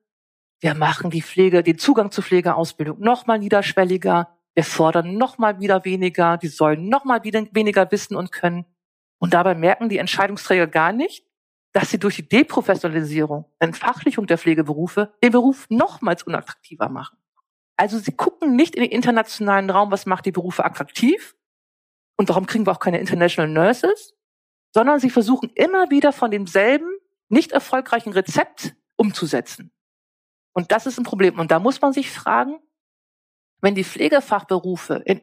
wir 0.60 0.74
machen 0.74 1.10
die 1.10 1.22
Pflege, 1.22 1.62
den 1.62 1.78
Zugang 1.78 2.10
zur 2.10 2.24
Pflegeausbildung 2.24 2.98
noch 3.00 3.26
mal 3.26 3.38
niederschwelliger, 3.38 4.36
wir 4.54 4.64
fordern 4.64 5.18
noch 5.18 5.36
mal 5.36 5.60
wieder 5.60 5.84
weniger, 5.84 6.38
die 6.38 6.48
sollen 6.48 6.88
noch 6.88 7.04
mal 7.04 7.24
wieder 7.24 7.46
weniger 7.52 7.90
wissen 7.92 8.16
und 8.16 8.32
können. 8.32 8.64
Und 9.18 9.34
dabei 9.34 9.54
merken 9.54 9.88
die 9.88 9.98
Entscheidungsträger 9.98 10.66
gar 10.66 10.92
nicht, 10.92 11.26
dass 11.72 11.90
sie 11.90 11.98
durch 11.98 12.16
die 12.16 12.28
Deprofessionalisierung, 12.28 13.44
Entfachlichung 13.58 14.26
der 14.26 14.38
Pflegeberufe 14.38 15.12
den 15.22 15.32
Beruf 15.32 15.66
nochmals 15.68 16.22
unattraktiver 16.22 16.88
machen. 16.88 17.18
Also 17.76 17.98
sie 17.98 18.12
gucken 18.12 18.56
nicht 18.56 18.74
in 18.74 18.82
den 18.82 18.90
internationalen 18.90 19.68
Raum, 19.68 19.90
was 19.90 20.06
macht 20.06 20.24
die 20.24 20.32
Berufe 20.32 20.64
attraktiv 20.64 21.36
und 22.16 22.30
warum 22.30 22.46
kriegen 22.46 22.66
wir 22.66 22.72
auch 22.72 22.80
keine 22.80 22.98
International 22.98 23.50
Nurses, 23.50 24.14
sondern 24.74 25.00
sie 25.00 25.10
versuchen 25.10 25.50
immer 25.54 25.90
wieder 25.90 26.12
von 26.12 26.30
demselben 26.30 26.90
nicht 27.28 27.52
erfolgreichen 27.52 28.14
Rezept 28.14 28.74
umzusetzen. 28.96 29.70
Und 30.56 30.72
das 30.72 30.86
ist 30.86 30.96
ein 30.96 31.04
Problem. 31.04 31.38
Und 31.38 31.50
da 31.50 31.58
muss 31.58 31.82
man 31.82 31.92
sich 31.92 32.10
fragen, 32.10 32.58
wenn 33.60 33.74
die 33.74 33.84
Pflegefachberufe 33.84 35.02
in 35.04 35.20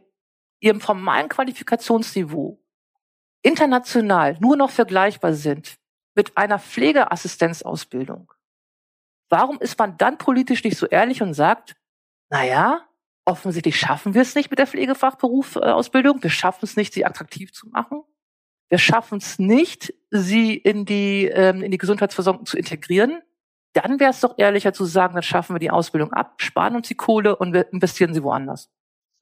ihrem 0.59 0.79
formalen 0.79 1.27
Qualifikationsniveau 1.27 2.63
international 3.41 4.37
nur 4.39 4.55
noch 4.55 4.69
vergleichbar 4.69 5.33
sind 5.33 5.79
mit 6.13 6.37
einer 6.37 6.59
Pflegeassistenzausbildung, 6.59 8.31
warum 9.29 9.59
ist 9.59 9.79
man 9.79 9.97
dann 9.97 10.19
politisch 10.19 10.63
nicht 10.63 10.77
so 10.77 10.85
ehrlich 10.85 11.23
und 11.23 11.33
sagt, 11.33 11.75
naja, 12.29 12.87
offensichtlich 13.25 13.79
schaffen 13.79 14.13
wir 14.13 14.21
es 14.21 14.35
nicht 14.35 14.51
mit 14.51 14.59
der 14.59 14.67
Pflegefachberufausbildung, 14.67 16.21
wir 16.21 16.29
schaffen 16.29 16.65
es 16.65 16.77
nicht, 16.77 16.93
sie 16.93 17.05
attraktiv 17.05 17.51
zu 17.51 17.69
machen, 17.69 18.03
wir 18.69 18.77
schaffen 18.77 19.17
es 19.17 19.39
nicht, 19.39 19.95
sie 20.11 20.55
in 20.55 20.85
die, 20.85 21.25
ähm, 21.25 21.63
in 21.63 21.71
die 21.71 21.79
Gesundheitsversorgung 21.79 22.45
zu 22.45 22.55
integrieren, 22.55 23.23
dann 23.73 23.99
wäre 23.99 24.11
es 24.11 24.19
doch 24.19 24.35
ehrlicher 24.37 24.73
zu 24.73 24.85
sagen, 24.85 25.13
dann 25.13 25.23
schaffen 25.23 25.55
wir 25.55 25.59
die 25.59 25.71
Ausbildung 25.71 26.13
ab, 26.13 26.35
sparen 26.37 26.75
uns 26.75 26.87
die 26.87 26.95
Kohle 26.95 27.35
und 27.35 27.53
wir 27.53 27.71
investieren 27.71 28.13
sie 28.13 28.23
woanders. 28.23 28.69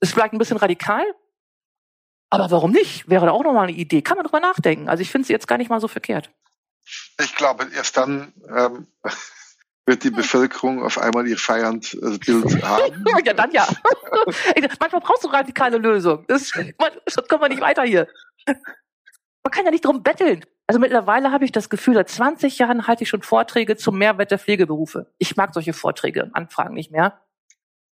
Ist 0.02 0.14
vielleicht 0.14 0.34
ein 0.34 0.40
bisschen 0.40 0.58
radikal, 0.58 1.06
aber 2.32 2.50
warum 2.50 2.72
nicht? 2.72 3.10
Wäre 3.10 3.26
da 3.26 3.34
auch 3.34 3.44
nochmal 3.44 3.68
eine 3.68 3.78
Idee. 3.78 4.02
Kann 4.02 4.16
man 4.16 4.26
drüber 4.26 4.40
nachdenken. 4.40 4.88
Also 4.88 5.02
ich 5.02 5.12
finde 5.12 5.28
sie 5.28 5.34
jetzt 5.34 5.48
gar 5.48 5.58
nicht 5.58 5.70
mal 5.70 5.82
so 5.82 5.90
verkehrt. 5.90 6.32
Ich 7.20 7.36
glaube, 7.36 7.68
erst 7.76 7.98
dann 7.98 8.34
ähm, 8.56 8.88
wird 9.86 10.04
die 10.04 10.12
Bevölkerung 10.12 10.82
auf 10.82 10.98
einmal 10.98 11.28
ihr 11.28 11.38
feiernd 11.38 11.94
äh, 11.94 12.18
Bild 12.18 12.64
haben. 12.64 13.06
ja, 13.26 13.34
dann 13.34 13.52
ja. 13.52 13.68
Manchmal 14.80 15.02
brauchst 15.02 15.26
du 15.26 15.28
radikale 15.28 15.78
Lösungen. 15.78 16.26
Das, 16.28 16.54
man, 16.56 16.92
das 17.06 17.28
kommen 17.28 17.42
wir 17.42 17.50
nicht 17.50 17.62
weiter 17.62 17.84
hier. 17.84 18.08
Man 19.44 19.52
kann 19.52 19.66
ja 19.66 19.72
nicht 19.72 19.86
drum 19.86 20.04
betteln. 20.04 20.46
Also 20.68 20.80
mittlerweile 20.80 21.32
habe 21.32 21.46
ich 21.46 21.52
das 21.52 21.70
Gefühl, 21.70 21.96
seit 21.96 22.10
20 22.10 22.58
Jahren 22.60 22.88
halte 22.88 23.04
ich 23.04 23.10
schon 23.10 23.24
Vorträge 23.24 23.76
zum 23.76 23.98
Mehrwert 23.98 24.32
der 24.32 24.40
Pflegeberufe. 24.40 25.12
Ich 25.18 25.36
mag 25.36 25.54
solche 25.54 25.74
Vorträge 25.74 26.24
und 26.24 26.36
Anfragen 26.36 26.76
nicht 26.76 26.92
mehr. 26.92 27.22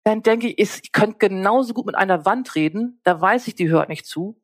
Dann 0.04 0.22
denke 0.22 0.48
ich, 0.48 0.58
ich 0.58 0.92
könnte 0.92 1.18
genauso 1.18 1.72
gut 1.74 1.86
mit 1.86 1.94
einer 1.94 2.24
Wand 2.24 2.54
reden, 2.54 3.00
da 3.04 3.20
weiß 3.20 3.46
ich, 3.48 3.54
die 3.54 3.68
hört 3.68 3.88
nicht 3.88 4.06
zu 4.06 4.40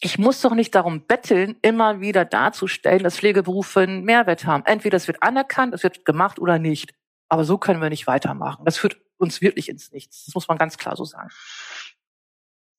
ich 0.00 0.18
muss 0.18 0.40
doch 0.40 0.54
nicht 0.54 0.74
darum 0.74 1.06
betteln, 1.06 1.56
immer 1.62 2.00
wieder 2.00 2.24
darzustellen, 2.24 3.02
dass 3.02 3.16
Pflegeberufe 3.16 3.80
einen 3.80 4.04
Mehrwert 4.04 4.44
haben. 4.44 4.64
Entweder 4.64 4.96
es 4.96 5.08
wird 5.08 5.22
anerkannt, 5.22 5.74
es 5.74 5.82
wird 5.82 6.04
gemacht 6.04 6.38
oder 6.38 6.58
nicht. 6.58 6.94
Aber 7.28 7.44
so 7.44 7.58
können 7.58 7.82
wir 7.82 7.90
nicht 7.90 8.06
weitermachen. 8.06 8.64
Das 8.64 8.78
führt 8.78 9.00
uns 9.18 9.40
wirklich 9.40 9.68
ins 9.68 9.92
Nichts. 9.92 10.26
Das 10.26 10.34
muss 10.34 10.48
man 10.48 10.56
ganz 10.56 10.78
klar 10.78 10.96
so 10.96 11.04
sagen. 11.04 11.30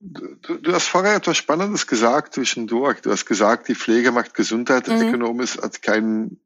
Du, 0.01 0.57
du 0.57 0.73
hast 0.73 0.87
vorher 0.87 1.15
etwas 1.15 1.37
Spannendes 1.37 1.85
gesagt 1.85 2.33
zwischendurch. 2.33 3.01
Du 3.01 3.11
hast 3.11 3.25
gesagt, 3.25 3.67
die 3.67 3.75
Pflege 3.75 4.11
macht 4.11 4.33
Gesundheit 4.33 4.87
mhm. 4.87 5.01
ökonomisch 5.01 5.59
als 5.59 5.81
kein, 5.81 6.39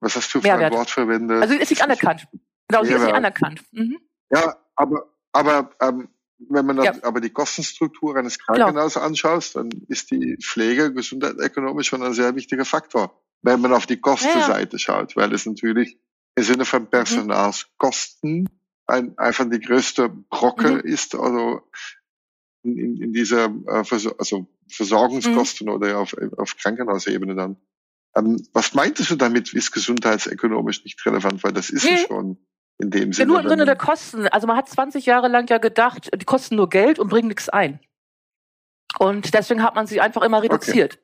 was 0.00 0.16
hast 0.16 0.34
du 0.34 0.40
für 0.40 0.48
Mehrwert. 0.48 0.72
ein 0.72 0.78
Wort 0.78 0.90
verwendet? 0.90 1.42
Also 1.42 1.54
ist 1.54 1.70
nicht 1.70 1.82
anerkannt. 1.82 2.26
Genau, 2.68 2.84
sie 2.84 2.94
ist 2.94 3.02
nicht 3.02 3.14
anerkannt. 3.14 3.62
Mhm. 3.72 3.98
Ja, 4.30 4.56
aber, 4.74 5.12
aber 5.32 5.70
ähm, 5.80 6.08
wenn 6.38 6.64
man 6.64 6.82
ja. 6.82 6.94
aber 7.02 7.20
die 7.20 7.30
Kostenstruktur 7.30 8.16
eines 8.16 8.38
Krankenhauses 8.38 8.94
Klar. 8.94 9.04
anschaut, 9.04 9.54
dann 9.54 9.70
ist 9.88 10.10
die 10.10 10.38
Pflege 10.42 10.92
gesundheitsökonomisch 10.92 11.88
schon 11.88 12.02
ein 12.02 12.14
sehr 12.14 12.34
wichtiger 12.36 12.64
Faktor, 12.64 13.20
wenn 13.42 13.60
man 13.60 13.72
auf 13.72 13.86
die 13.86 14.00
Kostenseite 14.00 14.76
ja. 14.76 14.78
schaut, 14.78 15.16
weil 15.16 15.32
es 15.34 15.44
natürlich 15.44 15.98
im 16.36 16.44
Sinne 16.44 16.64
von 16.64 16.82
mhm. 16.82 16.90
Personalskosten 16.90 18.48
ein, 18.86 19.18
einfach 19.18 19.48
die 19.50 19.60
größte 19.60 20.08
Brocke 20.08 20.74
mhm. 20.74 20.80
ist, 20.80 21.14
also 21.14 21.62
in, 22.62 22.96
in, 23.00 23.12
dieser 23.12 23.46
äh, 23.66 23.84
also 24.18 24.46
Versorgungskosten 24.68 25.66
mhm. 25.68 25.72
oder 25.74 25.98
auf, 25.98 26.14
auf 26.36 26.56
Krankenhausebene 26.56 27.34
dann. 27.34 27.56
Ähm, 28.16 28.42
was 28.52 28.74
meintest 28.74 29.10
du 29.10 29.16
damit, 29.16 29.52
ist 29.52 29.72
gesundheitsökonomisch 29.72 30.84
nicht 30.84 31.04
relevant, 31.06 31.42
weil 31.44 31.52
das 31.52 31.70
ist 31.70 31.84
mhm. 31.84 31.94
es 31.94 32.00
schon 32.02 32.38
in 32.78 32.90
dem 32.90 33.12
Sinne. 33.12 33.26
Ja, 33.26 33.32
nur 33.32 33.40
im 33.42 33.48
Sinne 33.48 33.64
der 33.64 33.76
Kosten. 33.76 34.26
Also 34.28 34.46
man 34.46 34.56
hat 34.56 34.68
20 34.68 35.06
Jahre 35.06 35.28
lang 35.28 35.48
ja 35.48 35.58
gedacht, 35.58 36.10
die 36.14 36.24
kosten 36.24 36.56
nur 36.56 36.68
Geld 36.68 36.98
und 36.98 37.08
bringen 37.08 37.28
nichts 37.28 37.48
ein. 37.48 37.80
Und 38.98 39.34
deswegen 39.34 39.62
hat 39.62 39.74
man 39.74 39.86
sie 39.86 40.00
einfach 40.00 40.22
immer 40.22 40.42
reduziert. 40.42 40.94
Okay. 40.94 41.02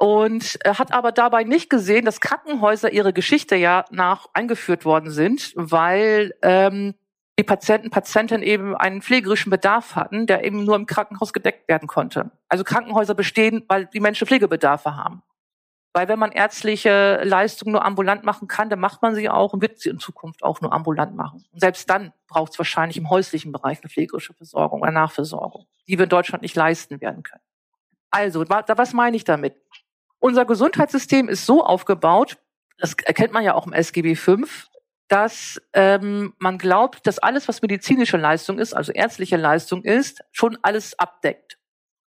Und 0.00 0.58
hat 0.66 0.92
aber 0.92 1.12
dabei 1.12 1.44
nicht 1.44 1.70
gesehen, 1.70 2.04
dass 2.04 2.20
Krankenhäuser 2.20 2.92
ihre 2.92 3.12
Geschichte 3.12 3.54
ja 3.54 3.84
nach 3.90 4.26
eingeführt 4.34 4.84
worden 4.84 5.10
sind, 5.10 5.52
weil 5.54 6.34
ähm, 6.42 6.94
die 7.38 7.44
Patienten, 7.44 7.90
Patientinnen 7.90 8.42
eben 8.42 8.76
einen 8.76 9.02
pflegerischen 9.02 9.50
Bedarf 9.50 9.96
hatten, 9.96 10.26
der 10.26 10.44
eben 10.44 10.64
nur 10.64 10.76
im 10.76 10.86
Krankenhaus 10.86 11.32
gedeckt 11.32 11.68
werden 11.68 11.88
konnte. 11.88 12.30
Also 12.48 12.62
Krankenhäuser 12.62 13.14
bestehen, 13.14 13.64
weil 13.68 13.86
die 13.86 14.00
Menschen 14.00 14.26
Pflegebedarfe 14.26 14.96
haben. 14.96 15.22
Weil 15.92 16.08
wenn 16.08 16.18
man 16.18 16.32
ärztliche 16.32 17.20
Leistungen 17.22 17.72
nur 17.72 17.84
ambulant 17.84 18.24
machen 18.24 18.48
kann, 18.48 18.68
dann 18.68 18.80
macht 18.80 19.00
man 19.02 19.14
sie 19.14 19.28
auch 19.28 19.52
und 19.52 19.62
wird 19.62 19.78
sie 19.78 19.90
in 19.90 20.00
Zukunft 20.00 20.42
auch 20.42 20.60
nur 20.60 20.72
ambulant 20.72 21.14
machen. 21.14 21.44
Und 21.52 21.60
selbst 21.60 21.88
dann 21.88 22.12
braucht 22.26 22.52
es 22.52 22.58
wahrscheinlich 22.58 22.96
im 22.96 23.10
häuslichen 23.10 23.52
Bereich 23.52 23.80
eine 23.82 23.90
pflegerische 23.90 24.34
Versorgung 24.34 24.82
oder 24.82 24.90
Nachversorgung, 24.90 25.66
die 25.86 25.96
wir 25.96 26.04
in 26.04 26.08
Deutschland 26.08 26.42
nicht 26.42 26.56
leisten 26.56 27.00
werden 27.00 27.22
können. 27.22 27.42
Also, 28.10 28.44
was 28.48 28.92
meine 28.92 29.16
ich 29.16 29.24
damit? 29.24 29.56
Unser 30.18 30.44
Gesundheitssystem 30.44 31.28
ist 31.28 31.46
so 31.46 31.64
aufgebaut, 31.64 32.38
das 32.78 32.94
erkennt 32.94 33.32
man 33.32 33.44
ja 33.44 33.54
auch 33.54 33.66
im 33.66 33.72
SGB 33.72 34.16
V, 34.16 34.38
dass 35.08 35.60
ähm, 35.72 36.34
man 36.38 36.58
glaubt, 36.58 37.06
dass 37.06 37.18
alles, 37.18 37.46
was 37.48 37.62
medizinische 37.62 38.16
Leistung 38.16 38.58
ist, 38.58 38.74
also 38.74 38.92
ärztliche 38.92 39.36
Leistung 39.36 39.82
ist, 39.82 40.24
schon 40.32 40.58
alles 40.62 40.98
abdeckt. 40.98 41.58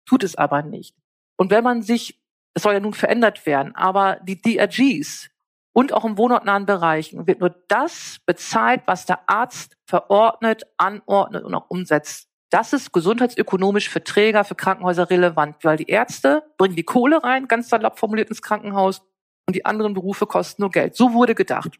Tut 0.08 0.24
es 0.24 0.36
aber 0.36 0.62
nicht. 0.62 0.96
Und 1.36 1.50
wenn 1.50 1.64
man 1.64 1.82
sich 1.82 2.20
es 2.56 2.62
soll 2.62 2.72
ja 2.72 2.80
nun 2.80 2.94
verändert 2.94 3.44
werden, 3.44 3.76
aber 3.76 4.18
die 4.22 4.40
DRGs 4.40 5.28
und 5.74 5.92
auch 5.92 6.06
im 6.06 6.16
wohnortnahen 6.16 6.64
Bereichen 6.64 7.26
wird 7.26 7.40
nur 7.40 7.54
das 7.68 8.16
bezahlt, 8.24 8.80
was 8.86 9.04
der 9.04 9.28
Arzt 9.28 9.76
verordnet, 9.86 10.66
anordnet 10.78 11.44
und 11.44 11.54
auch 11.54 11.68
umsetzt. 11.68 12.28
Das 12.48 12.72
ist 12.72 12.94
gesundheitsökonomisch 12.94 13.90
für 13.90 14.02
Träger, 14.02 14.42
für 14.44 14.54
Krankenhäuser 14.54 15.10
relevant, 15.10 15.56
weil 15.64 15.76
die 15.76 15.88
Ärzte 15.88 16.44
bringen 16.56 16.76
die 16.76 16.82
Kohle 16.82 17.22
rein, 17.22 17.46
ganz 17.46 17.68
salopp 17.68 17.98
formuliert 17.98 18.30
ins 18.30 18.40
Krankenhaus, 18.40 19.02
und 19.46 19.54
die 19.54 19.66
anderen 19.66 19.92
Berufe 19.92 20.26
kosten 20.26 20.62
nur 20.62 20.70
Geld. 20.70 20.96
So 20.96 21.12
wurde 21.12 21.34
gedacht. 21.34 21.78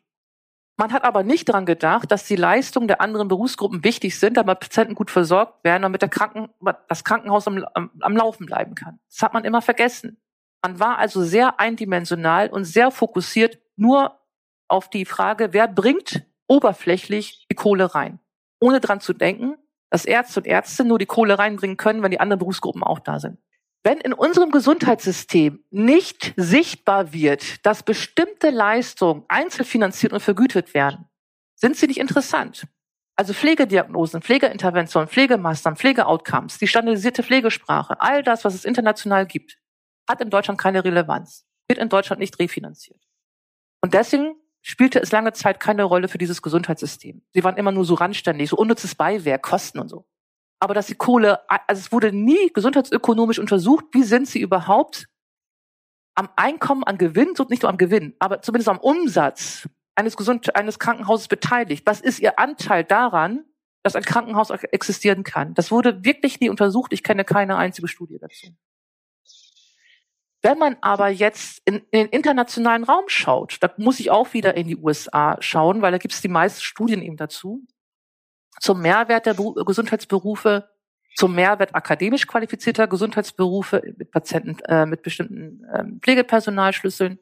Man 0.78 0.92
hat 0.92 1.04
aber 1.04 1.22
nicht 1.22 1.48
daran 1.48 1.64
gedacht, 1.64 2.10
dass 2.10 2.26
die 2.26 2.36
Leistungen 2.36 2.86
der 2.86 3.00
anderen 3.00 3.28
Berufsgruppen 3.28 3.82
wichtig 3.82 4.18
sind, 4.18 4.36
damit 4.36 4.60
Patienten 4.60 4.94
gut 4.94 5.10
versorgt 5.10 5.64
werden, 5.64 5.82
damit 5.82 6.02
der 6.02 6.10
Kranken, 6.10 6.50
das 6.88 7.02
Krankenhaus 7.02 7.46
am, 7.46 7.64
am, 7.72 7.90
am 8.00 8.16
Laufen 8.16 8.44
bleiben 8.44 8.74
kann. 8.74 8.98
Das 9.08 9.22
hat 9.22 9.32
man 9.32 9.44
immer 9.44 9.62
vergessen. 9.62 10.20
Man 10.62 10.78
war 10.78 10.98
also 10.98 11.22
sehr 11.22 11.60
eindimensional 11.60 12.50
und 12.50 12.64
sehr 12.64 12.90
fokussiert 12.90 13.58
nur 13.76 14.20
auf 14.68 14.90
die 14.90 15.06
Frage, 15.06 15.52
wer 15.52 15.68
bringt 15.68 16.26
oberflächlich 16.46 17.46
die 17.50 17.54
Kohle 17.54 17.94
rein, 17.94 18.18
ohne 18.60 18.80
dran 18.80 19.00
zu 19.00 19.12
denken, 19.12 19.56
dass 19.90 20.04
Ärzte 20.04 20.40
und 20.40 20.46
Ärzte 20.46 20.84
nur 20.84 20.98
die 20.98 21.06
Kohle 21.06 21.38
reinbringen 21.38 21.76
können, 21.76 22.02
wenn 22.02 22.10
die 22.10 22.20
anderen 22.20 22.38
Berufsgruppen 22.38 22.82
auch 22.82 22.98
da 22.98 23.18
sind. 23.18 23.38
Wenn 23.86 23.98
in 23.98 24.12
unserem 24.12 24.50
Gesundheitssystem 24.50 25.62
nicht 25.70 26.34
sichtbar 26.36 27.12
wird, 27.12 27.64
dass 27.64 27.84
bestimmte 27.84 28.50
Leistungen 28.50 29.24
einzelfinanziert 29.28 30.12
und 30.12 30.18
vergütet 30.18 30.74
werden, 30.74 31.04
sind 31.54 31.76
sie 31.76 31.86
nicht 31.86 32.00
interessant. 32.00 32.66
Also 33.14 33.32
Pflegediagnosen, 33.32 34.22
Pflegeinterventionen, 34.22 35.08
Pflegemaßnahmen, 35.08 35.76
Pflegeoutcomes, 35.76 36.58
die 36.58 36.66
standardisierte 36.66 37.22
Pflegesprache, 37.22 38.00
all 38.00 38.24
das, 38.24 38.44
was 38.44 38.54
es 38.54 38.64
international 38.64 39.24
gibt, 39.24 39.56
hat 40.08 40.20
in 40.20 40.30
Deutschland 40.30 40.58
keine 40.58 40.82
Relevanz. 40.84 41.46
wird 41.68 41.78
in 41.78 41.88
Deutschland 41.88 42.18
nicht 42.18 42.40
refinanziert. 42.40 43.00
Und 43.80 43.94
deswegen 43.94 44.34
spielte 44.62 45.00
es 45.00 45.12
lange 45.12 45.32
Zeit 45.32 45.60
keine 45.60 45.84
Rolle 45.84 46.08
für 46.08 46.18
dieses 46.18 46.42
Gesundheitssystem. 46.42 47.22
Sie 47.32 47.44
waren 47.44 47.56
immer 47.56 47.70
nur 47.70 47.84
so 47.84 47.94
randständig, 47.94 48.50
so 48.50 48.56
unnützes 48.56 48.96
Beiwerk, 48.96 49.42
Kosten 49.42 49.78
und 49.78 49.88
so. 49.88 50.08
Aber 50.58 50.74
dass 50.74 50.86
die 50.86 50.94
Kohle, 50.94 51.40
also 51.48 51.80
es 51.80 51.92
wurde 51.92 52.12
nie 52.12 52.50
gesundheitsökonomisch 52.52 53.38
untersucht, 53.38 53.84
wie 53.92 54.02
sind 54.02 54.26
sie 54.26 54.40
überhaupt 54.40 55.08
am 56.14 56.30
Einkommen, 56.36 56.82
an 56.84 56.96
Gewinn, 56.96 57.34
nicht 57.48 57.62
nur 57.62 57.70
am 57.70 57.76
Gewinn, 57.76 58.14
aber 58.18 58.40
zumindest 58.40 58.70
am 58.70 58.78
Umsatz 58.78 59.68
eines, 59.94 60.16
Gesund 60.16 60.54
eines 60.56 60.78
Krankenhauses 60.78 61.28
beteiligt. 61.28 61.84
Was 61.86 62.00
ist 62.00 62.20
ihr 62.20 62.38
Anteil 62.38 62.84
daran, 62.84 63.44
dass 63.82 63.96
ein 63.96 64.02
Krankenhaus 64.02 64.50
existieren 64.50 65.24
kann? 65.24 65.54
Das 65.54 65.70
wurde 65.70 66.04
wirklich 66.04 66.40
nie 66.40 66.48
untersucht. 66.48 66.92
Ich 66.92 67.02
kenne 67.02 67.24
keine 67.24 67.56
einzige 67.56 67.88
Studie 67.88 68.18
dazu. 68.18 68.54
Wenn 70.42 70.58
man 70.58 70.76
aber 70.80 71.08
jetzt 71.08 71.60
in, 71.64 71.76
in, 71.90 72.04
den 72.04 72.08
internationalen 72.08 72.84
Raum 72.84 73.04
schaut, 73.08 73.56
da 73.60 73.72
muss 73.78 73.98
ich 73.98 74.10
auch 74.10 74.32
wieder 74.32 74.56
in 74.56 74.68
die 74.68 74.76
USA 74.76 75.36
schauen, 75.40 75.82
weil 75.82 75.92
da 75.92 75.98
gibt 75.98 76.14
es 76.14 76.20
die 76.20 76.28
meisten 76.28 76.62
Studien 76.62 77.02
eben 77.02 77.16
dazu, 77.16 77.66
zum 78.60 78.80
Mehrwert 78.80 79.26
der 79.26 79.34
Gesundheitsberufe, 79.34 80.68
zum 81.16 81.34
Mehrwert 81.34 81.74
akademisch 81.74 82.26
qualifizierter 82.26 82.86
Gesundheitsberufe 82.86 83.82
mit 83.96 84.10
Patienten, 84.10 84.58
äh, 84.64 84.86
mit 84.86 85.02
bestimmten 85.02 85.66
ähm, 85.74 86.00
Pflegepersonalschlüsseln 86.02 87.18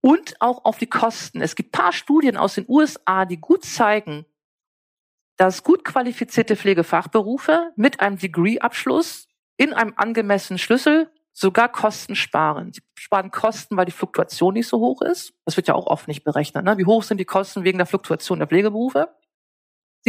und 0.00 0.36
auch 0.40 0.64
auf 0.64 0.78
die 0.78 0.88
Kosten. 0.88 1.40
Es 1.40 1.54
gibt 1.54 1.72
paar 1.72 1.92
Studien 1.92 2.36
aus 2.36 2.54
den 2.54 2.64
USA, 2.68 3.24
die 3.24 3.40
gut 3.40 3.64
zeigen, 3.64 4.26
dass 5.36 5.62
gut 5.62 5.84
qualifizierte 5.84 6.56
Pflegefachberufe 6.56 7.72
mit 7.76 8.00
einem 8.00 8.18
Degree-Abschluss 8.18 9.28
in 9.56 9.72
einem 9.72 9.94
angemessenen 9.96 10.58
Schlüssel 10.58 11.10
sogar 11.32 11.70
Kosten 11.70 12.16
sparen. 12.16 12.72
Sie 12.72 12.82
sparen 12.98 13.30
Kosten, 13.30 13.76
weil 13.76 13.84
die 13.84 13.92
Fluktuation 13.92 14.54
nicht 14.54 14.66
so 14.66 14.80
hoch 14.80 15.00
ist. 15.02 15.32
Das 15.44 15.56
wird 15.56 15.68
ja 15.68 15.74
auch 15.74 15.86
oft 15.86 16.08
nicht 16.08 16.24
berechnet. 16.24 16.64
Ne? 16.64 16.76
Wie 16.78 16.84
hoch 16.84 17.04
sind 17.04 17.18
die 17.18 17.24
Kosten 17.24 17.62
wegen 17.62 17.78
der 17.78 17.86
Fluktuation 17.86 18.40
der 18.40 18.48
Pflegeberufe? 18.48 19.08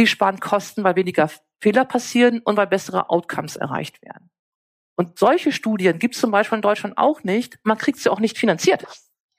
Sie 0.00 0.06
sparen 0.06 0.40
Kosten, 0.40 0.82
weil 0.82 0.96
weniger 0.96 1.30
Fehler 1.60 1.84
passieren 1.84 2.40
und 2.40 2.56
weil 2.56 2.66
bessere 2.66 3.10
Outcomes 3.10 3.56
erreicht 3.56 4.00
werden. 4.00 4.30
Und 4.96 5.18
solche 5.18 5.52
Studien 5.52 5.98
gibt 5.98 6.14
es 6.14 6.22
zum 6.22 6.30
Beispiel 6.30 6.56
in 6.56 6.62
Deutschland 6.62 6.96
auch 6.96 7.22
nicht. 7.22 7.58
Man 7.64 7.76
kriegt 7.76 7.98
sie 7.98 8.08
auch 8.08 8.18
nicht 8.18 8.38
finanziert. 8.38 8.86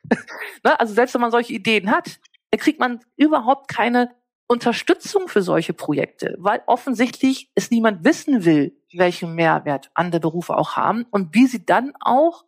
ne? 0.63 0.79
Also 0.79 0.93
selbst 0.93 1.15
wenn 1.15 1.21
man 1.21 1.31
solche 1.31 1.53
Ideen 1.53 1.89
hat, 1.89 2.19
kriegt 2.55 2.79
man 2.79 2.99
überhaupt 3.17 3.69
keine 3.69 4.11
Unterstützung 4.47 5.29
für 5.29 5.41
solche 5.41 5.73
Projekte, 5.73 6.35
weil 6.37 6.61
offensichtlich 6.67 7.49
es 7.55 7.71
niemand 7.71 8.05
wissen 8.05 8.45
will, 8.45 8.77
welchen 8.93 9.33
Mehrwert 9.33 9.89
andere 9.95 10.19
Berufe 10.19 10.55
auch 10.55 10.75
haben 10.75 11.07
und 11.09 11.33
wie 11.33 11.47
sie 11.47 11.65
dann 11.65 11.93
auch 12.01 12.45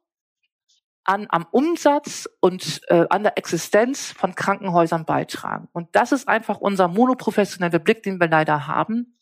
an, 1.05 1.27
am 1.29 1.45
Umsatz 1.51 2.29
und 2.39 2.81
äh, 2.87 3.05
an 3.09 3.23
der 3.23 3.37
Existenz 3.37 4.11
von 4.11 4.35
Krankenhäusern 4.35 5.05
beitragen. 5.05 5.67
Und 5.73 5.89
das 5.93 6.11
ist 6.11 6.27
einfach 6.27 6.59
unser 6.59 6.87
monoprofessioneller 6.87 7.79
Blick, 7.79 8.03
den 8.03 8.19
wir 8.19 8.27
leider 8.27 8.67
haben. 8.67 9.17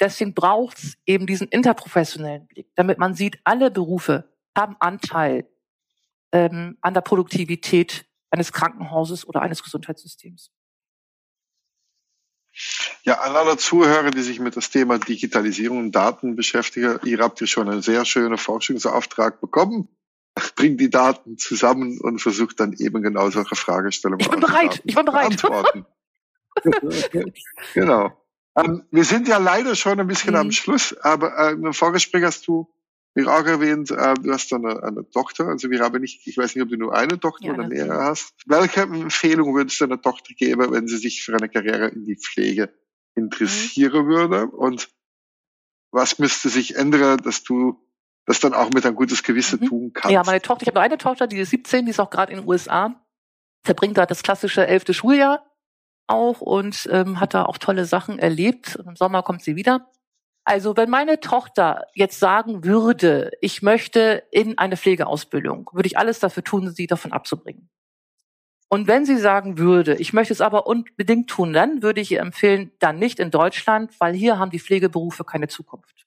Deswegen 0.00 0.34
braucht 0.34 0.78
es 0.78 0.94
eben 1.06 1.26
diesen 1.26 1.48
interprofessionellen 1.48 2.46
Blick, 2.46 2.68
damit 2.74 2.98
man 2.98 3.14
sieht, 3.14 3.38
alle 3.44 3.70
Berufe 3.70 4.32
haben 4.56 4.76
Anteil 4.80 5.46
ähm, 6.32 6.78
an 6.80 6.94
der 6.94 7.02
Produktivität 7.02 8.06
eines 8.30 8.52
Krankenhauses 8.52 9.26
oder 9.26 9.42
eines 9.42 9.62
Gesundheitssystems. 9.62 10.50
Ja, 13.04 13.20
an 13.20 13.34
alle 13.34 13.56
Zuhörer, 13.56 14.10
die 14.10 14.22
sich 14.22 14.40
mit 14.40 14.56
das 14.56 14.70
Thema 14.70 14.98
Digitalisierung 14.98 15.78
und 15.78 15.92
Daten 15.92 16.36
beschäftigen, 16.36 17.00
ihr 17.04 17.18
habt 17.18 17.40
ja 17.40 17.46
schon 17.46 17.68
einen 17.68 17.82
sehr 17.82 18.04
schönen 18.04 18.38
Forschungsauftrag 18.38 19.40
bekommen. 19.40 19.88
Bringt 20.54 20.80
die 20.80 20.90
Daten 20.90 21.38
zusammen 21.38 22.00
und 22.00 22.20
versucht 22.20 22.60
dann 22.60 22.72
eben 22.74 23.02
genau 23.02 23.30
solche 23.30 23.56
Fragestellungen 23.56 24.20
Ich 24.20 24.30
bin 24.30 24.40
bereit, 24.40 24.82
ich 24.84 24.94
bin 24.94 25.04
bereit. 25.04 25.42
genau. 27.74 28.22
Ähm, 28.56 28.84
wir 28.90 29.04
sind 29.04 29.28
ja 29.28 29.38
leider 29.38 29.74
schon 29.74 29.98
ein 29.98 30.06
bisschen 30.06 30.32
mhm. 30.32 30.40
am 30.40 30.52
Schluss, 30.52 30.94
aber 30.98 31.36
äh, 31.38 31.52
im 31.52 31.72
Vorgespräch 31.72 32.24
hast 32.24 32.46
du 32.46 32.68
mir 33.14 33.28
auch 33.28 33.44
erwähnt, 33.44 33.90
äh, 33.90 34.14
du 34.14 34.32
hast 34.32 34.52
eine, 34.52 34.82
eine 34.82 35.08
Tochter, 35.10 35.48
also 35.48 35.70
wir 35.70 35.80
haben 35.80 36.00
nicht, 36.00 36.26
ich 36.26 36.36
weiß 36.36 36.54
nicht, 36.54 36.62
ob 36.62 36.70
du 36.70 36.76
nur 36.76 36.94
eine 36.94 37.18
Tochter 37.18 37.46
ja, 37.46 37.54
oder 37.54 37.68
mehrere 37.68 38.04
hast. 38.04 38.34
Welche 38.46 38.82
Empfehlung 38.82 39.54
würdest 39.54 39.80
du 39.80 39.86
deiner 39.86 40.00
Tochter 40.00 40.34
geben, 40.34 40.72
wenn 40.72 40.86
sie 40.86 40.96
sich 40.98 41.22
für 41.22 41.34
eine 41.34 41.48
Karriere 41.48 41.88
in 41.88 42.04
die 42.04 42.16
Pflege 42.16 42.72
interessieren 43.14 44.06
mhm. 44.06 44.08
würde? 44.08 44.46
Und 44.46 44.88
was 45.90 46.18
müsste 46.18 46.48
sich 46.48 46.76
ändern, 46.76 47.18
dass 47.18 47.42
du 47.42 47.78
das 48.26 48.40
dann 48.40 48.54
auch 48.54 48.70
mit 48.70 48.86
ein 48.86 48.94
gutes 48.94 49.22
Gewissen 49.22 49.60
mhm. 49.60 49.66
tun 49.66 49.92
kannst? 49.92 50.12
Ja, 50.12 50.22
meine 50.24 50.40
Tochter, 50.40 50.62
ich 50.62 50.68
habe 50.68 50.80
eine 50.80 50.98
Tochter, 50.98 51.26
die 51.26 51.38
ist 51.38 51.50
17, 51.50 51.84
die 51.84 51.90
ist 51.90 52.00
auch 52.00 52.10
gerade 52.10 52.32
in 52.32 52.40
den 52.40 52.48
USA, 52.48 52.94
verbringt 53.64 53.98
da 53.98 54.06
das 54.06 54.22
klassische 54.22 54.66
elfte 54.66 54.94
Schuljahr 54.94 55.46
auch 56.06 56.40
und 56.40 56.88
ähm, 56.90 57.20
hat 57.20 57.34
da 57.34 57.44
auch 57.44 57.58
tolle 57.58 57.84
Sachen 57.84 58.18
erlebt. 58.18 58.76
Und 58.76 58.88
Im 58.88 58.96
Sommer 58.96 59.22
kommt 59.22 59.42
sie 59.42 59.56
wieder. 59.56 59.88
Also 60.44 60.76
wenn 60.76 60.90
meine 60.90 61.20
Tochter 61.20 61.84
jetzt 61.94 62.18
sagen 62.18 62.64
würde, 62.64 63.30
ich 63.40 63.62
möchte 63.62 64.24
in 64.32 64.58
eine 64.58 64.76
Pflegeausbildung, 64.76 65.70
würde 65.72 65.86
ich 65.86 65.98
alles 65.98 66.18
dafür 66.18 66.42
tun, 66.42 66.70
sie 66.70 66.88
davon 66.88 67.12
abzubringen. 67.12 67.70
Und 68.68 68.88
wenn 68.88 69.04
sie 69.04 69.18
sagen 69.18 69.58
würde, 69.58 69.96
ich 69.96 70.12
möchte 70.12 70.32
es 70.32 70.40
aber 70.40 70.66
unbedingt 70.66 71.28
tun, 71.28 71.52
dann 71.52 71.82
würde 71.82 72.00
ich 72.00 72.10
ihr 72.10 72.20
empfehlen, 72.20 72.72
dann 72.78 72.98
nicht 72.98 73.20
in 73.20 73.30
Deutschland, 73.30 73.92
weil 74.00 74.14
hier 74.14 74.38
haben 74.38 74.50
die 74.50 74.58
Pflegeberufe 74.58 75.24
keine 75.24 75.46
Zukunft. 75.46 76.06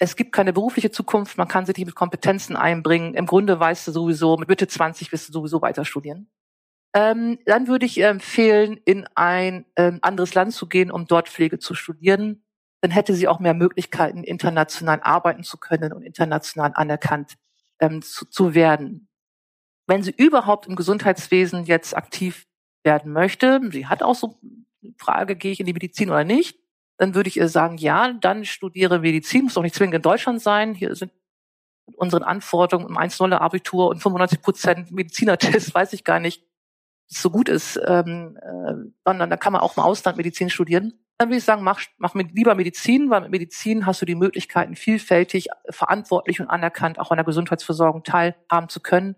Es 0.00 0.16
gibt 0.16 0.32
keine 0.32 0.52
berufliche 0.52 0.90
Zukunft, 0.90 1.38
man 1.38 1.46
kann 1.46 1.66
sich 1.66 1.76
nicht 1.76 1.86
mit 1.86 1.94
Kompetenzen 1.94 2.56
einbringen. 2.56 3.14
Im 3.14 3.26
Grunde 3.26 3.60
weißt 3.60 3.86
du 3.86 3.92
sowieso, 3.92 4.36
mit 4.36 4.48
Mitte 4.48 4.66
20 4.66 5.12
wirst 5.12 5.28
du 5.28 5.32
sowieso 5.32 5.62
weiter 5.62 5.84
studieren. 5.84 6.30
Ähm, 6.94 7.38
dann 7.44 7.68
würde 7.68 7.86
ich 7.86 8.02
empfehlen, 8.02 8.80
in 8.84 9.06
ein 9.14 9.66
ähm, 9.76 9.98
anderes 10.02 10.34
Land 10.34 10.54
zu 10.54 10.66
gehen, 10.68 10.90
um 10.90 11.06
dort 11.06 11.28
Pflege 11.28 11.58
zu 11.58 11.74
studieren 11.74 12.42
dann 12.80 12.90
hätte 12.90 13.14
sie 13.14 13.28
auch 13.28 13.40
mehr 13.40 13.54
Möglichkeiten, 13.54 14.24
international 14.24 15.00
arbeiten 15.02 15.42
zu 15.42 15.58
können 15.58 15.92
und 15.92 16.02
international 16.02 16.72
anerkannt 16.74 17.34
ähm, 17.78 18.02
zu, 18.02 18.24
zu 18.26 18.54
werden. 18.54 19.08
Wenn 19.86 20.02
sie 20.02 20.14
überhaupt 20.16 20.66
im 20.66 20.76
Gesundheitswesen 20.76 21.64
jetzt 21.64 21.96
aktiv 21.96 22.46
werden 22.82 23.12
möchte, 23.12 23.60
sie 23.70 23.86
hat 23.86 24.02
auch 24.02 24.14
so 24.14 24.38
eine 24.82 24.94
Frage, 24.96 25.36
gehe 25.36 25.52
ich 25.52 25.60
in 25.60 25.66
die 25.66 25.72
Medizin 25.74 26.10
oder 26.10 26.24
nicht, 26.24 26.58
dann 27.00 27.14
würde 27.14 27.28
ich 27.28 27.36
ihr 27.36 27.48
sagen, 27.48 27.76
ja, 27.78 28.12
dann 28.12 28.44
studiere 28.44 29.00
Medizin, 29.00 29.44
muss 29.44 29.54
doch 29.54 29.62
nicht 29.62 29.74
zwingend 29.74 29.96
in 29.96 30.02
Deutschland 30.02 30.40
sein. 30.40 30.74
Hier 30.74 30.94
sind 30.94 31.12
unseren 31.96 32.22
Anforderungen 32.22 32.88
um 32.88 32.98
1-0 32.98 33.32
Abitur 33.32 33.88
und 33.88 34.00
95 34.00 34.42
Prozent 34.42 34.90
Medizinertest, 34.92 35.74
weiß 35.74 35.92
ich 35.92 36.04
gar 36.04 36.20
nicht, 36.20 36.44
so 37.06 37.30
gut 37.30 37.48
ist, 37.48 37.80
ähm, 37.84 38.38
äh, 38.40 38.74
sondern 39.04 39.30
da 39.30 39.36
kann 39.36 39.52
man 39.52 39.62
auch 39.62 39.76
im 39.76 39.82
Ausland 39.82 40.16
Medizin 40.16 40.50
studieren 40.50 41.00
dann 41.20 41.28
würde 41.28 41.36
ich 41.36 41.44
sagen, 41.44 41.62
mach, 41.62 41.82
mach 41.98 42.14
mit 42.14 42.34
lieber 42.34 42.54
Medizin, 42.54 43.10
weil 43.10 43.20
mit 43.20 43.30
Medizin 43.30 43.84
hast 43.84 44.00
du 44.00 44.06
die 44.06 44.14
Möglichkeiten, 44.14 44.74
vielfältig, 44.74 45.48
verantwortlich 45.68 46.40
und 46.40 46.48
anerkannt 46.48 46.98
auch 46.98 47.10
an 47.10 47.18
der 47.18 47.26
Gesundheitsversorgung 47.26 48.04
teilhaben 48.04 48.70
zu 48.70 48.80
können. 48.80 49.16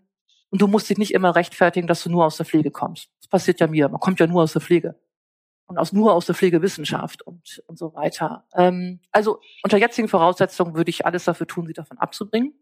Und 0.50 0.60
du 0.60 0.66
musst 0.66 0.90
dich 0.90 0.98
nicht 0.98 1.14
immer 1.14 1.36
rechtfertigen, 1.36 1.86
dass 1.86 2.02
du 2.02 2.10
nur 2.10 2.24
aus 2.24 2.38
der 2.38 2.44
Pflege 2.44 2.72
kommst. 2.72 3.08
Das 3.20 3.28
passiert 3.28 3.60
ja 3.60 3.68
mir. 3.68 3.88
Man 3.88 4.00
kommt 4.00 4.18
ja 4.18 4.26
nur 4.26 4.42
aus 4.42 4.52
der 4.52 4.60
Pflege. 4.60 4.96
Und 5.72 5.78
aus, 5.78 5.94
nur 5.94 6.12
aus 6.12 6.26
der 6.26 6.34
Pflegewissenschaft 6.34 7.22
und, 7.22 7.62
und 7.66 7.78
so 7.78 7.94
weiter. 7.94 8.46
Ähm, 8.54 9.00
also 9.10 9.40
unter 9.62 9.78
jetzigen 9.78 10.06
Voraussetzungen 10.06 10.74
würde 10.74 10.90
ich 10.90 11.06
alles 11.06 11.24
dafür 11.24 11.46
tun, 11.46 11.66
sie 11.66 11.72
davon 11.72 11.96
abzubringen 11.96 12.52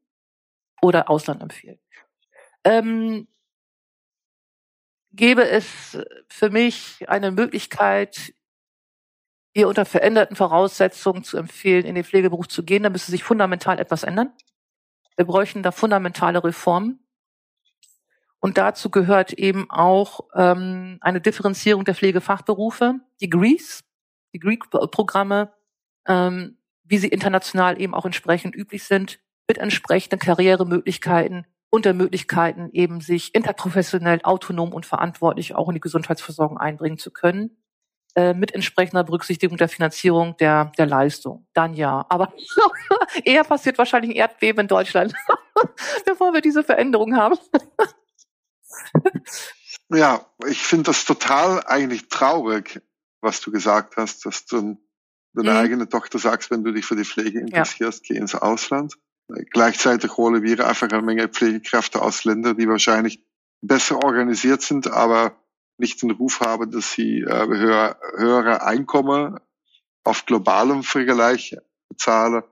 oder 0.80 1.10
Ausland 1.10 1.42
empfehlen. 1.42 1.80
Ähm, 2.62 3.26
gäbe 5.10 5.48
es 5.48 5.98
für 6.28 6.50
mich 6.50 7.08
eine 7.08 7.32
Möglichkeit, 7.32 8.32
ihr 9.54 9.66
unter 9.66 9.84
veränderten 9.84 10.36
Voraussetzungen 10.36 11.24
zu 11.24 11.36
empfehlen, 11.36 11.84
in 11.84 11.96
den 11.96 12.04
Pflegeberuf 12.04 12.46
zu 12.46 12.62
gehen, 12.62 12.84
dann 12.84 12.92
müsste 12.92 13.10
sich 13.10 13.24
fundamental 13.24 13.80
etwas 13.80 14.04
ändern. 14.04 14.32
Wir 15.16 15.24
bräuchten 15.24 15.64
da 15.64 15.72
fundamentale 15.72 16.44
Reformen. 16.44 17.04
Und 18.40 18.56
dazu 18.56 18.90
gehört 18.90 19.32
eben 19.34 19.70
auch 19.70 20.20
ähm, 20.34 20.98
eine 21.00 21.20
Differenzierung 21.20 21.84
der 21.84 21.94
Pflegefachberufe, 21.94 22.94
Degrees, 23.20 23.84
Degree-Programme, 24.34 25.52
ähm, 26.06 26.56
wie 26.84 26.98
sie 26.98 27.08
international 27.08 27.80
eben 27.80 27.94
auch 27.94 28.06
entsprechend 28.06 28.56
üblich 28.56 28.84
sind, 28.84 29.20
mit 29.46 29.58
entsprechenden 29.58 30.18
Karrieremöglichkeiten 30.18 31.46
und 31.70 31.84
der 31.84 31.94
Möglichkeiten 31.94 32.70
eben 32.72 33.00
sich 33.00 33.34
interprofessionell, 33.34 34.20
autonom 34.22 34.72
und 34.72 34.86
verantwortlich 34.86 35.54
auch 35.54 35.68
in 35.68 35.74
die 35.74 35.80
Gesundheitsversorgung 35.80 36.58
einbringen 36.58 36.98
zu 36.98 37.10
können. 37.10 37.56
Äh, 38.16 38.34
mit 38.34 38.52
entsprechender 38.54 39.04
Berücksichtigung 39.04 39.56
der 39.56 39.68
Finanzierung 39.68 40.36
der, 40.38 40.72
der 40.76 40.86
Leistung. 40.86 41.46
Dann 41.52 41.74
ja. 41.74 42.06
Aber 42.08 42.32
eher 43.24 43.44
passiert 43.44 43.78
wahrscheinlich 43.78 44.10
ein 44.10 44.16
Erdbeben 44.16 44.62
in 44.62 44.68
Deutschland, 44.68 45.14
bevor 46.04 46.32
wir 46.32 46.40
diese 46.40 46.64
Veränderung 46.64 47.16
haben. 47.16 47.38
Ja, 49.88 50.26
ich 50.46 50.62
finde 50.62 50.84
das 50.84 51.04
total 51.04 51.64
eigentlich 51.66 52.08
traurig, 52.08 52.80
was 53.20 53.40
du 53.40 53.50
gesagt 53.50 53.96
hast, 53.96 54.24
dass 54.26 54.46
du 54.46 54.78
deine 55.32 55.50
mhm. 55.50 55.56
eigene 55.56 55.88
Tochter 55.88 56.18
sagst, 56.18 56.50
wenn 56.50 56.64
du 56.64 56.72
dich 56.72 56.84
für 56.84 56.96
die 56.96 57.04
Pflege 57.04 57.40
interessierst, 57.40 58.08
ja. 58.08 58.14
geh 58.14 58.20
ins 58.20 58.34
Ausland. 58.34 58.94
Gleichzeitig 59.50 60.16
holen 60.16 60.42
wir 60.42 60.66
einfach 60.66 60.88
eine 60.90 61.02
Menge 61.02 61.28
Pflegekräfte 61.28 62.02
aus 62.02 62.24
Ländern, 62.24 62.56
die 62.56 62.68
wahrscheinlich 62.68 63.24
besser 63.62 64.02
organisiert 64.02 64.62
sind, 64.62 64.88
aber 64.90 65.36
nicht 65.78 66.02
den 66.02 66.10
Ruf 66.10 66.40
haben, 66.40 66.70
dass 66.70 66.92
sie 66.92 67.20
äh, 67.20 67.46
höher, 67.46 67.98
höhere 68.16 68.62
Einkommen 68.62 69.38
auf 70.04 70.26
globalem 70.26 70.82
Vergleich 70.82 71.56
zahlen. 71.96 72.42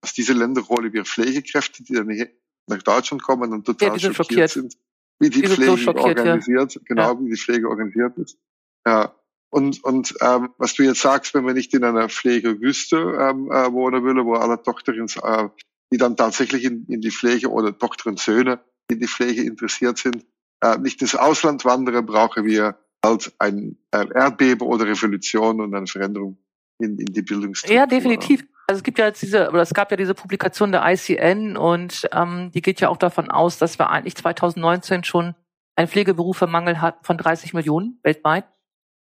Aus 0.00 0.12
diese 0.12 0.32
Länder 0.32 0.68
holen 0.68 0.92
wir 0.92 1.04
Pflegekräfte, 1.04 1.82
die 1.82 1.94
dann 1.94 2.28
nach 2.66 2.82
Deutschland 2.82 3.22
kommen 3.22 3.52
und 3.52 3.64
total 3.64 3.98
ja, 3.98 4.12
schockiert 4.12 4.50
sind, 4.50 4.76
wie 5.22 5.30
die, 5.30 5.42
die 5.42 5.48
Pflege 5.48 5.76
so 5.76 5.94
organisiert, 5.94 6.74
ja. 6.74 6.80
genau 6.84 7.12
ja. 7.14 7.20
wie 7.20 7.30
die 7.30 7.36
Pflege 7.36 7.68
organisiert 7.68 8.18
ist. 8.18 8.38
Ja. 8.86 9.14
Und, 9.50 9.84
und 9.84 10.14
ähm, 10.20 10.48
was 10.58 10.74
du 10.74 10.82
jetzt 10.82 11.02
sagst, 11.02 11.34
wenn 11.34 11.44
man 11.44 11.54
nicht 11.54 11.72
in 11.74 11.84
einer 11.84 12.08
Pflegewüste 12.08 12.96
ähm, 12.96 13.50
äh, 13.52 13.70
wohnen 13.70 14.02
will, 14.02 14.24
wo 14.24 14.34
alle 14.34 14.60
Tochter 14.62 14.92
äh, 14.94 15.48
die 15.92 15.98
dann 15.98 16.16
tatsächlich 16.16 16.64
in, 16.64 16.86
in 16.86 17.02
die 17.02 17.10
Pflege 17.10 17.50
oder 17.50 17.76
Tochter 17.76 18.08
und 18.08 18.18
Söhne 18.18 18.60
in 18.90 18.98
die 18.98 19.06
Pflege 19.06 19.42
interessiert 19.42 19.98
sind, 19.98 20.24
äh, 20.62 20.78
nicht 20.78 21.02
ins 21.02 21.14
Ausland 21.14 21.64
wandern, 21.64 22.06
brauchen 22.06 22.46
wir 22.46 22.78
halt 23.04 23.32
ein 23.38 23.76
äh, 23.90 24.06
Erdbeben 24.14 24.66
oder 24.66 24.86
Revolution 24.86 25.60
und 25.60 25.74
eine 25.74 25.86
Veränderung 25.86 26.38
in, 26.78 26.98
in 26.98 27.12
die 27.12 27.22
Bildungsstruktur. 27.22 27.76
Ja, 27.76 27.86
definitiv. 27.86 28.44
Also 28.66 28.78
es 28.78 28.82
gibt 28.84 28.98
ja 28.98 29.06
jetzt 29.06 29.22
diese, 29.22 29.50
oder 29.50 29.62
es 29.62 29.74
gab 29.74 29.90
ja 29.90 29.96
diese 29.96 30.14
Publikation 30.14 30.72
der 30.72 30.82
ICN 30.86 31.56
und 31.56 32.08
ähm, 32.12 32.50
die 32.52 32.62
geht 32.62 32.80
ja 32.80 32.88
auch 32.88 32.96
davon 32.96 33.30
aus, 33.30 33.58
dass 33.58 33.78
wir 33.78 33.90
eigentlich 33.90 34.16
2019 34.16 35.04
schon 35.04 35.34
einen 35.76 35.88
Pflegeberufemangel 35.88 36.80
hat 36.80 36.98
von 37.02 37.18
30 37.18 37.54
Millionen 37.54 37.98
weltweit. 38.02 38.44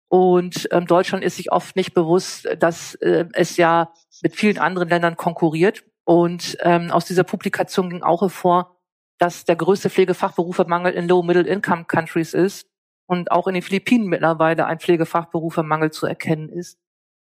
Und 0.07 0.67
ähm, 0.71 0.87
Deutschland 0.87 1.23
ist 1.23 1.35
sich 1.35 1.51
oft 1.51 1.75
nicht 1.75 1.93
bewusst, 1.93 2.47
dass 2.57 2.95
äh, 2.95 3.25
es 3.33 3.57
ja 3.57 3.93
mit 4.23 4.35
vielen 4.35 4.57
anderen 4.57 4.89
Ländern 4.89 5.15
konkurriert. 5.15 5.83
Und 6.03 6.57
ähm, 6.61 6.89
aus 6.89 7.05
dieser 7.05 7.23
Publikation 7.23 7.91
ging 7.91 8.01
auch 8.01 8.21
hervor, 8.21 8.77
dass 9.19 9.45
der 9.45 9.55
größte 9.55 9.91
Pflegefachberufemangel 9.91 10.93
in 10.93 11.07
Low-Middle-Income-Countries 11.07 12.33
ist 12.33 12.67
und 13.05 13.31
auch 13.31 13.47
in 13.47 13.53
den 13.53 13.61
Philippinen 13.61 14.07
mittlerweile 14.07 14.65
ein 14.65 14.79
Pflegefachberufemangel 14.79 15.91
zu 15.91 16.07
erkennen 16.07 16.49
ist. 16.49 16.79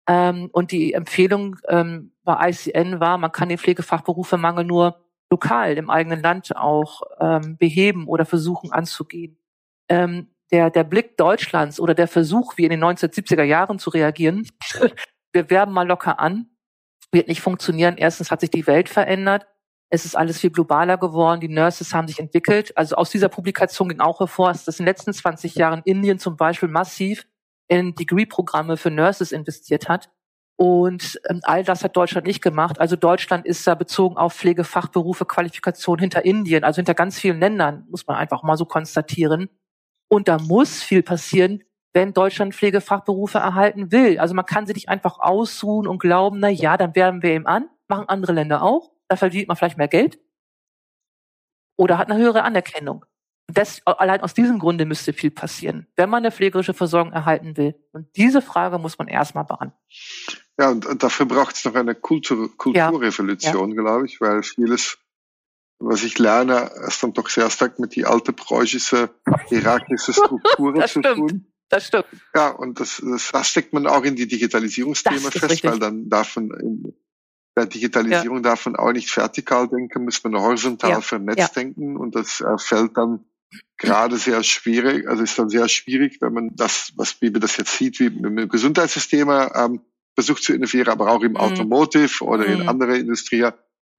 Ähm, 0.08 0.50
und 0.52 0.72
die 0.72 0.94
Empfehlung 0.94 1.58
ähm, 1.68 2.12
bei 2.24 2.50
ICN 2.50 3.00
war, 3.00 3.18
man 3.18 3.32
kann 3.32 3.50
den 3.50 3.58
Pflegefachberufemangel 3.58 4.64
nur 4.64 5.06
lokal 5.32 5.78
im 5.78 5.90
eigenen 5.90 6.22
Land 6.22 6.56
auch 6.56 7.02
ähm, 7.20 7.58
beheben 7.58 8.08
oder 8.08 8.26
versuchen 8.26 8.72
anzugehen. 8.72 9.38
Ähm, 9.90 10.30
der, 10.52 10.70
der 10.70 10.84
Blick 10.84 11.18
Deutschlands 11.18 11.80
oder 11.80 11.96
der 11.96 12.08
Versuch, 12.08 12.58
wie 12.58 12.66
in 12.66 12.70
den 12.70 12.84
1970er 12.84 13.44
Jahren 13.44 13.80
zu 13.80 13.90
reagieren, 13.90 14.48
wir 15.34 15.50
werben 15.50 15.74
mal 15.74 15.88
locker 15.88 16.20
an, 16.20 16.50
wird 17.12 17.28
nicht 17.28 17.42
funktionieren. 17.42 17.96
Erstens 17.98 18.30
hat 18.30 18.42
sich 18.42 18.52
die 18.52 18.68
Welt 18.68 18.90
verändert. 18.90 19.48
Es 19.90 20.06
ist 20.06 20.16
alles 20.16 20.40
viel 20.40 20.52
globaler 20.52 20.98
geworden. 20.98 21.42
Die 21.42 21.48
Nurses 21.48 21.94
haben 21.94 22.08
sich 22.08 22.20
entwickelt. 22.20 22.76
Also 22.78 22.96
aus 22.96 23.10
dieser 23.10 23.30
Publikation 23.30 23.90
ging 23.90 24.00
auch 24.00 24.20
hervor, 24.20 24.52
dass 24.52 24.68
in 24.68 24.86
den 24.86 24.86
letzten 24.86 25.14
20 25.14 25.56
Jahren 25.56 25.82
Indien 25.86 26.20
zum 26.20 26.38
Beispiel 26.38 26.70
massiv 26.70 27.28
in 27.68 27.96
Degree-Programme 27.96 28.78
für 28.78 28.92
Nurses 28.92 29.32
investiert 29.32 29.90
hat. 29.90 30.10
Und 30.58 31.20
ähm, 31.30 31.42
all 31.44 31.64
das 31.64 31.84
hat 31.84 31.98
Deutschland 31.98 32.28
nicht 32.28 32.42
gemacht. 32.42 32.80
Also 32.80 32.96
Deutschland 32.96 33.46
ist 33.46 33.68
da 33.68 33.76
bezogen 33.76 34.18
auf 34.18 34.34
Pflegefachberufe, 34.34 35.26
Qualifikation 35.26 36.00
hinter 36.00 36.24
Indien, 36.24 36.64
also 36.64 36.78
hinter 36.78 36.94
ganz 36.94 37.20
vielen 37.20 37.40
Ländern, 37.40 37.86
muss 37.90 38.08
man 38.08 38.16
einfach 38.16 38.42
mal 38.44 38.56
so 38.56 38.66
konstatieren. 38.66 39.50
Und 40.08 40.28
da 40.28 40.38
muss 40.38 40.82
viel 40.82 41.04
passieren, 41.04 41.64
wenn 41.94 42.14
Deutschland 42.14 42.56
Pflegefachberufe 42.56 43.38
erhalten 43.38 43.92
will. 43.92 44.20
Also 44.20 44.34
man 44.34 44.46
kann 44.46 44.66
sie 44.66 44.74
nicht 44.74 44.90
einfach 44.90 45.20
ausruhen 45.20 45.88
und 45.88 46.00
glauben, 46.00 46.40
na 46.40 46.50
ja, 46.50 46.78
dann 46.78 46.96
werben 46.96 47.22
wir 47.22 47.34
ihm 47.34 47.48
an, 47.48 47.70
machen 47.88 48.08
andere 48.08 48.34
Länder 48.34 48.62
auch, 48.62 48.92
da 49.08 49.16
verdient 49.18 49.48
man 49.48 49.58
vielleicht 49.58 49.78
mehr 49.78 49.88
Geld 49.88 50.20
oder 51.78 51.98
hat 51.98 52.10
eine 52.10 52.20
höhere 52.20 52.44
Anerkennung. 52.44 53.06
Das, 53.48 53.82
allein 53.86 54.22
aus 54.22 54.34
diesem 54.34 54.58
Grunde 54.58 54.86
müsste 54.86 55.14
viel 55.14 55.32
passieren, 55.32 55.88
wenn 55.96 56.10
man 56.10 56.24
eine 56.24 56.32
pflegerische 56.32 56.74
Versorgung 56.74 57.14
erhalten 57.14 57.58
will. 57.58 57.76
Und 57.92 58.08
diese 58.16 58.42
Frage 58.42 58.80
muss 58.80 58.98
man 58.98 59.08
erstmal 59.08 59.44
beantworten. 59.44 59.80
Ja, 60.60 60.70
und, 60.70 60.86
und 60.86 61.04
dafür 61.04 61.26
braucht 61.26 61.56
es 61.56 61.66
noch 61.66 61.76
eine 61.76 61.96
Kultur, 61.96 62.56
Kulturrevolution, 62.58 63.70
ja. 63.70 63.82
glaube 63.82 64.06
ich, 64.06 64.20
weil 64.20 64.42
vieles 64.42 64.98
was 65.80 66.04
ich 66.04 66.18
lerne, 66.18 66.72
ist 66.88 67.04
dann 67.04 67.14
doch 67.14 67.30
sehr 67.30 67.50
stark 67.50 67.80
mit 67.80 67.96
die 67.96 68.06
alte 68.06 68.34
preußische, 68.34 69.10
hierarchische 69.48 70.14
Strukturen 70.14 70.88
zu 70.88 71.02
tun. 71.02 71.52
Das 71.70 71.88
stimmt. 71.88 72.06
Ja, 72.34 72.50
und 72.50 72.80
das, 72.80 73.02
das, 73.04 73.32
das 73.32 73.48
steckt 73.48 73.74
man 73.74 73.88
auch 73.88 74.04
in 74.04 74.16
die 74.16 74.28
Digitalisierungsthema 74.28 75.32
fest, 75.32 75.50
richtig. 75.50 75.70
weil 75.70 75.80
dann 75.80 76.10
darf 76.10 76.36
man 76.36 76.52
in 76.52 76.94
der 77.58 77.66
Digitalisierung 77.66 78.38
ja. 78.38 78.44
darf 78.44 78.66
man 78.66 78.76
auch 78.76 78.92
nicht 78.92 79.16
vertikal 79.16 79.68
denken, 79.68 80.06
muss 80.06 80.24
man 80.24 80.36
horizontal 80.36 80.92
ja. 80.92 81.02
vernetzt 81.02 81.40
ja. 81.40 81.48
denken 81.48 81.98
und 81.98 82.16
das 82.16 82.42
äh, 82.42 82.58
fällt 82.58 82.98
dann 82.98 83.26
gerade 83.78 84.18
sehr 84.18 84.44
schwierig, 84.44 85.08
also 85.08 85.24
ist 85.24 85.38
dann 85.38 85.50
sehr 85.50 85.68
schwierig, 85.68 86.18
wenn 86.22 86.34
man 86.34 86.56
das, 86.56 86.94
was 86.96 87.22
wie 87.22 87.30
man 87.30 87.42
das 87.42 87.58
jetzt 87.58 87.78
sieht, 87.78 88.00
wie 88.00 88.08
im 88.08 88.48
Gesundheitssystem 88.50 89.30
ähm, 89.30 89.82
versucht 90.16 90.44
zu 90.44 90.54
innovieren, 90.54 90.90
aber 90.90 91.12
auch 91.12 91.22
im 91.22 91.32
mhm. 91.32 91.38
Automotive 91.38 92.24
oder 92.24 92.48
mhm. 92.48 92.62
in 92.62 92.70
andere 92.70 92.98
Industrie 92.98 93.48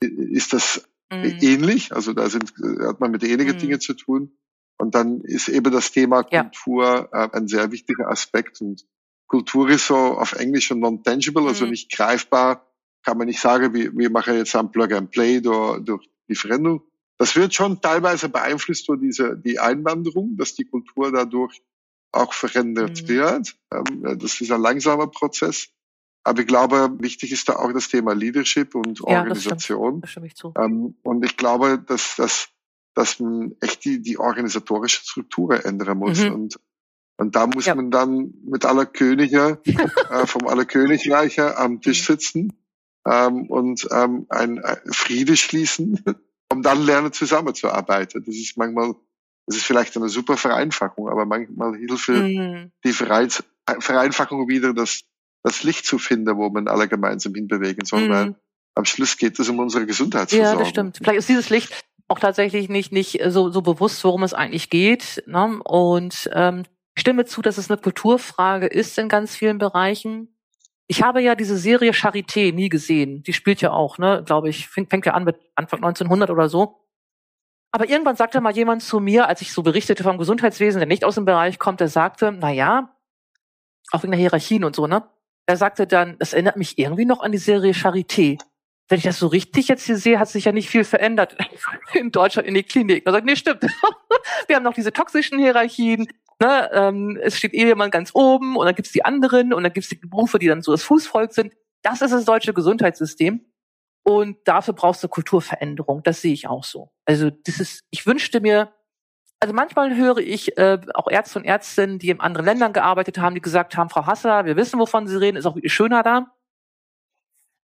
ist 0.01 0.53
das 0.53 0.89
mhm. 1.13 1.39
ähnlich. 1.41 1.95
Also 1.95 2.13
da 2.13 2.29
sind, 2.29 2.53
hat 2.81 3.01
man 3.01 3.11
mit 3.11 3.23
ähnlichen 3.23 3.57
mhm. 3.57 3.61
Dingen 3.61 3.81
zu 3.81 3.95
tun. 3.95 4.37
Und 4.79 4.95
dann 4.95 5.23
ist 5.23 5.49
eben 5.49 5.73
das 5.73 5.91
Thema 5.91 6.23
Kultur 6.23 7.09
ja. 7.13 7.25
äh, 7.25 7.31
ein 7.33 7.49
sehr 7.49 7.71
wichtiger 7.73 8.09
Aspekt. 8.09 8.61
Und 8.61 8.85
Kultur 9.27 9.71
ist 9.71 9.87
so 9.87 9.97
auf 9.97 10.33
Englisch 10.33 10.67
schon 10.67 10.81
non-tangible, 10.81 11.47
also 11.47 11.65
mhm. 11.65 11.71
nicht 11.71 11.93
greifbar. 11.93 12.67
Kann 13.03 13.19
man 13.19 13.27
nicht 13.27 13.41
sagen, 13.41 13.73
wir, 13.73 13.97
wir 13.97 14.11
machen 14.11 14.35
jetzt 14.35 14.55
ein 14.57 14.71
Plug 14.71 14.93
and 14.93 15.11
Play 15.11 15.41
durch, 15.41 15.83
durch 15.85 16.11
die 16.29 16.35
Veränderung. 16.35 16.83
Das 17.19 17.35
wird 17.37 17.55
schon 17.55 17.81
teilweise 17.81 18.29
beeinflusst 18.29 18.89
durch 18.89 19.01
diese, 19.01 19.37
die 19.37 19.59
Einwanderung, 19.59 20.37
dass 20.37 20.55
die 20.55 20.65
Kultur 20.65 21.11
dadurch 21.13 21.63
auch 22.13 22.33
verändert 22.33 23.03
mhm. 23.03 23.09
wird. 23.09 23.57
Ähm, 23.73 24.19
das 24.19 24.41
ist 24.41 24.51
ein 24.51 24.61
langsamer 24.61 25.07
Prozess. 25.09 25.69
Aber 26.25 26.41
ich 26.41 26.47
glaube, 26.47 26.91
wichtig 26.99 27.31
ist 27.31 27.49
da 27.49 27.57
auch 27.57 27.73
das 27.73 27.89
Thema 27.89 28.13
Leadership 28.13 28.75
und 28.75 28.99
ja, 28.99 29.21
Organisation. 29.21 29.53
Das 29.53 29.63
stimmt. 29.63 30.03
Das 30.03 30.11
stimme 30.11 30.27
ich 30.27 30.35
zu. 30.35 30.55
Ähm, 30.59 30.97
und 31.03 31.25
ich 31.25 31.37
glaube, 31.37 31.79
dass, 31.79 32.17
dass, 32.17 32.49
dass 32.95 33.21
man 33.21 33.55
echt 33.61 33.85
die, 33.85 34.03
die 34.03 34.19
organisatorische 34.19 35.03
Struktur 35.05 35.65
ändern 35.65 35.99
muss. 35.99 36.19
Mhm. 36.19 36.33
Und, 36.33 36.61
und 37.17 37.37
da 37.37 37.47
muss 37.47 37.67
ja. 37.67 37.77
man 37.77 37.91
dann 37.91 38.35
mit 38.45 38.65
aller 38.65 38.87
Könige, 38.87 39.63
äh, 40.11 40.27
vom 40.27 40.49
aller 40.49 40.65
Königreiche 40.65 41.57
am 41.57 41.81
Tisch 41.81 42.09
mhm. 42.09 42.13
sitzen 42.13 42.53
ähm, 43.07 43.47
und 43.47 43.87
ähm, 43.93 44.27
ein, 44.29 44.59
ein 44.65 44.81
Friede 44.91 45.37
schließen, 45.37 46.03
um 46.53 46.63
dann 46.63 46.85
lernen 46.85 47.13
zusammenzuarbeiten. 47.13 48.25
Das 48.25 48.35
ist 48.35 48.57
manchmal, 48.57 48.95
das 49.47 49.57
ist 49.57 49.65
vielleicht 49.65 49.97
eine 49.97 50.09
super 50.09 50.37
Vereinfachung, 50.37 51.09
aber 51.09 51.27
manchmal 51.27 51.77
hilft 51.77 52.09
mhm. 52.09 52.73
die 52.85 52.93
Vereinfachung 52.93 54.49
wieder, 54.49 54.73
dass 54.73 55.03
das 55.43 55.63
Licht 55.63 55.87
zu 55.87 55.99
finden, 55.99 56.37
wo 56.37 56.49
man 56.51 56.69
alle 56.69 56.89
gemeinsam 56.89 57.35
hinbewegen 57.35 57.85
soll, 57.85 58.09
mhm. 58.09 58.11
weil 58.11 58.35
am 58.75 58.85
Schluss 58.85 59.17
geht 59.17 59.39
es 59.39 59.49
um 59.49 59.59
unsere 59.59 59.87
Gesundheitsversorgung. 59.87 60.59
Ja, 60.59 60.61
das 60.61 60.69
stimmt. 60.69 60.99
Vielleicht 60.99 61.19
ist 61.19 61.29
dieses 61.29 61.51
Licht 61.51 61.85
auch 62.09 62.19
tatsächlich 62.19 62.69
nicht, 62.69 62.93
nicht 62.93 63.21
so, 63.29 63.51
so 63.51 63.63
bewusst, 63.63 64.05
worum 64.05 64.23
es 64.23 64.35
eigentlich 64.35 64.71
geht. 64.71 65.25
Ne? 65.27 65.61
Und 65.65 66.31
ähm, 66.33 66.65
ich 66.95 67.01
stimme 67.01 67.25
zu, 67.25 67.43
dass 67.43 67.59
es 67.59 67.71
eine 67.71 67.81
Kulturfrage 67.81 68.67
ist 68.67 68.97
in 68.99 69.09
ganz 69.09 69.35
vielen 69.35 69.59
Bereichen. 69.59 70.36
Ich 70.89 71.03
habe 71.03 71.21
ja 71.21 71.35
diese 71.35 71.57
Serie 71.57 71.93
Charité 71.93 72.55
nie 72.55 72.69
gesehen. 72.69 73.23
Die 73.25 73.33
spielt 73.33 73.61
ja 73.61 73.73
auch, 73.73 73.99
ne, 73.99 74.23
glaube 74.25 74.49
ich, 74.49 74.69
fängt, 74.69 75.07
ja 75.07 75.15
an 75.15 75.25
mit 75.25 75.37
Anfang 75.57 75.81
1900 75.81 76.31
oder 76.31 76.49
so. 76.49 76.81
Aber 77.73 77.89
irgendwann 77.89 78.17
sagte 78.17 78.41
mal 78.41 78.55
jemand 78.55 78.83
zu 78.83 79.01
mir, 79.01 79.29
als 79.29 79.43
ich 79.43 79.53
so 79.53 79.63
berichtete 79.63 80.03
vom 80.03 80.17
Gesundheitswesen, 80.17 80.79
der 80.79 80.87
nicht 80.87 81.05
aus 81.05 81.17
dem 81.17 81.25
Bereich 81.25 81.59
kommt, 81.59 81.81
der 81.81 81.89
sagte, 81.89 82.33
na 82.33 82.51
ja, 82.51 82.97
auch 83.91 84.03
wegen 84.03 84.13
der 84.13 84.21
Hierarchien 84.21 84.65
und 84.65 84.77
so, 84.77 84.87
ne? 84.87 85.05
Er 85.47 85.57
sagte 85.57 85.87
dann, 85.87 86.19
das 86.19 86.33
erinnert 86.33 86.57
mich 86.57 86.79
irgendwie 86.79 87.05
noch 87.05 87.21
an 87.21 87.33
die 87.33 87.39
Serie 87.39 87.73
Charité. 87.73 88.39
Wenn 88.89 88.99
ich 88.99 89.05
das 89.05 89.19
so 89.19 89.27
richtig 89.27 89.69
jetzt 89.69 89.85
hier 89.85 89.97
sehe, 89.97 90.19
hat 90.19 90.29
sich 90.29 90.45
ja 90.45 90.53
nicht 90.53 90.69
viel 90.69 90.85
verändert 90.85 91.37
in 91.95 92.13
Deutschland 92.13 92.49
in 92.49 92.55
die 92.55 92.63
Klinik. 92.63 93.05
Er 93.05 93.13
sagt, 93.13 93.27
nee, 93.27 93.37
stimmt. 93.37 93.63
Wir 94.47 94.57
haben 94.57 94.63
noch 94.63 94.75
diese 94.75 94.93
toxischen 94.93 95.39
Hierarchien. 95.39 96.09
Ne? 96.41 96.71
Ähm, 96.73 97.19
es 97.23 97.37
steht 97.37 97.55
Ehemann 97.55 97.91
ganz 97.91 98.11
oben 98.15 98.57
und 98.57 98.67
dann 98.67 98.75
gibt's 98.75 98.93
die 98.93 99.05
anderen 99.05 99.53
und 99.53 99.63
dann 99.63 99.73
gibt's 99.73 99.89
die 99.89 99.97
Berufe, 99.97 100.39
die 100.39 100.49
dann 100.49 100.63
so 100.63 100.73
das 100.73 100.83
Fußvolk 100.83 101.33
sind. 101.33 101.55
Das 101.83 102.03
ist 102.03 102.13
das 102.13 102.25
deutsche 102.25 102.53
Gesundheitssystem. 102.53 103.45
Und 104.03 104.39
dafür 104.45 104.75
brauchst 104.75 105.03
du 105.03 105.09
Kulturveränderung. 105.09 106.03
Das 106.05 106.21
sehe 106.21 106.33
ich 106.33 106.47
auch 106.47 106.63
so. 106.63 106.93
Also 107.07 107.31
das 107.31 107.59
ist, 107.59 107.85
ich 107.91 108.07
wünschte 108.07 108.41
mir, 108.41 108.73
also 109.41 109.53
manchmal 109.53 109.97
höre 109.97 110.19
ich 110.19 110.57
äh, 110.59 110.79
auch 110.95 111.11
Ärzte 111.11 111.41
und 111.41 111.45
Ärztinnen, 111.45 111.99
die 111.99 112.11
in 112.11 112.21
anderen 112.21 112.47
Ländern 112.47 112.73
gearbeitet 112.73 113.19
haben, 113.19 113.35
die 113.35 113.41
gesagt 113.41 113.77
haben, 113.77 113.91
Frau 113.91 114.07
Hasser, 114.07 114.45
wir 114.45 114.57
wissen, 114.57 114.79
wovon 114.79 115.09
Sie 115.09 115.19
reden, 115.19 115.37
ist 115.37 115.47
auch 115.47 115.57
schöner 115.65 116.03
da. 116.03 116.33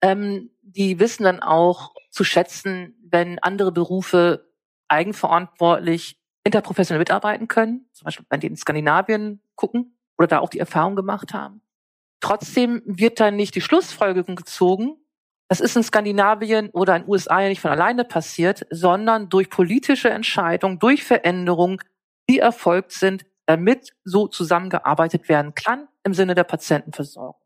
Ähm, 0.03 0.51
die 0.62 0.99
wissen 0.99 1.25
dann 1.25 1.41
auch 1.41 1.95
zu 2.11 2.25
schätzen, 2.25 2.97
wenn 3.05 3.39
andere 3.39 3.70
Berufe 3.70 4.51
eigenverantwortlich 4.89 6.22
interprofessionell 6.45 7.01
mitarbeiten 7.01 7.49
können, 7.49 7.86
zum 7.93 8.07
Beispiel 8.07 8.26
bei 8.28 8.36
denen 8.36 8.57
Skandinavien 8.57 9.40
gucken 9.57 9.97
oder 10.18 10.28
da 10.28 10.38
auch 10.40 10.51
die 10.51 10.59
Erfahrung 10.61 10.97
gemacht 10.97 11.34
haben. 11.34 11.62
Trotzdem 12.20 12.82
wird 12.86 13.20
dann 13.20 13.36
nicht 13.36 13.55
die 13.55 13.61
Schlussfolgerung 13.61 14.36
gezogen, 14.36 14.97
Das 15.49 15.61
ist 15.61 15.76
in 15.76 15.82
Skandinavien 15.82 16.70
oder 16.70 16.97
in 16.97 17.03
den 17.03 17.11
USA 17.11 17.40
ja 17.43 17.49
nicht 17.51 17.61
von 17.61 17.70
alleine 17.72 18.05
passiert, 18.05 18.66
sondern 18.70 19.28
durch 19.28 19.51
politische 19.51 20.09
Entscheidungen, 20.11 20.78
durch 20.78 21.05
Veränderungen, 21.05 21.78
die 22.30 22.38
erfolgt 22.38 22.93
sind, 22.93 23.26
damit 23.47 23.90
so 24.05 24.28
zusammengearbeitet 24.28 25.28
werden 25.28 25.55
kann 25.55 25.88
im 26.05 26.14
Sinne 26.14 26.34
der 26.34 26.45
Patientenversorgung. 26.45 27.41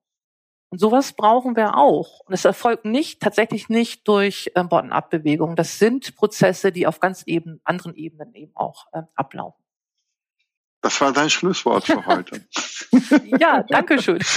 Und 0.77 0.81
sowas 0.81 1.14
brauchen 1.14 1.57
wir 1.57 1.74
auch. 1.79 2.20
Und 2.27 2.35
es 2.35 2.45
erfolgt 2.45 2.85
nicht, 2.85 3.22
tatsächlich 3.22 3.70
nicht 3.70 4.07
durch 4.07 4.51
äh, 4.55 4.62
Bottom-up-Bewegungen. 4.62 5.57
Das 5.57 5.79
sind 5.79 6.14
Prozesse, 6.16 6.70
die 6.70 6.87
auf 6.87 7.01
ganz 7.01 7.22
eben, 7.24 7.62
anderen 7.64 7.95
Ebenen 7.95 8.35
eben 8.35 8.55
auch 8.55 8.85
äh, 8.93 9.01
ablaufen. 9.14 9.64
Das 10.83 11.01
war 11.01 11.14
dein 11.14 11.31
Schlusswort 11.31 11.87
für 11.87 12.05
heute. 12.05 12.47
ja, 13.41 13.62
danke 13.62 14.03
schön. 14.03 14.18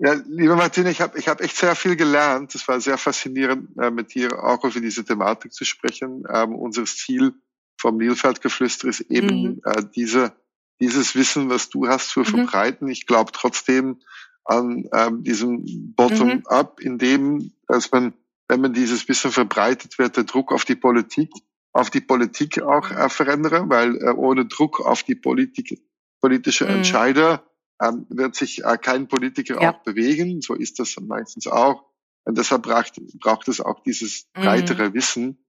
Ja, 0.00 0.12
liebe 0.12 0.54
Martina, 0.54 0.90
ich 0.90 1.00
habe 1.00 1.18
ich 1.18 1.26
hab 1.26 1.40
echt 1.40 1.56
sehr 1.56 1.74
viel 1.74 1.96
gelernt. 1.96 2.54
Es 2.54 2.68
war 2.68 2.80
sehr 2.80 2.96
faszinierend, 2.98 3.76
äh, 3.78 3.90
mit 3.90 4.14
dir 4.14 4.44
auch 4.44 4.62
über 4.62 4.78
diese 4.78 5.04
Thematik 5.04 5.52
zu 5.52 5.64
sprechen. 5.64 6.22
Ähm, 6.32 6.54
unser 6.54 6.84
Ziel 6.84 7.32
vom 7.76 7.96
Nilfeldgeflüster 7.96 8.86
ist 8.86 9.00
eben 9.00 9.42
mhm. 9.42 9.60
äh, 9.64 9.82
diese, 9.96 10.36
dieses 10.80 11.16
Wissen, 11.16 11.50
was 11.50 11.68
du 11.68 11.88
hast, 11.88 12.10
zu 12.10 12.20
mhm. 12.20 12.26
verbreiten. 12.26 12.86
Ich 12.86 13.06
glaube 13.06 13.32
trotzdem 13.32 13.98
an 14.48 14.88
ähm, 14.92 15.22
diesem 15.22 15.94
Bottom-up, 15.94 16.80
mhm. 16.80 16.86
in 16.86 16.98
dem, 16.98 17.52
dass 17.66 17.92
man, 17.92 18.14
wenn 18.48 18.62
man 18.62 18.72
dieses 18.72 19.06
Wissen 19.08 19.30
verbreitet 19.30 19.98
wird, 19.98 20.16
der 20.16 20.24
Druck 20.24 20.52
auf 20.52 20.64
die 20.64 20.74
Politik, 20.74 21.30
auf 21.72 21.90
die 21.90 22.00
Politik 22.00 22.62
auch 22.62 22.90
äh, 22.90 23.10
verändern, 23.10 23.68
weil 23.68 23.96
äh, 23.96 24.10
ohne 24.10 24.46
Druck 24.46 24.80
auf 24.80 25.02
die 25.02 25.14
Politik, 25.14 25.82
politische 26.20 26.64
mhm. 26.64 26.76
Entscheider 26.76 27.44
ähm, 27.80 28.06
wird 28.08 28.36
sich 28.36 28.64
äh, 28.64 28.78
kein 28.78 29.06
Politiker 29.06 29.60
ja. 29.60 29.72
auch 29.74 29.82
bewegen. 29.82 30.40
So 30.40 30.54
ist 30.54 30.78
das 30.78 30.96
meistens 30.98 31.46
auch. 31.46 31.84
Und 32.24 32.38
deshalb 32.38 32.62
braucht, 32.62 33.00
braucht 33.20 33.48
es 33.48 33.60
auch 33.60 33.80
dieses 33.80 34.28
mhm. 34.34 34.42
breitere 34.42 34.88
mhm. 34.88 34.94
Wissen, 34.94 35.44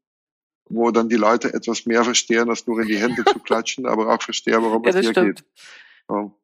wo 0.65 0.91
dann 0.91 1.07
die 1.07 1.15
Leute 1.15 1.53
etwas 1.53 1.85
mehr 1.85 2.03
verstehen, 2.03 2.49
als 2.49 2.67
nur 2.67 2.81
in 2.81 2.87
die 2.89 2.97
Hände 2.97 3.23
zu 3.23 3.39
klatschen, 3.39 3.85
aber 3.85 4.13
auch 4.13 4.21
verstehen, 4.21 4.61
worum 4.61 4.83
ja, 4.83 4.89
es 4.89 4.99
hier 4.99 5.11
stimmt. 5.11 5.37
geht. 5.37 5.45
So. 6.09 6.38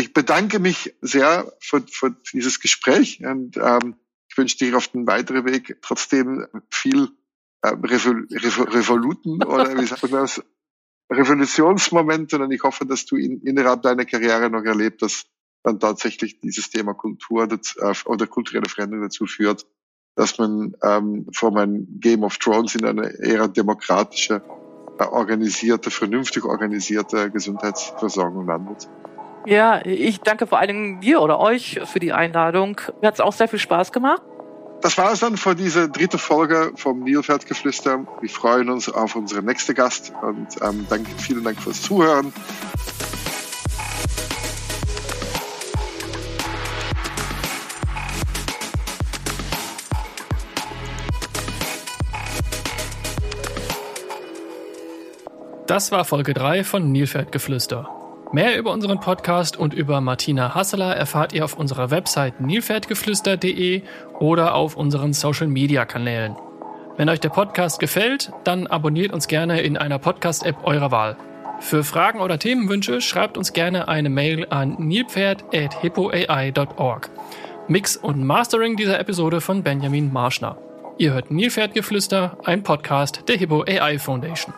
Ich, 0.00 0.12
bedanke 0.12 0.58
mich 0.58 0.94
sehr 1.00 1.52
für, 1.60 1.82
für 1.90 2.14
dieses 2.32 2.60
Gespräch 2.60 3.24
und 3.24 3.56
ähm, 3.56 3.96
ich 4.28 4.36
wünsche 4.38 4.56
dir 4.58 4.76
auf 4.76 4.88
den 4.88 5.06
weiteren 5.06 5.44
Weg 5.44 5.78
trotzdem 5.82 6.46
viel 6.70 7.08
äh, 7.62 7.68
Revol 7.68 8.26
Revol 8.30 8.68
Revoluten 8.68 9.42
oder 9.42 9.76
wie 9.78 9.86
sagt 9.86 10.02
man 10.04 10.12
das, 10.12 10.42
Revolutionsmomente 11.10 12.38
und 12.38 12.52
ich 12.52 12.62
hoffe, 12.62 12.86
dass 12.86 13.04
du 13.04 13.16
in, 13.16 13.40
innerhalb 13.42 13.82
deiner 13.82 14.04
Karriere 14.04 14.48
noch 14.48 14.64
erlebt, 14.64 15.02
dass 15.02 15.24
dann 15.62 15.80
tatsächlich 15.80 16.40
dieses 16.40 16.70
Thema 16.70 16.94
Kultur 16.94 17.46
das, 17.46 17.76
äh, 17.76 18.08
oder 18.08 18.26
kulturelle 18.26 18.68
Veränderung 18.68 19.04
dazu 19.04 19.26
führt, 19.26 19.66
dass 20.14 20.38
man 20.38 20.76
ähm, 20.82 21.26
von 21.32 21.58
einem 21.58 22.00
Game 22.00 22.22
of 22.22 22.38
Thrones 22.38 22.74
in 22.74 22.84
eine 22.84 23.12
eher 23.18 23.48
demokratische, 23.48 24.42
äh, 24.98 25.04
organisierte, 25.04 25.90
vernünftig 25.90 26.44
organisierte 26.44 27.30
Gesundheitsversorgung 27.30 28.46
landet. 28.46 28.88
Ja, 29.46 29.84
ich 29.84 30.20
danke 30.20 30.46
vor 30.46 30.58
allen 30.58 30.68
Dingen 30.68 31.00
dir 31.00 31.20
oder 31.20 31.40
euch 31.40 31.80
für 31.84 31.98
die 31.98 32.12
Einladung. 32.12 32.80
Mir 33.00 33.08
hat 33.08 33.14
es 33.14 33.20
auch 33.20 33.32
sehr 33.32 33.48
viel 33.48 33.58
Spaß 33.58 33.92
gemacht 33.92 34.22
das 34.80 34.96
war 34.96 35.12
es 35.12 35.20
dann 35.20 35.36
für 35.36 35.54
diese 35.54 35.88
dritte 35.88 36.18
Folge 36.18 36.72
vom 36.76 37.00
Nilfeldgeflüster. 37.00 38.06
Wir 38.20 38.30
freuen 38.30 38.70
uns 38.70 38.88
auf 38.88 39.14
unseren 39.14 39.44
nächsten 39.44 39.74
Gast 39.74 40.12
und 40.22 40.48
ähm, 40.62 40.86
danke, 40.88 41.10
vielen 41.18 41.44
Dank 41.44 41.60
fürs 41.60 41.82
Zuhören. 41.82 42.32
Das 55.66 55.92
war 55.92 56.04
Folge 56.04 56.34
3 56.34 56.64
von 56.64 56.90
Nilfeldgeflüster. 56.90 57.99
Mehr 58.32 58.56
über 58.56 58.70
unseren 58.70 59.00
Podcast 59.00 59.56
und 59.56 59.74
über 59.74 60.00
Martina 60.00 60.54
Hasseler 60.54 60.94
erfahrt 60.94 61.32
ihr 61.32 61.44
auf 61.44 61.58
unserer 61.58 61.90
Website 61.90 62.40
nilpferdgeflüster.de 62.40 63.82
oder 64.20 64.54
auf 64.54 64.76
unseren 64.76 65.12
Social 65.12 65.48
Media 65.48 65.84
Kanälen. 65.84 66.36
Wenn 66.96 67.08
euch 67.08 67.18
der 67.18 67.30
Podcast 67.30 67.80
gefällt, 67.80 68.30
dann 68.44 68.68
abonniert 68.68 69.12
uns 69.12 69.26
gerne 69.26 69.62
in 69.62 69.76
einer 69.76 69.98
Podcast-App 69.98 70.58
eurer 70.62 70.92
Wahl. 70.92 71.16
Für 71.58 71.82
Fragen 71.82 72.20
oder 72.20 72.38
Themenwünsche 72.38 73.00
schreibt 73.00 73.36
uns 73.36 73.52
gerne 73.52 73.88
eine 73.88 74.10
Mail 74.10 74.46
an 74.48 74.76
nilpferd.hippoai.org. 74.78 77.10
Mix 77.66 77.96
und 77.96 78.24
Mastering 78.24 78.76
dieser 78.76 79.00
Episode 79.00 79.40
von 79.40 79.64
Benjamin 79.64 80.12
Marschner. 80.12 80.56
Ihr 80.98 81.14
hört 81.14 81.32
Nilpferdgeflüster, 81.32 82.38
ein 82.44 82.62
Podcast 82.62 83.24
der 83.26 83.38
Hippo 83.38 83.64
AI 83.66 83.98
Foundation. 83.98 84.54